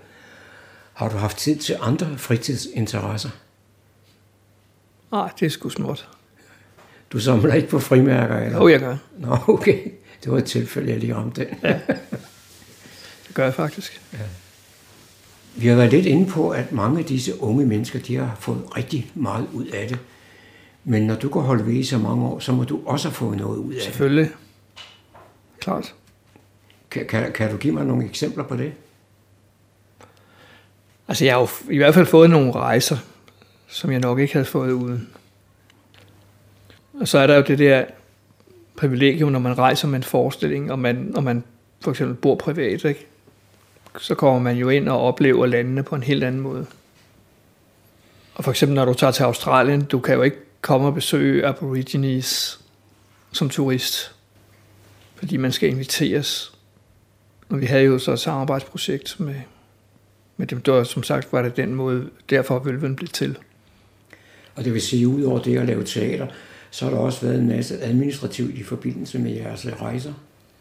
Har 0.96 1.08
du 1.08 1.16
haft 1.16 1.36
tid 1.36 1.56
til 1.56 1.76
andre 1.80 2.18
fritidsinteresser? 2.18 3.30
Ah, 5.12 5.30
det 5.40 5.46
er 5.46 5.50
sgu 5.50 5.68
småt. 5.68 6.08
Du 7.12 7.18
samler 7.18 7.54
ikke 7.54 7.68
på 7.68 7.78
frimærker? 7.78 8.36
Eller? 8.38 8.58
Jo, 8.58 8.68
jeg 8.68 8.80
gør. 8.80 8.96
Nå, 9.18 9.38
okay. 9.48 9.90
Det 10.24 10.32
var 10.32 10.38
et 10.38 10.44
tilfælde, 10.44 10.90
jeg 10.90 10.98
lige 10.98 11.14
ramte 11.14 11.44
den. 11.44 11.56
Ja. 11.62 11.80
Det 13.26 13.34
gør 13.34 13.44
jeg 13.44 13.54
faktisk. 13.54 14.02
Vi 15.56 15.66
har 15.66 15.76
været 15.76 15.90
lidt 15.90 16.06
inde 16.06 16.30
på, 16.30 16.50
at 16.50 16.72
mange 16.72 16.98
af 16.98 17.04
disse 17.04 17.42
unge 17.42 17.66
mennesker, 17.66 17.98
de 17.98 18.16
har 18.16 18.36
fået 18.40 18.76
rigtig 18.76 19.10
meget 19.14 19.46
ud 19.52 19.66
af 19.66 19.88
det. 19.88 19.98
Men 20.84 21.02
når 21.02 21.14
du 21.14 21.28
kan 21.28 21.42
holde 21.42 21.66
ved 21.66 21.74
i 21.74 21.84
så 21.84 21.98
mange 21.98 22.26
år, 22.26 22.38
så 22.38 22.52
må 22.52 22.64
du 22.64 22.80
også 22.86 23.08
have 23.08 23.14
fået 23.14 23.36
noget 23.36 23.58
ud 23.58 23.72
af 23.72 23.74
det. 23.74 23.82
Selvfølgelig. 23.82 24.30
Klart. 25.60 25.94
Kan, 26.90 27.06
kan, 27.06 27.32
kan 27.32 27.50
du 27.50 27.56
give 27.56 27.74
mig 27.74 27.84
nogle 27.84 28.04
eksempler 28.04 28.44
på 28.44 28.56
det? 28.56 28.72
Altså, 31.08 31.24
jeg 31.24 31.34
har 31.34 31.40
jo 31.40 31.48
i 31.70 31.76
hvert 31.76 31.94
fald 31.94 32.06
fået 32.06 32.30
nogle 32.30 32.52
rejser, 32.52 32.96
som 33.68 33.92
jeg 33.92 34.00
nok 34.00 34.18
ikke 34.18 34.32
havde 34.32 34.46
fået 34.46 34.72
uden. 34.72 35.08
Og 37.00 37.08
så 37.08 37.18
er 37.18 37.26
der 37.26 37.36
jo 37.36 37.42
det 37.42 37.58
der 37.58 37.84
privilegium, 38.76 39.32
når 39.32 39.38
man 39.38 39.58
rejser 39.58 39.88
med 39.88 39.96
en 39.96 40.02
forestilling, 40.02 40.72
og 40.72 40.78
man, 40.78 41.12
og 41.16 41.24
man 41.24 41.44
for 41.80 41.90
eksempel 41.90 42.16
bor 42.16 42.34
privat, 42.34 42.84
ikke? 42.84 43.06
så 43.98 44.14
kommer 44.14 44.40
man 44.40 44.56
jo 44.56 44.68
ind 44.68 44.88
og 44.88 45.00
oplever 45.00 45.46
landene 45.46 45.82
på 45.82 45.94
en 45.94 46.02
helt 46.02 46.24
anden 46.24 46.40
måde. 46.40 46.66
Og 48.34 48.44
for 48.44 48.50
eksempel 48.50 48.74
når 48.74 48.84
du 48.84 48.94
tager 48.94 49.10
til 49.10 49.22
Australien, 49.22 49.84
du 49.84 50.00
kan 50.00 50.14
jo 50.14 50.22
ikke 50.22 50.36
komme 50.60 50.86
og 50.86 50.94
besøge 50.94 51.46
Aborigines 51.46 52.60
som 53.32 53.50
turist, 53.50 54.14
fordi 55.14 55.36
man 55.36 55.52
skal 55.52 55.68
inviteres. 55.68 56.52
Og 57.48 57.60
vi 57.60 57.66
havde 57.66 57.84
jo 57.84 57.98
så 57.98 58.12
et 58.12 58.20
samarbejdsprojekt 58.20 59.20
med, 59.20 59.34
med 60.36 60.46
dem, 60.46 60.60
der 60.60 60.84
som 60.84 61.02
sagt 61.02 61.32
var 61.32 61.42
det 61.42 61.56
den 61.56 61.74
måde, 61.74 62.10
derfor 62.30 62.58
Vølven 62.58 62.96
blev 62.96 63.08
til. 63.08 63.38
Og 64.54 64.64
det 64.64 64.72
vil 64.72 64.82
sige, 64.82 65.08
ud 65.08 65.22
over 65.22 65.42
det 65.42 65.58
at 65.58 65.66
lave 65.66 65.84
teater, 65.84 66.26
så 66.70 66.84
har 66.84 66.92
der 66.92 66.98
også 66.98 67.26
været 67.26 67.38
en 67.38 67.48
masse 67.48 67.82
administrativt 67.82 68.54
i 68.54 68.62
forbindelse 68.62 69.18
med 69.18 69.32
jeres 69.32 69.66
rejser. 69.80 70.12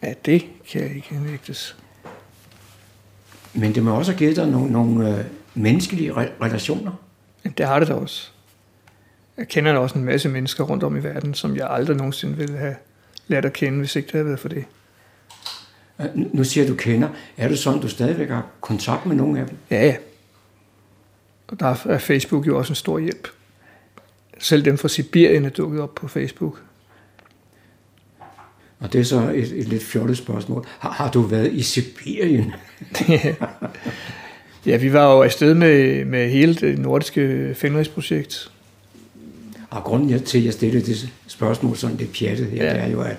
Ja, 0.03 0.13
det 0.26 0.45
kan 0.69 0.95
ikke 0.95 1.19
nægtes. 1.26 1.76
Men 3.53 3.76
det 3.76 3.84
må 3.84 3.95
også 3.97 4.11
have 4.11 4.19
givet 4.19 4.36
dig 4.36 4.47
nogle, 4.47 4.71
nogle 4.71 5.17
øh, 5.19 5.26
menneskelige 5.53 6.11
re- 6.11 6.32
relationer. 6.41 6.91
Det 7.57 7.65
har 7.65 7.80
det 7.80 7.88
da 7.88 7.93
også. 7.93 8.30
Jeg 9.38 9.47
kender 9.47 9.73
da 9.73 9.80
også 9.80 9.97
en 9.97 10.05
masse 10.05 10.30
mennesker 10.30 10.63
rundt 10.63 10.84
om 10.84 10.97
i 10.97 11.03
verden, 11.03 11.34
som 11.34 11.55
jeg 11.55 11.67
aldrig 11.69 11.97
nogensinde 11.97 12.38
ville 12.38 12.57
have 12.57 12.76
lært 13.28 13.45
at 13.45 13.53
kende, 13.53 13.80
hvis 13.80 13.95
ikke 13.95 14.05
det 14.07 14.13
havde 14.13 14.26
været 14.26 14.39
for 14.39 14.49
det. 14.49 14.65
Nu 16.15 16.43
siger 16.43 16.67
du 16.67 16.75
kender. 16.75 17.09
Er 17.37 17.47
det 17.47 17.59
sådan, 17.59 17.81
du 17.81 17.87
stadigvæk 17.87 18.29
har 18.29 18.47
kontakt 18.61 19.05
med 19.05 19.15
nogle 19.15 19.39
af 19.39 19.47
dem? 19.47 19.57
Ja, 19.71 19.85
ja. 19.85 19.95
Og 21.47 21.59
der 21.59 21.77
er 21.85 21.97
Facebook 21.97 22.47
jo 22.47 22.57
også 22.57 22.71
en 22.71 22.75
stor 22.75 22.99
hjælp. 22.99 23.27
Selv 24.39 24.65
dem 24.65 24.77
fra 24.77 24.87
Sibirien 24.87 25.45
er 25.45 25.49
dukket 25.49 25.81
op 25.81 25.95
på 25.95 26.07
Facebook. 26.07 26.61
Og 28.79 28.93
det 28.93 29.01
er 29.01 29.05
så 29.05 29.31
et, 29.35 29.51
et 29.51 29.67
lidt 29.67 29.83
fjollet 29.83 30.17
spørgsmål. 30.17 30.65
Har, 30.79 30.91
har 30.91 31.11
du 31.11 31.21
været 31.21 31.53
i 31.53 31.61
Sibirien? 31.61 32.53
Ja, 34.65 34.77
vi 34.77 34.93
var 34.93 35.13
jo 35.13 35.21
afsted 35.21 35.53
med, 35.53 36.05
med 36.05 36.29
hele 36.29 36.55
det 36.55 36.79
nordiske 36.79 37.55
fændrigsprojekt. 37.55 38.51
Og 39.69 39.83
grunden 39.83 40.23
til, 40.23 40.37
at 40.37 40.45
jeg 40.45 40.53
stillede 40.53 40.85
det 40.85 41.09
spørgsmål 41.27 41.77
sådan 41.77 41.97
lidt 41.97 42.13
pjattet 42.13 42.47
her, 42.47 42.65
ja. 42.65 42.73
det 42.73 42.81
er 42.81 42.87
jo, 42.87 43.01
at 43.01 43.17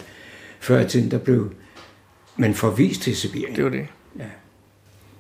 før 0.61 0.81
i 0.81 0.89
tiden, 0.89 1.11
der 1.11 1.19
blev 1.19 1.53
man 2.37 2.55
forvist 2.55 3.03
til 3.03 3.17
Sibirien. 3.17 3.57
Det 3.57 3.65
var 3.65 3.71
det. 3.71 3.87
Ja. 4.19 4.25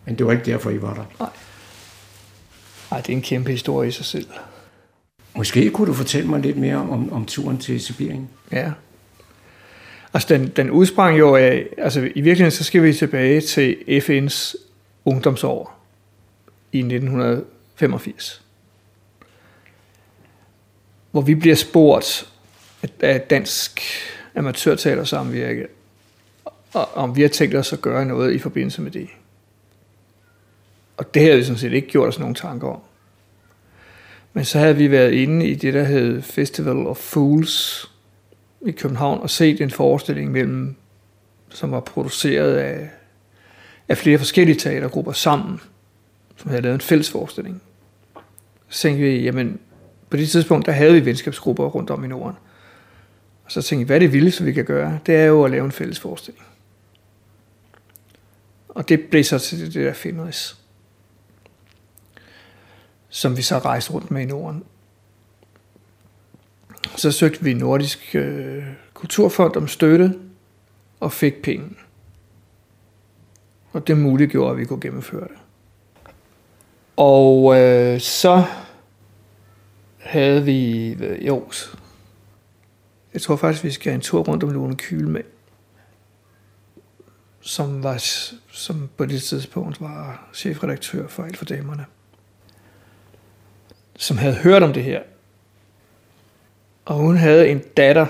Men 0.04 0.18
det 0.18 0.26
var 0.26 0.32
ikke 0.32 0.44
derfor, 0.44 0.70
I 0.70 0.82
var 0.82 0.94
der. 0.94 1.32
Ej, 2.90 3.00
det 3.00 3.08
er 3.08 3.16
en 3.16 3.22
kæmpe 3.22 3.50
historie 3.50 3.88
i 3.88 3.92
sig 3.92 4.04
selv. 4.04 4.26
Måske 5.36 5.70
kunne 5.70 5.86
du 5.86 5.94
fortælle 5.94 6.28
mig 6.28 6.40
lidt 6.40 6.56
mere 6.56 6.76
om, 6.76 7.12
om 7.12 7.26
turen 7.26 7.58
til 7.58 7.80
Sibirien. 7.80 8.28
Ja. 8.52 8.72
Altså, 10.14 10.34
den, 10.34 10.48
den 10.48 10.70
udsprang 10.70 11.18
jo 11.18 11.36
af, 11.36 11.66
altså 11.78 12.00
i 12.00 12.20
virkeligheden, 12.20 12.50
så 12.50 12.64
skal 12.64 12.82
vi 12.82 12.94
tilbage 12.94 13.40
til 13.40 13.76
FN's 13.88 14.54
ungdomsår 15.04 15.86
i 16.72 16.78
1985. 16.78 18.42
Hvor 21.10 21.20
vi 21.20 21.34
bliver 21.34 21.56
spurgt 21.56 22.32
af 23.00 23.20
Dansk 23.20 23.80
Amatørteater 24.34 25.04
Samvirke, 25.04 25.66
og 26.76 26.94
om 26.94 27.16
vi 27.16 27.22
har 27.22 27.28
tænkt 27.28 27.54
os 27.54 27.72
at 27.72 27.80
gøre 27.80 28.06
noget 28.06 28.32
i 28.32 28.38
forbindelse 28.38 28.82
med 28.82 28.90
det. 28.90 29.08
Og 30.96 31.14
det 31.14 31.22
havde 31.22 31.36
vi 31.36 31.44
sådan 31.44 31.58
set 31.58 31.72
ikke 31.72 31.88
gjort 31.88 32.08
os 32.08 32.18
nogen 32.18 32.34
tanker 32.34 32.68
om. 32.68 32.80
Men 34.32 34.44
så 34.44 34.58
havde 34.58 34.76
vi 34.76 34.90
været 34.90 35.12
inde 35.12 35.46
i 35.46 35.54
det, 35.54 35.74
der 35.74 35.84
hed 35.84 36.22
Festival 36.22 36.86
of 36.86 36.96
Fools 36.96 37.86
i 38.66 38.70
København 38.70 39.20
og 39.20 39.30
set 39.30 39.60
en 39.60 39.70
forestilling 39.70 40.32
mellem, 40.32 40.76
som 41.48 41.70
var 41.70 41.80
produceret 41.80 42.56
af, 42.56 42.90
af 43.88 43.98
flere 43.98 44.18
forskellige 44.18 44.58
teatergrupper 44.58 45.12
sammen, 45.12 45.60
som 46.36 46.50
havde 46.50 46.62
lavet 46.62 46.74
en 46.74 46.80
fælles 46.80 47.10
forestilling. 47.10 47.62
Så 48.68 48.80
tænkte 48.80 49.02
vi, 49.02 49.22
jamen 49.22 49.58
på 50.10 50.16
det 50.16 50.28
tidspunkt, 50.28 50.66
der 50.66 50.72
havde 50.72 50.92
vi 50.92 51.04
venskabsgrupper 51.04 51.64
rundt 51.64 51.90
om 51.90 52.04
i 52.04 52.08
Norden. 52.08 52.36
Og 53.44 53.52
så 53.52 53.62
tænkte 53.62 53.84
vi, 53.84 53.86
hvad 53.86 53.96
er 53.96 54.00
det 54.00 54.12
vildeste, 54.12 54.44
vi 54.44 54.52
kan 54.52 54.64
gøre? 54.64 54.98
Det 55.06 55.16
er 55.16 55.24
jo 55.24 55.44
at 55.44 55.50
lave 55.50 55.64
en 55.64 55.72
fælles 55.72 56.00
forestilling. 56.00 56.44
Og 58.76 58.88
det 58.88 59.00
blev 59.10 59.24
så 59.24 59.38
til 59.38 59.60
det 59.60 59.74
der 59.74 59.92
Fenris, 59.92 60.56
som 63.08 63.36
vi 63.36 63.42
så 63.42 63.58
rejste 63.58 63.92
rundt 63.92 64.10
med 64.10 64.22
i 64.22 64.24
Norden. 64.24 64.64
Så 66.96 67.12
søgte 67.12 67.44
vi 67.44 67.54
Nordisk 67.54 68.14
øh, 68.14 68.64
Kulturfond 68.94 69.56
om 69.56 69.68
støtte 69.68 70.18
og 71.00 71.12
fik 71.12 71.42
penge. 71.42 71.76
Og 73.72 73.86
det 73.86 73.98
muliggjorde, 73.98 74.50
at 74.50 74.58
vi 74.58 74.64
kunne 74.64 74.80
gennemføre 74.80 75.28
det. 75.28 75.36
Og 76.96 77.60
øh, 77.60 78.00
så 78.00 78.44
havde 79.98 80.44
vi, 80.44 80.88
øh, 80.92 81.26
jo, 81.26 81.50
jeg 83.14 83.22
tror 83.22 83.36
faktisk, 83.36 83.64
vi 83.64 83.70
skal 83.70 83.90
have 83.90 83.94
en 83.94 84.00
tur 84.00 84.22
rundt 84.22 84.44
om 84.44 84.50
Lone 84.50 84.76
Kyl 84.76 85.08
med, 85.08 85.22
som, 87.46 87.82
var, 87.82 88.04
som 88.52 88.88
på 88.96 89.06
det 89.06 89.22
tidspunkt 89.22 89.80
var 89.80 90.28
chefredaktør 90.34 91.06
for 91.06 91.22
Alt 91.22 91.36
for 91.36 91.44
Damerne, 91.44 91.84
som 93.96 94.18
havde 94.18 94.34
hørt 94.34 94.62
om 94.62 94.72
det 94.72 94.84
her. 94.84 95.02
Og 96.84 96.96
hun 96.96 97.16
havde 97.16 97.48
en 97.48 97.62
datter, 97.76 98.06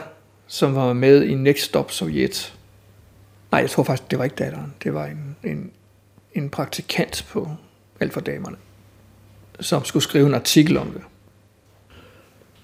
som 0.47 0.75
var 0.75 0.93
med 0.93 1.25
i 1.25 1.35
Next 1.35 1.65
Stop 1.65 1.91
Sovjet. 1.91 2.55
Nej, 3.51 3.61
jeg 3.61 3.71
tror 3.71 3.83
faktisk, 3.83 4.11
det 4.11 4.19
var 4.19 4.25
ikke 4.25 4.37
datteren. 4.37 4.75
Det 4.83 4.95
var 4.95 5.07
en, 5.07 5.37
en, 5.45 5.71
en 6.35 6.51
praktikant 6.51 7.27
på 7.31 7.51
Alt 8.01 8.13
for 8.13 8.21
Damerne, 8.21 8.57
som 9.61 9.85
skulle 9.85 10.03
skrive 10.03 10.27
en 10.27 10.35
artikel 10.35 10.77
om 10.77 10.87
det. 10.87 11.03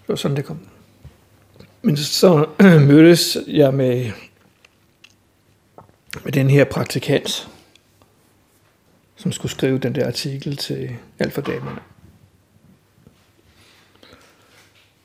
Det 0.03 0.09
var 0.09 0.17
sådan, 0.17 0.37
det 0.37 0.45
kom. 0.45 0.59
Men 1.83 1.97
så 1.97 2.47
mødtes 2.89 3.37
jeg 3.47 3.75
med, 3.75 4.11
med 6.25 6.33
den 6.33 6.51
her 6.51 6.65
praktikant, 6.65 7.49
som 9.17 9.33
skulle 9.33 9.53
skrive 9.53 9.79
den 9.79 9.95
der 9.95 10.07
artikel 10.07 10.57
til 10.57 10.91
Alt 11.19 11.33
for 11.33 11.41
Damerne. 11.41 11.81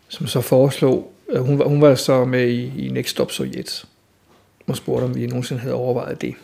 Som 0.08 0.28
så 0.28 0.42
foreslog, 0.42 1.14
at 1.30 1.42
hun 1.42 1.60
var, 1.60 1.66
hun 1.66 1.82
var 1.82 1.96
så 1.96 2.26
med 2.26 2.48
i, 2.50 2.86
i 2.86 2.90
Next 2.90 3.10
Stop 3.10 3.32
Sovjet, 3.32 3.86
og 4.68 4.78
spurgte, 4.78 5.06
om 5.06 5.16
vi 5.16 5.28
nogensinde 5.28 5.62
havde 5.62 5.76
overvejet 5.76 6.22
det. 6.22 6.36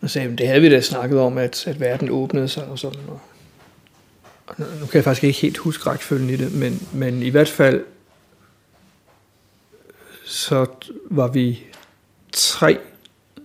Og 0.00 0.10
sagde, 0.10 0.32
at 0.32 0.38
det 0.38 0.48
havde 0.48 0.60
vi 0.60 0.70
da 0.70 0.80
snakket 0.80 1.20
om, 1.20 1.38
at, 1.38 1.66
at 1.66 1.80
verden 1.80 2.10
åbnede 2.10 2.48
sig 2.48 2.66
og 2.66 2.78
sådan. 2.78 3.00
Og, 3.08 3.20
og 4.46 4.54
nu 4.58 4.64
nu 4.80 4.86
kan 4.86 4.94
jeg 4.94 5.04
faktisk 5.04 5.24
ikke 5.24 5.40
helt 5.40 5.56
huske 5.56 5.90
rækkefølgen 5.90 6.30
i 6.30 6.36
det, 6.36 6.52
men, 6.52 6.88
men 6.92 7.22
i 7.22 7.28
hvert 7.28 7.48
fald 7.48 7.84
så 10.26 10.66
var 11.10 11.28
vi 11.28 11.64
tre, 12.32 12.78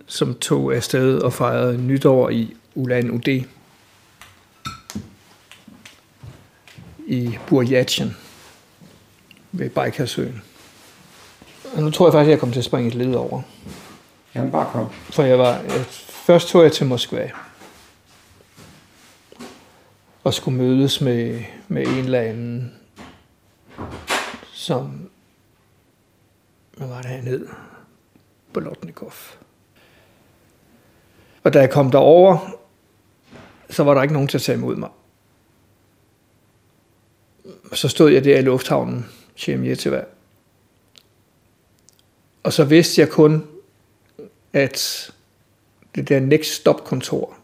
som 0.08 0.34
tog 0.34 0.76
afsted 0.76 1.20
og 1.20 1.34
fejrede 1.34 1.78
nytår 1.78 2.30
i 2.30 2.56
Ulan 2.76 3.12
Ude 3.12 3.46
i 7.08 7.38
Burjatjen 7.48 8.18
ved 9.52 9.70
Bajkarsøen. 9.70 10.42
Og 11.74 11.82
nu 11.84 11.92
tror 11.92 12.08
jeg 12.08 12.14
faktisk, 12.14 12.28
at 12.28 12.32
jeg 12.32 12.40
kommer 12.40 12.54
til 12.54 12.60
at 12.60 12.66
springe 12.66 12.88
et 12.88 12.96
led 12.96 13.14
over. 13.14 13.42
Jamen 14.36 14.52
bare 14.52 14.70
kom. 14.72 14.88
For 14.92 15.24
jeg 15.24 15.40
var, 15.40 15.58
jeg, 15.58 15.86
først 16.26 16.48
tog 16.50 16.64
jeg 16.64 16.72
til 16.72 16.86
Moskva. 16.86 17.32
Og 20.24 20.34
skulle 20.34 20.58
mødes 20.58 21.02
med, 21.02 21.44
med 21.68 21.88
en 21.88 21.98
eller 21.98 22.20
anden, 22.22 22.74
som, 24.54 25.11
hvad 26.82 26.90
var 26.90 27.02
det, 27.02 27.12
han 27.12 27.24
hed? 27.24 27.48
Bolotnikov. 28.54 29.14
Og 31.44 31.54
da 31.54 31.60
jeg 31.60 31.70
kom 31.70 31.92
derover, 31.92 32.58
så 33.70 33.84
var 33.84 33.94
der 33.94 34.02
ikke 34.02 34.14
nogen 34.14 34.28
til 34.28 34.38
at 34.38 34.42
tage 34.42 34.58
imod 34.58 34.76
mig. 34.76 34.90
Så 37.74 37.88
stod 37.88 38.12
jeg 38.12 38.24
der 38.24 38.38
i 38.38 38.42
lufthavnen, 38.42 39.06
Sheremetyevo. 39.36 40.02
Og 42.44 42.54
så 42.54 42.64
vidste 42.64 43.02
jeg 43.02 43.10
kun, 43.10 43.48
at 44.54 45.12
det 45.96 46.10
der 46.10 46.20
Next 46.20 46.52
Stop 46.52 46.84
kontor 46.84 47.38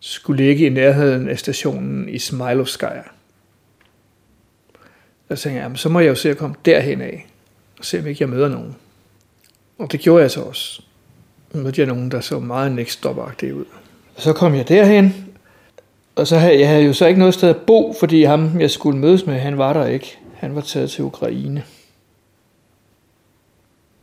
skulle 0.00 0.44
ligge 0.44 0.66
i 0.66 0.68
nærheden 0.68 1.28
af 1.28 1.38
stationen 1.38 2.08
i 2.08 2.18
Smilovskaya. 2.18 3.02
Der 5.28 5.36
tænkte 5.36 5.56
jeg, 5.56 5.62
jamen, 5.62 5.76
så 5.76 5.88
må 5.88 6.00
jeg 6.00 6.08
jo 6.08 6.14
se 6.14 6.30
at 6.30 6.36
komme 6.36 6.56
derhen 6.64 7.00
af, 7.00 7.26
og 7.78 7.84
se 7.84 7.98
om 7.98 8.06
ikke 8.06 8.22
jeg 8.22 8.28
møder 8.28 8.48
nogen. 8.48 8.76
Og 9.78 9.92
det 9.92 10.00
gjorde 10.00 10.22
jeg 10.22 10.30
så 10.30 10.42
også. 10.42 10.82
Så 11.52 11.58
mødte 11.58 11.80
jeg 11.80 11.88
nogen, 11.88 12.10
der 12.10 12.20
så 12.20 12.38
meget 12.38 12.72
Next 12.72 12.92
stop 12.98 13.18
ud. 13.42 13.64
Og 14.16 14.22
så 14.22 14.32
kom 14.32 14.54
jeg 14.54 14.68
derhen, 14.68 15.28
og 16.16 16.26
så 16.26 16.38
havde 16.38 16.60
jeg 16.60 16.68
havde 16.68 16.82
jo 16.82 16.92
så 16.92 17.06
ikke 17.06 17.18
noget 17.18 17.34
sted 17.34 17.48
at 17.48 17.56
bo, 17.56 17.94
fordi 18.00 18.22
ham, 18.22 18.60
jeg 18.60 18.70
skulle 18.70 18.98
mødes 18.98 19.26
med, 19.26 19.38
han 19.38 19.58
var 19.58 19.72
der 19.72 19.86
ikke. 19.86 20.18
han 20.34 20.54
var 20.54 20.60
taget 20.60 20.90
til 20.90 21.04
Ukraine. 21.04 21.64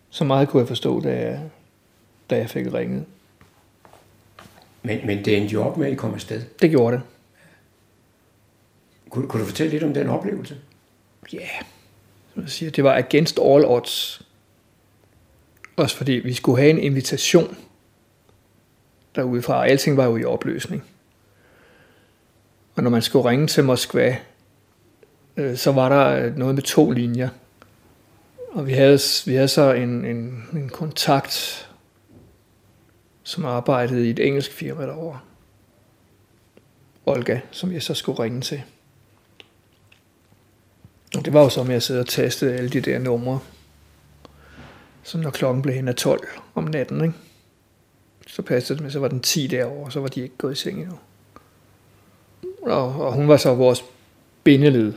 Så 0.10 0.24
meget 0.24 0.50
kunne 0.50 0.60
jeg 0.60 0.68
forstå, 0.68 1.02
da 1.02 1.10
jeg, 1.10 1.40
da 2.30 2.38
jeg 2.38 2.50
fik 2.50 2.74
ringet. 2.74 3.06
Men, 4.84 5.00
men 5.06 5.26
det 5.26 5.38
endte 5.38 5.54
jo 5.54 5.64
op 5.64 5.78
med, 5.78 5.88
at 5.88 5.94
I 5.94 5.96
kom 5.96 6.14
afsted. 6.14 6.42
Det 6.62 6.70
gjorde 6.70 6.96
det. 6.96 7.04
Kunne, 9.10 9.28
kunne 9.28 9.42
du 9.42 9.48
fortælle 9.48 9.72
lidt 9.72 9.84
om 9.84 9.94
den 9.94 10.10
oplevelse? 10.10 10.58
Ja, 11.34 11.38
yeah 11.38 11.66
jeg 12.42 12.50
siger, 12.50 12.72
det 12.72 12.84
var 12.84 12.98
against 12.98 13.40
all 13.40 13.66
odds. 13.66 14.22
Også 15.76 15.98
fordi 15.98 16.12
vi 16.12 16.34
skulle 16.34 16.62
have 16.62 16.70
en 16.70 16.80
invitation 16.80 17.58
derudefra. 19.16 19.68
Alting 19.68 19.98
var 19.98 20.06
jo 20.06 20.18
i 20.18 20.24
opløsning. 20.24 20.84
Og 22.76 22.84
når 22.84 22.90
man 22.90 23.02
skulle 23.02 23.30
ringe 23.30 23.48
til 23.48 23.64
Moskva, 23.64 24.18
øh, 25.38 25.58
så 25.58 25.72
var 25.72 25.90
der 25.90 26.26
øh, 26.26 26.38
noget 26.38 26.56
med 26.56 26.64
to 26.64 26.92
linjer. 26.92 27.30
Og 28.52 28.68
vi 28.68 28.74
havde, 28.74 29.00
vi 29.26 29.34
havde 29.34 29.48
så 29.48 29.74
en, 29.74 30.06
en, 30.06 30.48
en 30.54 30.70
kontakt, 30.70 31.70
som 33.24 33.46
arbejdede 33.46 34.08
i 34.08 34.10
et 34.10 34.20
engelsk 34.20 34.52
firma 34.52 34.84
derovre. 34.86 35.20
Olga, 37.06 37.40
som 37.52 37.72
jeg 37.72 37.84
så 37.84 37.94
skulle 37.94 38.24
ringe 38.24 38.42
til. 38.42 38.64
Og 41.18 41.26
det 41.26 41.34
var 41.34 41.42
jo 41.42 41.50
så 41.50 41.64
med 41.64 41.76
at 41.76 41.84
sidde 41.84 42.00
og 42.00 42.08
taste 42.08 42.54
alle 42.54 42.70
de 42.70 42.82
der 42.82 43.00
numre. 43.00 43.40
Så 45.04 45.18
når 45.18 45.30
klokken 45.30 45.62
blev 45.62 45.76
hen 45.76 45.88
af 45.88 45.96
12 45.96 46.28
om 46.56 46.64
natten, 46.64 47.04
ikke? 47.04 47.16
så 48.28 48.42
passede 48.42 48.78
det 48.78 48.84
med, 48.84 48.92
så 48.92 49.00
var 49.00 49.08
den 49.08 49.20
10 49.20 49.48
derovre, 49.48 49.92
så 49.92 50.00
var 50.00 50.08
de 50.08 50.22
ikke 50.22 50.38
gået 50.38 50.52
i 50.52 50.56
seng 50.56 50.80
endnu. 50.80 50.98
Og, 52.62 52.84
og 52.84 53.14
hun 53.14 53.28
var 53.28 53.38
så 53.38 53.54
vores 53.54 53.84
bindeled. 54.44 54.94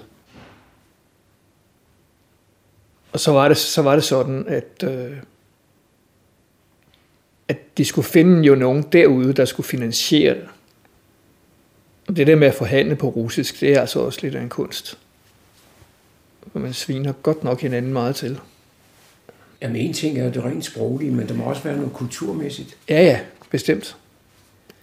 Og 3.12 3.20
så 3.20 3.32
var 3.32 3.48
det, 3.48 3.56
så 3.56 3.82
var 3.82 3.94
det 3.94 4.04
sådan, 4.04 4.44
at, 4.48 4.84
øh, 4.84 5.16
at 7.48 7.78
de 7.78 7.84
skulle 7.84 8.04
finde 8.04 8.42
jo 8.42 8.54
nogen 8.54 8.82
derude, 8.82 9.32
der 9.32 9.44
skulle 9.44 9.66
finansiere 9.66 10.34
det. 10.34 10.48
Og 12.08 12.16
det 12.16 12.26
der 12.26 12.36
med 12.36 12.48
at 12.48 12.54
forhandle 12.54 12.96
på 12.96 13.08
russisk, 13.08 13.60
det 13.60 13.72
er 13.72 13.80
altså 13.80 14.00
også 14.00 14.18
lidt 14.22 14.34
af 14.34 14.42
en 14.42 14.48
kunst. 14.48 14.98
Og 16.54 16.60
man 16.60 16.72
sviner 16.72 17.12
godt 17.12 17.44
nok 17.44 17.60
hinanden 17.60 17.92
meget 17.92 18.16
til. 18.16 18.40
Jamen 19.62 19.76
en 19.76 19.92
ting 19.92 20.18
er 20.18 20.30
det 20.30 20.44
rent 20.44 20.64
sproglige, 20.64 21.10
men 21.10 21.28
der 21.28 21.34
må 21.34 21.44
også 21.44 21.62
være 21.62 21.76
noget 21.76 21.92
kulturmæssigt. 21.92 22.76
Ja, 22.88 23.02
ja, 23.02 23.20
bestemt. 23.50 23.96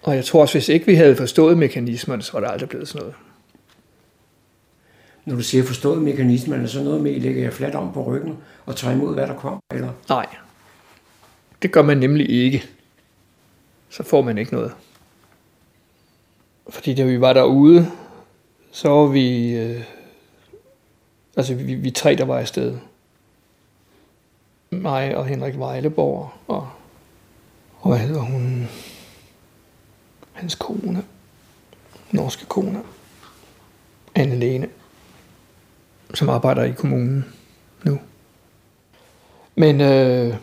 Og 0.04 0.16
jeg 0.16 0.26
tror 0.26 0.42
også, 0.42 0.54
hvis 0.54 0.70
ikke 0.70 0.86
vi 0.86 0.96
havde 0.96 1.16
forstået 1.16 1.58
mekanismerne, 1.58 2.22
så 2.22 2.32
var 2.34 2.40
det 2.40 2.52
aldrig 2.52 2.70
blevet 2.70 2.88
sådan 2.88 3.00
noget. 3.00 3.16
Når 5.26 5.36
du 5.36 5.42
siger 5.42 5.64
forstået 5.64 6.02
mekanismerne, 6.02 6.68
så 6.68 6.84
noget 6.84 7.02
med, 7.02 7.12
at 7.12 7.18
I 7.18 7.20
lægger 7.20 7.42
jer 7.42 7.52
fladt 7.52 7.76
om 7.76 7.94
på 7.94 8.04
ryggen 8.04 8.38
og 8.66 8.76
tager 8.76 8.96
imod, 8.96 9.14
hvad 9.14 9.28
der 9.28 9.36
kommer, 9.36 9.60
eller? 9.74 9.90
Nej, 10.10 10.26
det 11.62 11.72
gør 11.72 11.82
man 11.82 11.98
nemlig 11.98 12.30
ikke. 12.30 12.64
Så 13.90 14.04
får 14.04 14.22
man 14.22 14.38
ikke 14.38 14.54
noget. 14.54 14.72
Fordi 16.70 16.96
da 16.96 17.04
vi 17.04 17.22
var 17.22 17.34
derude, 17.34 17.92
så 18.72 18.90
var 18.90 19.06
vi, 19.06 19.56
øh, 19.56 19.82
altså 21.38 21.56
vi, 21.56 21.74
vi 21.74 21.92
tre, 21.92 22.16
der 22.16 22.26
var 22.26 22.40
afsted. 22.40 22.78
Mig 24.70 25.18
og 25.18 25.26
Henrik 25.26 25.58
Vejleborg 25.58 26.32
og, 26.48 26.70
og 27.80 27.90
hvad 27.90 28.00
hedder 28.00 28.22
hun? 28.22 28.70
Hans 30.34 30.56
kone. 30.56 31.04
Norske 32.12 32.46
kone. 32.46 32.84
Anne 34.16 34.36
Lene. 34.36 34.70
Som 36.14 36.30
arbejder 36.30 36.64
i 36.64 36.72
kommunen 36.72 37.26
nu. 37.84 38.00
Men 39.56 39.82
øh, 39.82 40.36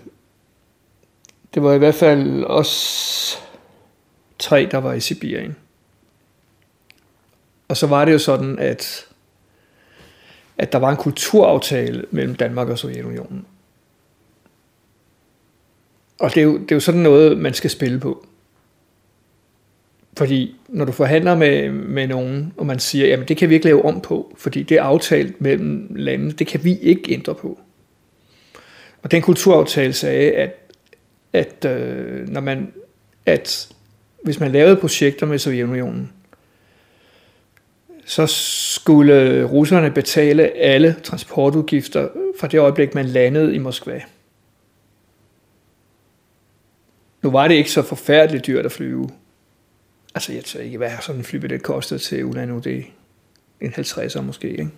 det 1.55 1.63
var 1.63 1.73
i 1.73 1.79
hvert 1.79 1.95
fald 1.95 2.45
os 2.45 3.43
tre, 4.39 4.69
der 4.71 4.79
var 4.79 4.93
i 4.93 5.01
Sibirien. 5.01 5.57
Og 7.69 7.77
så 7.77 7.87
var 7.87 8.05
det 8.05 8.13
jo 8.13 8.19
sådan, 8.19 8.59
at, 8.59 9.07
at 10.59 10.73
der 10.73 10.79
var 10.79 10.91
en 10.91 10.97
kulturaftale 10.97 12.05
mellem 12.11 12.35
Danmark 12.35 12.69
og 12.69 12.79
Sovjetunionen. 12.79 13.47
Og 16.19 16.35
det 16.35 16.41
er, 16.41 16.45
jo, 16.45 16.59
det 16.59 16.73
er 16.73 16.77
jo 16.77 16.81
sådan 16.81 17.01
noget, 17.01 17.39
man 17.39 17.55
skal 17.55 17.71
spille 17.71 18.01
på. 18.01 18.27
Fordi 20.17 20.57
når 20.69 20.85
du 20.85 20.93
forhandler 20.93 21.37
med, 21.37 21.71
med 21.71 22.07
nogen, 22.07 22.53
og 22.57 22.67
man 22.67 22.79
siger, 22.79 23.07
jamen 23.07 23.29
det 23.29 23.37
kan 23.37 23.49
vi 23.49 23.55
ikke 23.55 23.67
lave 23.67 23.85
om 23.85 24.01
på, 24.01 24.37
fordi 24.39 24.63
det 24.63 24.77
er 24.77 24.83
aftalt 24.83 25.41
mellem 25.41 25.95
landene, 25.95 26.33
det 26.33 26.47
kan 26.47 26.65
vi 26.65 26.79
ikke 26.79 27.13
ændre 27.13 27.35
på. 27.35 27.59
Og 29.03 29.11
den 29.11 29.23
kulturaftale 29.23 29.93
sagde, 29.93 30.33
at, 30.33 30.55
at, 31.33 31.65
øh, 31.65 32.29
når 32.29 32.41
man, 32.41 32.73
at 33.27 33.69
hvis 34.23 34.41
man 34.41 34.53
lavede 34.53 34.77
projekter 34.77 35.27
med 35.27 35.39
Sovjetunionen, 35.39 36.13
så 38.13 38.27
skulle 38.27 39.45
russerne 39.45 39.91
betale 39.91 40.51
alle 40.51 40.97
transportudgifter 41.03 42.09
fra 42.41 42.47
det 42.47 42.59
øjeblik, 42.59 42.95
man 42.95 43.07
landede 43.07 43.55
i 43.55 43.59
Moskva. 43.59 44.03
Nu 47.23 47.31
var 47.31 47.49
det 47.49 47.55
ikke 47.55 47.71
så 47.71 47.83
forfærdeligt 47.83 48.47
dyrt 48.47 48.67
at 48.67 48.73
flyve. 48.73 49.11
Altså, 50.15 50.33
jeg 50.33 50.45
tager 50.45 50.65
ikke, 50.65 50.79
hvad 50.79 50.91
sådan 51.01 51.21
en 51.21 51.25
flybillet 51.25 51.63
kostede 51.63 52.01
til 52.01 52.25
Ulan 52.25 52.51
UD. 52.51 52.67
En 53.61 53.75
50'er 53.79 54.21
måske, 54.21 54.51
ikke? 54.51 54.71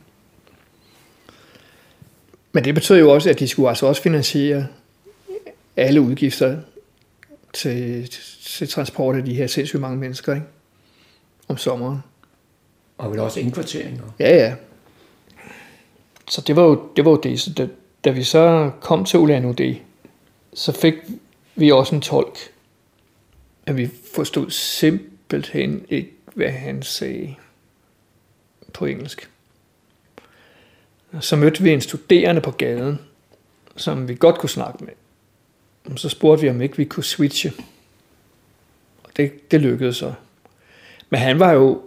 Men 2.53 2.65
det 2.65 2.75
betød 2.75 2.99
jo 2.99 3.11
også, 3.11 3.31
at 3.31 3.39
de 3.39 3.49
skulle 3.49 3.69
altså 3.69 3.87
også 3.87 4.03
finansiere 4.03 4.67
alle 5.77 6.01
udgifter 6.01 6.59
til, 7.53 8.11
til 8.45 8.69
transport 8.69 9.17
af 9.17 9.25
de 9.25 9.35
her 9.35 9.47
sindssygt 9.47 9.81
mange 9.81 9.99
mennesker, 9.99 10.35
ikke? 10.35 10.47
Om 11.49 11.57
sommeren. 11.57 11.99
Og 13.05 13.11
vel 13.11 13.21
også 13.21 13.41
indkvarteringer. 13.41 14.03
Ja, 14.19 14.37
ja. 14.37 14.55
Så 16.29 16.41
det 16.41 16.57
var 16.57 16.63
jo 16.63 16.89
det. 16.97 17.05
Var 17.05 17.11
jo 17.11 17.21
det. 17.23 17.41
Så 17.41 17.53
da, 17.53 17.69
da 18.05 18.11
vi 18.11 18.23
så 18.23 18.71
kom 18.81 19.05
til 19.05 19.19
Ulan 19.19 19.45
UD, 19.45 19.75
så 20.55 20.73
fik 20.73 20.95
vi 21.55 21.71
også 21.71 21.95
en 21.95 22.01
tolk. 22.01 22.39
At 23.67 23.77
vi 23.77 23.91
forstod 24.15 24.51
simpelthen 24.51 25.85
ikke, 25.89 26.11
hvad 26.35 26.51
han 26.51 26.83
sagde 26.83 27.35
på 28.73 28.85
engelsk. 28.85 29.31
Så 31.21 31.37
mødte 31.37 31.63
vi 31.63 31.73
en 31.73 31.81
studerende 31.81 32.41
på 32.41 32.51
gaden, 32.51 32.99
som 33.77 34.09
vi 34.09 34.15
godt 34.15 34.39
kunne 34.39 34.51
snakke 34.51 34.85
med. 34.85 34.93
Og 35.85 35.99
så 35.99 36.09
spurgte 36.09 36.43
vi, 36.43 36.51
om 36.51 36.61
ikke 36.61 36.77
vi 36.77 36.85
kunne 36.85 37.05
switche. 37.05 37.53
Og 39.03 39.11
det, 39.17 39.51
det 39.51 39.61
lykkedes 39.61 39.97
så. 39.97 40.13
Men 41.11 41.21
han 41.21 41.39
var 41.39 41.53
jo 41.53 41.83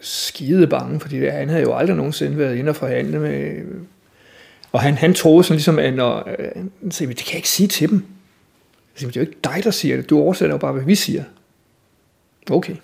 skide 0.00 0.66
bange, 0.66 1.00
fordi 1.00 1.26
han 1.26 1.48
havde 1.48 1.62
jo 1.62 1.74
aldrig 1.74 1.96
nogensinde 1.96 2.38
været 2.38 2.56
inde 2.56 2.70
og 2.70 2.76
forhandle 2.76 3.18
med... 3.18 3.64
Og 4.72 4.80
han, 4.80 4.94
han 4.94 5.14
troede 5.14 5.44
sådan 5.44 5.56
ligesom, 5.56 5.78
at 5.78 5.94
når, 5.94 6.28
øh, 6.38 6.90
sagde, 6.90 7.14
det 7.14 7.24
kan 7.24 7.32
jeg 7.32 7.36
ikke 7.36 7.48
sige 7.48 7.68
til 7.68 7.90
dem. 7.90 8.04
Så, 8.94 9.06
det 9.06 9.16
er 9.16 9.20
jo 9.20 9.26
ikke 9.26 9.40
dig, 9.44 9.64
der 9.64 9.70
siger 9.70 9.96
det. 9.96 10.10
Du 10.10 10.18
oversætter 10.18 10.54
jo 10.54 10.58
bare, 10.58 10.72
hvad 10.72 10.82
vi 10.82 10.94
siger. 10.94 11.24
Okay. 12.50 12.76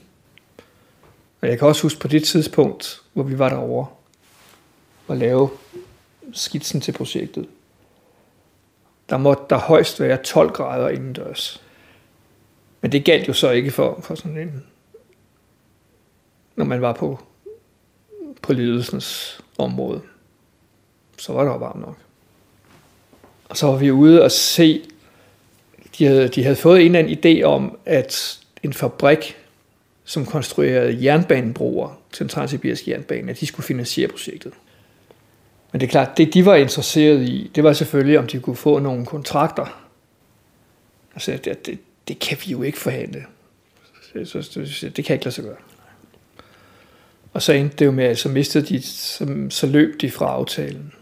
Og 1.41 1.49
jeg 1.49 1.59
kan 1.59 1.69
også 1.69 1.83
huske 1.83 2.01
på 2.01 2.09
det 2.09 2.25
tidspunkt, 2.25 3.01
hvor 3.13 3.23
vi 3.23 3.39
var 3.39 3.49
derovre 3.49 3.87
og 5.07 5.17
lave 5.17 5.51
skitsen 6.33 6.81
til 6.81 6.93
projektet. 6.93 7.47
Der 9.11 9.17
måtte 9.17 9.43
der 9.51 9.59
højst 9.59 10.01
være 10.01 10.17
12 10.17 10.51
grader 10.51 10.89
indendørs. 10.89 11.63
Men 12.81 12.93
det 12.93 13.05
galt 13.05 13.29
jo 13.29 13.33
så 13.33 13.51
ikke 13.51 13.71
for, 13.71 14.01
for 14.03 14.15
sådan 14.15 14.39
en 14.39 14.65
når 16.57 16.65
man 16.65 16.81
var 16.81 16.93
på, 16.93 17.19
på 18.43 18.53
ledelsens 18.53 19.41
område. 19.59 20.01
Så 21.19 21.33
var 21.33 21.45
der 21.45 21.53
jo 21.53 21.59
varmt 21.59 21.81
nok. 21.81 21.97
Og 23.49 23.57
så 23.57 23.67
var 23.67 23.77
vi 23.77 23.91
ude 23.91 24.23
og 24.23 24.31
se, 24.31 24.83
de 25.99 26.07
havde, 26.07 26.29
de 26.29 26.43
havde 26.43 26.57
fået 26.57 26.81
en 26.81 26.95
eller 26.95 26.99
anden 26.99 27.41
idé 27.41 27.43
om, 27.43 27.79
at 27.87 28.39
en 28.63 28.73
fabrik, 28.73 29.37
som 30.05 30.27
konstruerede 30.27 31.05
jernbanebroer 31.05 32.01
til 32.13 32.21
den 32.21 32.29
transsibiriske 32.29 32.91
jernbane, 32.91 33.31
at 33.31 33.41
de 33.41 33.47
skulle 33.47 33.67
finansiere 33.67 34.09
projektet. 34.09 34.53
Men 35.73 35.81
det 35.81 35.87
er 35.87 35.91
klart, 35.91 36.19
det 36.19 36.35
de 36.35 36.45
var 36.45 36.55
interesseret 36.55 37.23
i, 37.23 37.51
det 37.55 37.65
var 37.65 37.73
selvfølgelig, 37.73 38.19
om 38.19 38.27
de 38.27 38.41
kunne 38.41 38.57
få 38.57 38.79
nogle 38.79 39.07
kontrakter. 39.07 39.83
Altså, 41.15 41.39
det, 41.45 41.67
det, 41.67 41.79
det 42.09 42.19
kan 42.19 42.39
vi 42.47 42.53
jo 42.53 42.63
ikke 42.63 42.79
forhandle. 42.79 43.25
Så, 44.25 44.43
så, 44.43 44.91
det 44.97 45.05
kan 45.05 45.15
ikke 45.15 45.25
lade 45.25 45.35
sig 45.35 45.45
gøre. 45.45 45.57
Og 47.37 47.43
så 47.43 47.53
endte 47.53 47.77
det 47.77 47.87
jo 47.87 47.91
med, 47.91 48.05
at 48.05 48.19
så 48.19 48.29
mistede 48.29 48.67
de, 48.67 48.83
så, 48.83 49.47
så 49.51 49.67
løb 49.67 50.01
de 50.01 50.11
fra 50.11 50.27
aftalen. 50.27 50.93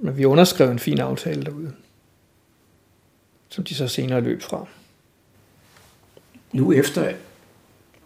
Men 0.00 0.16
vi 0.16 0.24
underskrev 0.24 0.70
en 0.70 0.78
fin 0.78 0.98
aftale 0.98 1.42
derude, 1.42 1.72
som 3.48 3.64
de 3.64 3.74
så 3.74 3.88
senere 3.88 4.20
løb 4.20 4.42
fra. 4.42 4.66
Nu 6.52 6.72
efter 6.72 7.12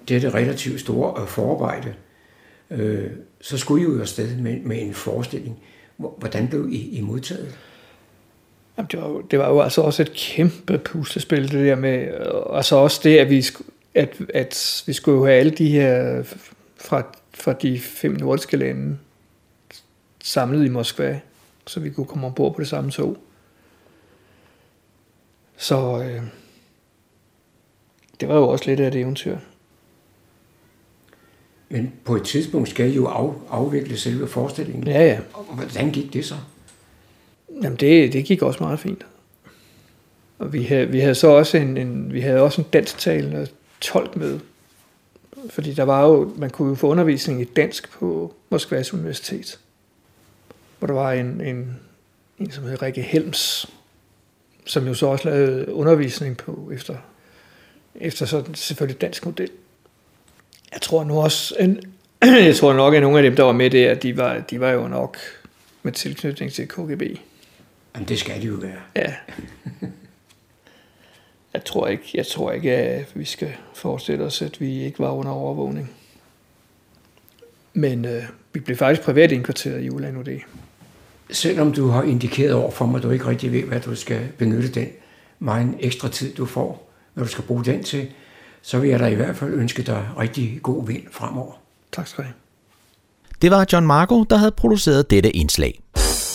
dette 0.08 0.30
relativt 0.30 0.80
store 0.80 1.26
forarbejde, 1.26 1.94
øh, 2.70 3.10
så 3.40 3.58
skulle 3.58 3.82
I 3.82 3.84
jo 3.84 4.00
afsted 4.00 4.36
med, 4.36 4.60
med 4.60 4.82
en 4.82 4.94
forestilling. 4.94 5.58
Hvordan 5.96 6.48
blev 6.48 6.68
I, 6.70 6.98
I 6.98 7.00
modtaget? 7.00 7.54
Jamen, 8.76 8.88
det, 8.92 9.00
var, 9.00 9.08
jo- 9.08 9.20
det 9.20 9.38
var 9.38 9.48
jo 9.48 9.60
altså 9.60 9.80
også 9.80 10.02
et 10.02 10.12
kæmpe 10.12 10.78
puslespil, 10.78 11.42
det 11.52 11.66
der 11.66 11.76
med, 11.76 12.14
og 12.30 12.64
så 12.64 12.76
også 12.76 13.00
det, 13.04 13.18
at 13.18 13.30
vi, 13.30 13.44
at, 13.94 14.20
at 14.34 14.82
vi 14.86 14.92
skulle 14.92 15.18
jo 15.18 15.24
have 15.24 15.38
alle 15.38 15.52
de 15.52 15.68
her 15.68 16.22
fra, 16.76 17.02
fra 17.37 17.53
de 17.53 17.80
fem 17.80 18.12
nordiske 18.12 18.57
lande 18.57 18.99
samlet 20.24 20.66
i 20.66 20.68
Moskva, 20.68 21.20
så 21.66 21.80
vi 21.80 21.91
kunne 21.91 22.07
komme 22.07 22.26
ombord 22.26 22.55
på 22.55 22.61
det 22.61 22.68
samme 22.68 22.91
tog. 22.91 23.16
Så 25.57 26.03
øh, 26.03 26.22
det 28.20 28.28
var 28.28 28.34
jo 28.34 28.49
også 28.49 28.64
lidt 28.66 28.80
af 28.80 28.89
et 28.89 28.95
eventyr. 28.95 29.39
Men 31.68 31.93
på 32.05 32.16
et 32.16 32.24
tidspunkt 32.24 32.68
skal 32.68 32.91
I 32.91 32.95
jo 32.95 33.07
af, 33.07 33.32
afvikle 33.51 33.97
selve 33.97 34.28
forestillingen. 34.28 34.87
Ja, 34.87 35.05
ja. 35.05 35.20
Og 35.32 35.45
hvordan 35.45 35.91
gik 35.91 36.12
det 36.12 36.24
så? 36.24 36.34
Jamen 37.62 37.78
det, 37.78 38.12
det 38.12 38.24
gik 38.24 38.43
også 38.43 38.62
meget 38.62 38.80
fint. 38.80 39.07
Og 40.39 40.53
vi 40.53 40.62
havde, 40.62 40.89
vi 40.89 41.01
havde 41.01 41.14
så 41.14 41.28
også 41.28 41.57
en, 41.57 41.76
en, 41.76 42.12
vi 42.12 42.20
havde 42.20 42.41
også 42.41 42.61
en 42.61 42.66
dansktalende 42.72 43.49
tolk 43.80 44.16
med. 44.16 44.41
Fordi 45.51 45.74
der 45.74 45.82
var 45.82 46.07
jo, 46.07 46.32
man 46.36 46.51
kunne 46.51 46.68
jo 46.68 46.74
få 46.74 46.86
undervisning 46.86 47.40
i 47.40 47.44
dansk 47.44 47.90
på 47.90 48.34
Moskvas 48.51 48.94
Universitet. 48.94 49.59
Hvor 50.78 50.86
der 50.86 50.94
var 50.94 51.12
en, 51.12 51.40
en, 51.40 51.80
en 52.38 52.51
som 52.51 52.64
hed 52.64 52.82
Rikke 52.82 53.03
Helms, 53.03 53.70
som 54.64 54.86
jo 54.86 54.94
så 54.94 55.07
også 55.07 55.28
lavede 55.28 55.72
undervisning 55.72 56.36
på 56.36 56.70
efter, 56.74 56.97
efter 57.94 58.26
sådan 58.26 58.55
selvfølgelig 58.55 59.01
dansk 59.01 59.26
model. 59.26 59.51
Jeg 60.72 60.80
tror 60.80 61.05
nu 61.05 61.20
også, 61.20 61.57
en, 61.59 61.80
jeg 62.22 62.57
tror 62.57 62.72
nok, 62.72 62.94
at 62.94 63.03
nogle 63.03 63.18
af 63.18 63.22
dem, 63.22 63.36
der 63.36 63.42
var 63.42 63.53
med 63.53 63.70
der, 63.70 63.94
de 63.94 64.16
var, 64.16 64.38
de 64.38 64.61
var 64.61 64.70
jo 64.70 64.88
nok 64.88 65.16
med 65.82 65.92
tilknytning 65.92 66.53
til 66.53 66.68
KGB. 66.68 67.03
Jamen, 67.94 68.09
det 68.09 68.18
skal 68.18 68.42
det 68.42 68.49
jo 68.49 68.55
være. 68.55 68.80
Ja. 68.97 69.14
Jeg 71.57 71.64
tror 71.64 71.86
ikke, 71.86 72.11
jeg 72.14 72.26
tror 72.26 72.52
ikke, 72.52 72.72
at 72.72 73.12
vi 73.14 73.24
skal 73.24 73.52
forestille 73.74 74.24
os, 74.24 74.42
at 74.42 74.61
vi 74.61 74.82
ikke 74.84 74.98
var 74.98 75.11
under 75.11 75.32
overvågning. 75.32 75.90
Men 77.72 78.04
øh, 78.04 78.22
vi 78.52 78.61
blev 78.61 78.76
faktisk 78.76 79.02
privat 79.02 79.32
indkvarteret 79.32 79.82
i 79.82 79.90
Ulan 79.90 80.16
UD. 80.16 80.40
Selvom 81.30 81.72
du 81.72 81.88
har 81.88 82.02
indikeret 82.02 82.54
over 82.54 82.70
for 82.70 82.86
mig, 82.86 82.96
at 82.96 83.02
du 83.02 83.11
ikke 83.11 83.26
rigtig 83.26 83.52
ved, 83.52 83.62
hvad 83.62 83.80
du 83.80 83.94
skal 83.94 84.28
benytte 84.38 84.68
den 84.68 84.88
meget 85.38 85.74
ekstra 85.80 86.09
tid, 86.09 86.34
du 86.34 86.46
får, 86.46 86.90
hvad 87.14 87.24
du 87.24 87.30
skal 87.30 87.44
bruge 87.44 87.64
den 87.64 87.84
til, 87.84 88.09
så 88.62 88.78
vil 88.78 88.90
jeg 88.90 89.00
da 89.00 89.07
i 89.07 89.14
hvert 89.14 89.36
fald 89.36 89.54
ønske 89.54 89.82
dig 89.82 90.09
rigtig 90.18 90.61
god 90.62 90.86
vind 90.86 91.02
fremover. 91.11 91.52
Tak 91.92 92.07
skal 92.07 92.24
du 92.24 92.26
have. 92.26 92.34
Det 93.42 93.50
var 93.50 93.66
John 93.72 93.86
Marco, 93.86 94.24
der 94.24 94.36
havde 94.36 94.52
produceret 94.52 95.11
dette 95.11 95.30
indslag. 95.30 95.80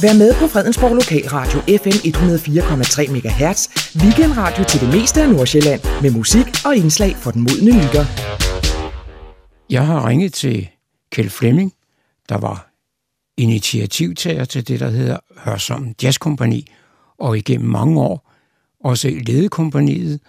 Vær 0.01 0.13
med 0.13 0.33
på 0.33 0.47
Fredensborg 0.47 0.95
Lokalradio 0.95 1.59
FM 1.81 1.97
104,3 2.07 3.11
MHz. 3.15 3.59
Weekendradio 4.03 4.63
til 4.63 4.79
det 4.79 4.89
meste 4.95 5.21
af 5.21 5.29
Nordsjælland. 5.29 5.81
Med 6.01 6.11
musik 6.11 6.47
og 6.65 6.75
indslag 6.75 7.15
for 7.15 7.31
den 7.31 7.41
modne 7.41 7.71
lytter. 7.83 8.05
Jeg 9.69 9.85
har 9.85 10.07
ringet 10.07 10.33
til 10.33 10.69
Kjeld 11.11 11.29
Flemming, 11.29 11.73
der 12.29 12.37
var 12.37 12.71
initiativtager 13.37 14.45
til 14.45 14.67
det, 14.67 14.79
der 14.79 14.89
hedder 14.89 15.17
Hørsom 15.37 15.95
Jazzkompani, 16.03 16.71
og 17.17 17.37
igennem 17.37 17.69
mange 17.69 18.01
år 18.01 18.31
også 18.79 19.09
ledede 19.09 19.49
kompaniet 19.49 20.19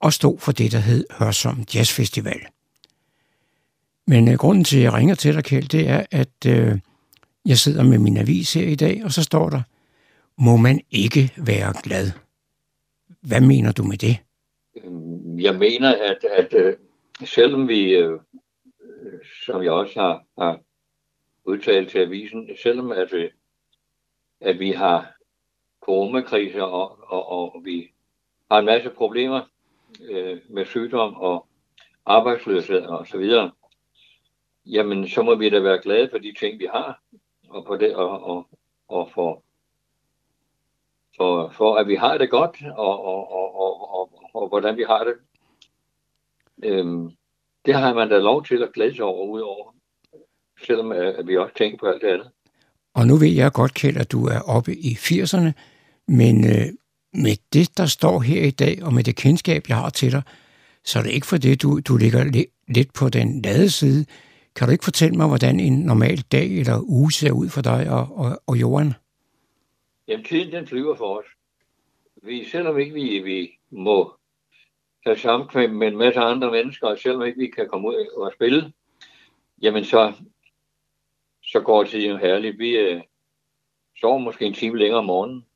og 0.00 0.12
stod 0.12 0.38
for 0.38 0.52
det, 0.52 0.72
der 0.72 0.78
hed 0.78 1.04
Hørsom 1.18 1.64
Jazzfestival. 1.74 2.40
Men 4.06 4.28
øh, 4.28 4.34
grunden 4.34 4.64
til, 4.64 4.76
at 4.76 4.82
jeg 4.82 4.92
ringer 4.92 5.14
til 5.14 5.34
dig, 5.34 5.44
Kjeld, 5.44 5.68
det 5.68 5.88
er, 5.88 6.04
at 6.10 6.46
øh, 6.46 6.78
jeg 7.46 7.58
sidder 7.58 7.84
med 7.84 7.98
min 7.98 8.16
avis 8.16 8.54
her 8.54 8.68
i 8.68 8.74
dag, 8.74 9.04
og 9.04 9.10
så 9.10 9.22
står 9.22 9.50
der, 9.50 9.62
må 10.38 10.56
man 10.56 10.80
ikke 10.90 11.32
være 11.36 11.72
glad. 11.82 12.10
Hvad 13.20 13.40
mener 13.40 13.72
du 13.72 13.82
med 13.82 13.96
det? 13.96 14.18
Øhm, 14.76 15.40
jeg 15.40 15.54
mener, 15.54 15.94
at, 15.94 16.24
at 16.24 16.54
øh, 16.54 16.76
selvom 17.24 17.68
vi, 17.68 17.90
øh, 17.90 18.20
som 19.46 19.62
jeg 19.62 19.72
også 19.72 20.00
har, 20.00 20.24
har 20.38 20.60
udtalt 21.44 21.90
til 21.90 21.98
avisen, 21.98 22.50
selvom 22.62 22.92
at, 22.92 23.12
øh, 23.12 23.30
at 24.40 24.58
vi 24.58 24.70
har 24.70 25.12
coronakriser, 25.80 26.62
og, 26.62 26.98
og, 27.06 27.28
og 27.32 27.64
vi 27.64 27.90
har 28.50 28.58
en 28.58 28.66
masse 28.66 28.90
problemer 28.90 29.40
øh, 30.10 30.38
med 30.48 30.64
sygdom 30.64 31.14
og 31.14 31.46
arbejdsløshed 32.06 32.82
og 32.82 33.06
så 33.06 33.18
videre, 33.18 33.52
jamen 34.66 35.08
så 35.08 35.22
må 35.22 35.34
vi 35.34 35.50
da 35.50 35.60
være 35.60 35.82
glade 35.82 36.08
for 36.10 36.18
de 36.18 36.34
ting, 36.40 36.58
vi 36.58 36.68
har, 36.72 37.02
og, 37.48 37.64
på 37.64 37.76
det, 37.76 37.94
og, 37.96 38.24
og, 38.24 38.46
og 38.88 39.10
for, 39.14 39.42
for, 41.16 41.52
for 41.56 41.76
at 41.76 41.88
vi 41.88 41.94
har 41.94 42.18
det 42.18 42.30
godt, 42.30 42.62
og, 42.76 43.04
og, 43.04 43.32
og, 43.32 43.60
og, 43.60 43.94
og, 43.94 44.10
og 44.34 44.48
hvordan 44.48 44.76
vi 44.76 44.84
har 44.88 45.04
det. 45.04 45.14
Øhm, 46.64 47.10
det 47.66 47.74
har 47.74 47.94
man 47.94 48.08
da 48.08 48.18
lov 48.18 48.44
til 48.44 48.62
at 48.62 48.72
glæde 48.74 48.96
sig 48.96 49.04
over, 49.04 49.26
udover, 49.26 49.74
selvom 50.66 50.92
øh, 50.92 51.18
at, 51.18 51.26
vi 51.26 51.36
også 51.36 51.54
tænker 51.54 51.78
på 51.78 51.86
alt 51.86 52.02
det 52.02 52.08
andet. 52.08 52.30
Og 52.94 53.06
nu 53.06 53.16
ved 53.16 53.28
jeg 53.28 53.52
godt, 53.52 53.74
Kjeld, 53.74 53.96
at 53.96 54.12
du 54.12 54.26
er 54.26 54.40
oppe 54.40 54.76
i 54.76 54.92
80'erne, 54.92 55.52
men 56.08 56.44
øh, 56.44 56.66
med 57.12 57.36
det, 57.52 57.78
der 57.78 57.86
står 57.86 58.20
her 58.20 58.42
i 58.42 58.50
dag, 58.50 58.82
og 58.82 58.94
med 58.94 59.04
det 59.04 59.16
kendskab, 59.16 59.62
jeg 59.68 59.76
har 59.76 59.90
til 59.90 60.12
dig, 60.12 60.22
så 60.84 60.98
er 60.98 61.02
det 61.02 61.10
ikke 61.10 61.26
for 61.26 61.36
det, 61.36 61.62
du, 61.62 61.80
du 61.80 61.96
ligger 61.96 62.24
li- 62.24 62.64
lidt 62.68 62.92
på 62.92 63.08
den 63.08 63.42
lade 63.42 63.70
side. 63.70 64.06
Kan 64.56 64.66
du 64.66 64.72
ikke 64.72 64.84
fortælle 64.84 65.16
mig, 65.16 65.28
hvordan 65.28 65.60
en 65.60 65.78
normal 65.78 66.18
dag 66.32 66.58
eller 66.60 66.80
uge 66.88 67.12
ser 67.12 67.32
ud 67.32 67.48
for 67.48 67.62
dig 67.62 67.90
og, 67.90 68.16
og, 68.16 68.42
og 68.46 68.56
jorden? 68.60 68.94
Jamen, 70.08 70.24
tiden 70.24 70.52
den 70.52 70.66
flyver 70.66 70.96
for 70.96 71.18
os. 71.18 71.26
Vi, 72.22 72.44
selvom 72.44 72.78
ikke 72.78 72.94
vi, 72.94 73.18
vi 73.18 73.58
må 73.70 74.16
have 75.06 75.18
samkvem 75.18 75.70
med 75.70 75.88
en 75.88 75.96
masse 75.96 76.20
andre 76.20 76.50
mennesker, 76.50 76.86
og 76.86 76.98
selvom 76.98 77.22
ikke 77.22 77.38
vi 77.38 77.46
kan 77.46 77.68
komme 77.68 77.88
ud 77.88 78.06
og 78.16 78.32
spille, 78.32 78.72
jamen 79.62 79.84
så, 79.84 80.12
så 81.42 81.60
går 81.60 81.84
tiden 81.84 82.10
jo 82.10 82.16
herligt. 82.16 82.58
Vi 82.58 82.70
øh, 82.70 83.02
sover 84.00 84.18
måske 84.18 84.44
en 84.44 84.54
time 84.54 84.78
længere 84.78 84.98
om 84.98 85.04
morgenen. 85.04 85.46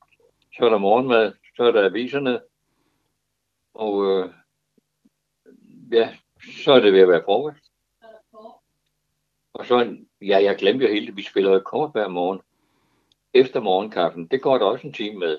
Så 0.56 0.64
er 0.64 0.68
der 0.68 0.78
morgenmad, 0.78 1.32
så 1.56 1.62
er 1.62 1.70
der 1.70 1.84
aviserne, 1.84 2.40
og 3.74 4.06
øh, 4.06 4.30
ja, 5.92 6.16
så 6.64 6.72
er 6.72 6.80
det 6.80 6.92
ved 6.92 7.00
at 7.00 7.08
være 7.08 7.22
frokost. 7.24 7.59
Og 9.60 9.66
så, 9.66 9.96
ja, 10.22 10.42
jeg 10.42 10.56
glemte 10.56 10.86
jo 10.86 10.92
helt, 10.92 11.08
at 11.08 11.16
vi 11.16 11.22
spiller 11.22 11.52
jo 11.52 11.60
kort 11.60 11.92
hver 11.92 12.08
morgen. 12.08 12.40
Efter 13.34 13.60
morgenkaffen, 13.60 14.26
det 14.26 14.42
går 14.42 14.58
der 14.58 14.64
også 14.64 14.86
en 14.86 14.92
time 14.92 15.18
med. 15.18 15.38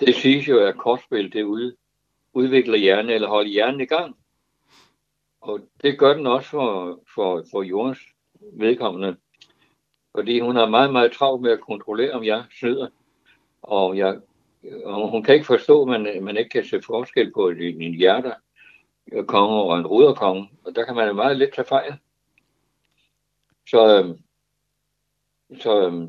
Det 0.00 0.14
siges 0.14 0.48
jo, 0.48 0.58
at 0.58 0.76
kortspil, 0.76 1.32
det 1.32 1.42
ud, 1.42 1.76
udvikler 2.32 2.78
hjernen, 2.78 3.10
eller 3.10 3.28
holder 3.28 3.50
hjernen 3.50 3.80
i 3.80 3.84
gang. 3.84 4.16
Og 5.40 5.60
det 5.82 5.98
gør 5.98 6.14
den 6.14 6.26
også 6.26 6.50
for, 6.50 7.00
for, 7.14 7.44
for 7.50 7.62
jordens 7.62 7.98
vedkommende. 8.52 9.16
Fordi 10.14 10.40
hun 10.40 10.56
har 10.56 10.66
meget, 10.66 10.92
meget 10.92 11.12
travlt 11.12 11.42
med 11.42 11.50
at 11.50 11.60
kontrollere, 11.60 12.12
om 12.12 12.24
jeg 12.24 12.44
snyder. 12.58 12.88
Og, 13.62 13.96
jeg, 13.96 14.20
og 14.84 15.10
hun 15.10 15.22
kan 15.22 15.34
ikke 15.34 15.46
forstå, 15.46 15.82
at 15.82 15.88
man, 15.88 16.24
man 16.24 16.36
ikke 16.36 16.50
kan 16.50 16.64
se 16.64 16.82
forskel 16.82 17.32
på 17.32 17.48
en, 17.48 17.82
en 17.82 17.94
hjerter 17.94 18.34
konge 19.26 19.62
og 19.62 19.78
en 19.78 19.86
ruderkonge. 19.86 20.50
Og 20.64 20.76
der 20.76 20.84
kan 20.84 20.94
man 20.94 21.16
meget 21.16 21.36
let 21.36 21.50
tage 21.54 21.66
fejl. 21.66 21.98
Så, 23.66 23.98
øhm, 23.98 24.18
så 25.60 25.86
øhm, 25.86 26.08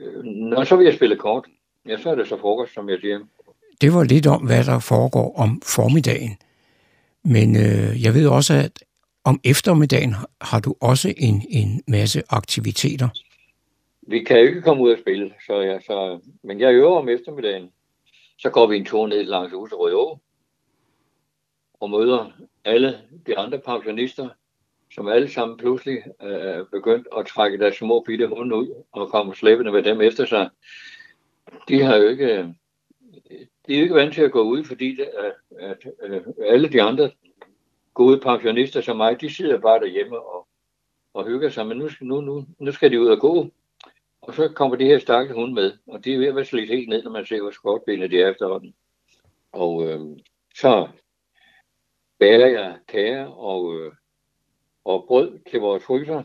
øh, 0.00 0.24
når 0.24 0.64
så 0.64 0.76
vil 0.76 0.84
jeg 0.84 0.94
spille 0.94 1.16
kort, 1.16 1.46
ja, 1.88 1.98
så 1.98 2.10
er 2.10 2.14
det 2.14 2.28
så 2.28 2.36
frokost, 2.36 2.74
som 2.74 2.88
jeg 2.88 2.98
siger. 3.00 3.18
Det 3.80 3.94
var 3.94 4.04
lidt 4.04 4.26
om, 4.26 4.46
hvad 4.46 4.64
der 4.64 4.78
foregår 4.78 5.36
om 5.36 5.62
formiddagen. 5.64 6.36
Men 7.24 7.56
øh, 7.56 8.02
jeg 8.04 8.14
ved 8.14 8.26
også, 8.28 8.54
at 8.54 8.84
om 9.24 9.40
eftermiddagen 9.44 10.14
har 10.40 10.60
du 10.60 10.74
også 10.80 11.14
en, 11.16 11.46
en 11.50 11.82
masse 11.88 12.22
aktiviteter. 12.28 13.08
Vi 14.02 14.24
kan 14.24 14.38
jo 14.38 14.46
ikke 14.46 14.62
komme 14.62 14.82
ud 14.82 14.92
og 14.92 14.98
spille, 14.98 15.34
så 15.46 15.60
jeg, 15.60 15.82
så, 15.86 16.20
men 16.42 16.60
jeg 16.60 16.74
øver 16.74 16.98
om 16.98 17.08
eftermiddagen. 17.08 17.70
Så 18.38 18.50
går 18.50 18.66
vi 18.66 18.76
en 18.76 18.84
tur 18.84 19.06
ned 19.06 19.24
langs 19.24 19.52
Userød 19.52 19.94
Å 19.94 20.18
og 21.80 21.90
møder 21.90 22.30
alle 22.64 22.98
de 23.26 23.38
andre 23.38 23.58
pensionister, 23.58 24.28
som 24.94 25.08
alle 25.08 25.28
sammen 25.30 25.58
pludselig 25.58 26.02
øh, 26.22 26.66
begyndt 26.72 27.08
at 27.18 27.26
trække 27.26 27.58
deres 27.58 27.76
små 27.76 28.00
bitte 28.00 28.26
hunde 28.26 28.56
ud 28.56 28.84
og 28.92 29.08
komme 29.08 29.34
slæbende 29.34 29.72
med 29.72 29.82
dem 29.82 30.00
efter 30.00 30.24
sig. 30.24 30.50
De 31.68 31.82
har 31.82 31.96
jo 31.96 32.08
ikke, 32.08 32.38
øh, 32.38 32.48
de 33.66 33.74
er 33.74 33.78
jo 33.78 33.82
ikke 33.82 33.94
vant 33.94 34.14
til 34.14 34.22
at 34.22 34.32
gå 34.32 34.42
ud, 34.42 34.64
fordi 34.64 34.96
det, 34.96 35.08
at, 35.18 35.34
at, 35.58 35.92
at 36.02 36.22
alle 36.46 36.68
de 36.68 36.82
andre 36.82 37.10
gode 37.94 38.20
pensionister 38.20 38.80
som 38.80 38.96
mig, 38.96 39.20
de 39.20 39.34
sidder 39.34 39.58
bare 39.58 39.80
derhjemme 39.80 40.18
og, 40.18 40.48
og 41.14 41.26
hygger 41.26 41.48
sig, 41.48 41.66
men 41.66 41.78
nu, 41.78 41.88
nu, 42.00 42.20
nu, 42.20 42.44
nu 42.58 42.72
skal 42.72 42.90
de 42.90 43.00
ud 43.00 43.08
og 43.08 43.20
gå. 43.20 43.50
Og 44.20 44.34
så 44.34 44.48
kommer 44.48 44.76
de 44.76 44.84
her 44.84 44.98
stakkels 44.98 45.34
hunde 45.36 45.54
med, 45.54 45.72
og 45.86 46.04
de 46.04 46.14
er 46.14 46.18
ved 46.18 46.26
at 46.26 46.36
være 46.36 46.44
slidt 46.44 46.70
helt 46.70 46.88
ned, 46.88 47.02
når 47.02 47.10
man 47.10 47.26
ser, 47.26 47.40
hvor 47.40 47.50
skortbenene 47.50 48.08
de 48.08 48.20
er 48.20 48.30
efterhånden. 48.30 48.74
Og 49.52 49.88
øh, 49.88 50.00
så 50.54 50.88
bærer 52.18 52.46
jeg 52.46 52.78
kager 52.88 53.26
og, 53.26 53.76
øh, 53.76 53.92
og 54.88 55.04
brød 55.08 55.38
til 55.50 55.60
vores 55.60 55.84
fryser. 55.84 56.22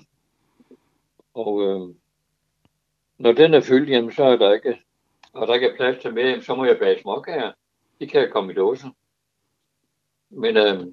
Og, 1.34 1.61
øh, 1.61 1.95
når 3.18 3.32
den 3.32 3.53
er 3.53 3.61
fyldt, 3.61 3.89
jamen, 3.89 4.11
så 4.11 4.24
er 4.24 4.38
der 4.38 4.53
ikke, 4.53 4.80
og 5.34 5.47
der 5.47 5.53
ikke 5.53 5.68
er 5.68 5.76
plads 5.76 6.01
til 6.01 6.14
mere, 6.14 6.41
så 6.41 6.55
må 6.55 6.66
jeg 6.66 6.80
bage 6.80 7.01
småkager. 7.01 7.51
De 7.99 8.07
kan 8.07 8.30
komme 8.32 8.51
i 8.51 8.55
dåser. 8.55 8.89
Men 10.30 10.57
øh, 10.57 10.88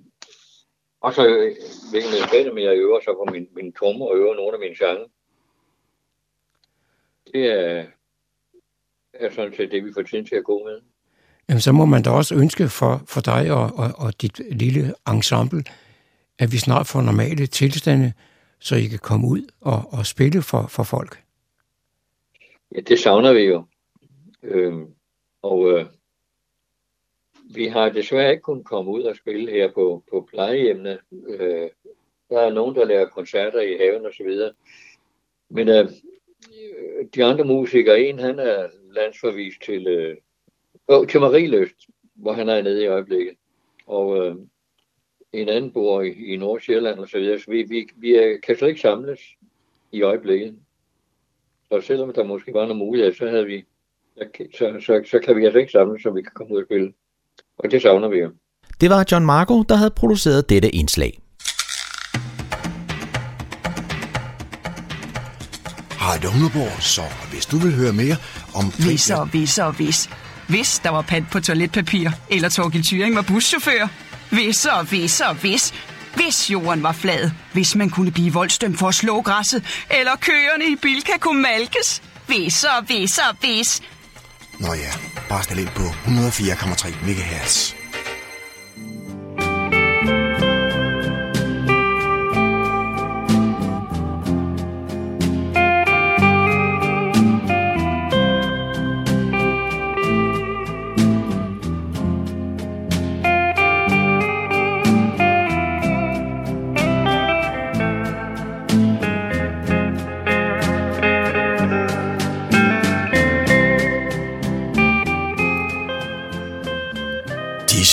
og 1.01 1.14
så, 1.14 1.23
hvilket 1.91 2.18
jeg 2.18 2.29
spænder, 2.29 2.53
men 2.53 2.64
jeg 2.64 2.77
øver 2.77 3.01
så 3.01 3.14
på 3.14 3.33
min, 3.33 3.49
min 3.57 3.73
trommer 3.73 4.07
og 4.07 4.16
øver 4.16 4.35
nogle 4.35 4.53
af 4.53 4.61
mine 4.61 4.77
sange. 4.77 5.05
Det 7.33 7.47
er, 7.47 7.87
er 9.12 9.31
sådan 9.31 9.55
set 9.57 9.71
det, 9.71 9.85
vi 9.85 9.93
får 9.93 10.03
tiden 10.03 10.27
til 10.27 10.35
at 10.37 10.45
gå 10.45 10.64
med. 10.64 10.81
Jamen, 11.49 11.61
så 11.61 11.73
må 11.73 11.85
man 11.85 12.03
da 12.03 12.11
også 12.11 12.35
ønske 12.35 12.68
for, 12.68 13.03
for 13.07 13.21
dig 13.21 13.51
og, 13.51 13.71
og, 13.77 13.91
og 13.97 14.23
dit 14.23 14.39
lille 14.39 14.95
ensemble, 15.09 15.64
at 16.41 16.53
vi 16.53 16.59
snart 16.59 16.86
får 16.86 17.03
normale 17.03 17.47
tilstande, 17.47 18.12
så 18.59 18.76
I 18.76 18.86
kan 18.86 18.99
komme 18.99 19.28
ud 19.28 19.43
og, 19.61 19.82
og 19.91 20.07
spille 20.07 20.43
for, 20.43 20.66
for 20.66 20.82
folk. 20.82 21.22
Ja, 22.74 22.80
det 22.80 22.99
savner 22.99 23.32
vi 23.32 23.41
jo. 23.41 23.64
Øhm, 24.43 24.86
og 25.43 25.72
øh, 25.72 25.86
vi 27.55 27.66
har 27.66 27.88
desværre 27.88 28.30
ikke 28.30 28.43
kunnet 28.43 28.64
komme 28.64 28.91
ud 28.91 29.03
og 29.03 29.16
spille 29.16 29.51
her 29.51 29.72
på, 29.72 30.05
på 30.11 30.28
plejehjemmene. 30.30 30.99
Øh, 31.28 31.68
der 32.30 32.41
er 32.41 32.51
nogen, 32.53 32.76
der 32.76 32.84
laver 32.84 33.09
koncerter 33.09 33.61
i 33.61 33.76
haven 33.76 34.07
og 34.07 34.12
så 34.16 34.24
videre. 34.24 34.53
Men 35.49 35.68
øh, 35.68 35.88
de 37.14 37.24
andre 37.24 37.45
musikere, 37.45 38.01
en 38.01 38.18
han 38.18 38.38
er 38.38 38.68
landsforvist 38.93 39.62
til, 39.62 39.86
øh, 39.86 40.16
til 41.09 41.20
Marieløst, 41.20 41.76
hvor 42.14 42.32
han 42.32 42.49
er 42.49 42.62
nede 42.62 42.84
i 42.84 42.86
øjeblikket. 42.86 43.34
Og 43.86 44.26
øh, 44.26 44.36
en 45.33 45.49
anden 45.49 45.72
bor 45.72 46.03
i, 46.03 46.33
i 46.33 46.37
Nordsjælland 46.37 46.99
og 46.99 47.09
så 47.09 47.18
videre. 47.18 47.39
Så 47.39 47.51
vi, 47.51 47.62
vi, 47.62 47.89
vi 47.97 48.39
kan 48.47 48.57
slet 48.57 48.68
ikke 48.68 48.81
samles 48.81 49.20
i 49.93 50.03
øjeblikket. 50.03 50.55
Så 51.72 51.81
selvom 51.81 52.12
der 52.12 52.24
måske 52.24 52.55
var 52.55 52.66
nogle 52.66 52.78
muligheder, 52.78 53.14
så 53.14 53.28
havde 53.28 53.47
vi 53.47 53.64
så, 54.59 54.76
så, 54.81 55.03
så 55.11 55.18
kan 55.24 55.37
vi 55.37 55.45
altså 55.45 55.59
ikke 55.59 55.72
samles, 55.72 56.03
så 56.03 56.11
vi 56.11 56.22
kan 56.22 56.33
komme 56.35 56.55
ud 56.55 56.59
og 56.59 56.66
spille. 56.66 56.93
Og 57.59 57.70
det 57.70 57.83
savner 57.83 58.09
vi 58.09 58.18
jo. 58.18 58.31
Det 58.81 58.91
var 58.91 59.07
John 59.12 59.26
Marco, 59.26 59.62
der 59.62 59.74
havde 59.74 59.91
produceret 59.91 60.51
dette 60.51 60.68
indslag. 60.70 61.18
Hej 66.01 66.16
Humleborg, 66.33 66.83
så 66.83 67.03
hvis 67.33 67.47
du 67.47 67.57
vil 67.57 67.72
høre 67.81 67.93
mere 67.93 68.16
om... 68.55 68.64
Hvis 68.87 69.11
og 69.11 69.31
hvis 69.31 69.59
og 69.59 69.76
hvis. 69.76 70.11
Hvis 70.49 70.78
der 70.85 70.91
var 70.91 71.03
pant 71.03 71.26
på 71.33 71.41
toiletpapir, 71.41 72.09
eller 72.31 72.49
Torgild 72.49 72.85
Thyring 72.85 73.14
var 73.16 73.24
buschauffør. 73.28 74.09
Hvis 74.31 74.66
og 74.66 74.85
hvis 74.85 75.20
og 75.20 75.35
hvis. 75.35 75.74
Hvis 76.14 76.51
jorden 76.51 76.83
var 76.83 76.93
flad, 76.93 77.31
hvis 77.53 77.74
man 77.76 77.91
kunne 77.91 78.11
blive 78.11 78.33
voldstømt 78.33 78.78
for 78.78 78.89
at 78.89 78.95
slå 78.95 79.22
græsset, 79.22 79.64
eller 79.91 80.16
køerne 80.16 80.64
i 80.64 80.76
Bilka 80.83 81.12
kunne 81.20 81.43
malkes. 81.43 82.03
Hvis 82.26 82.64
og 82.64 82.85
hvis 82.87 83.18
og 83.18 83.37
hvis. 83.41 83.83
Nå 84.59 84.72
ja, 84.72 84.93
bare 85.28 85.43
stil 85.43 85.59
ind 85.59 85.68
på 85.68 85.83
104,3 85.83 87.05
MHz. 87.05 87.80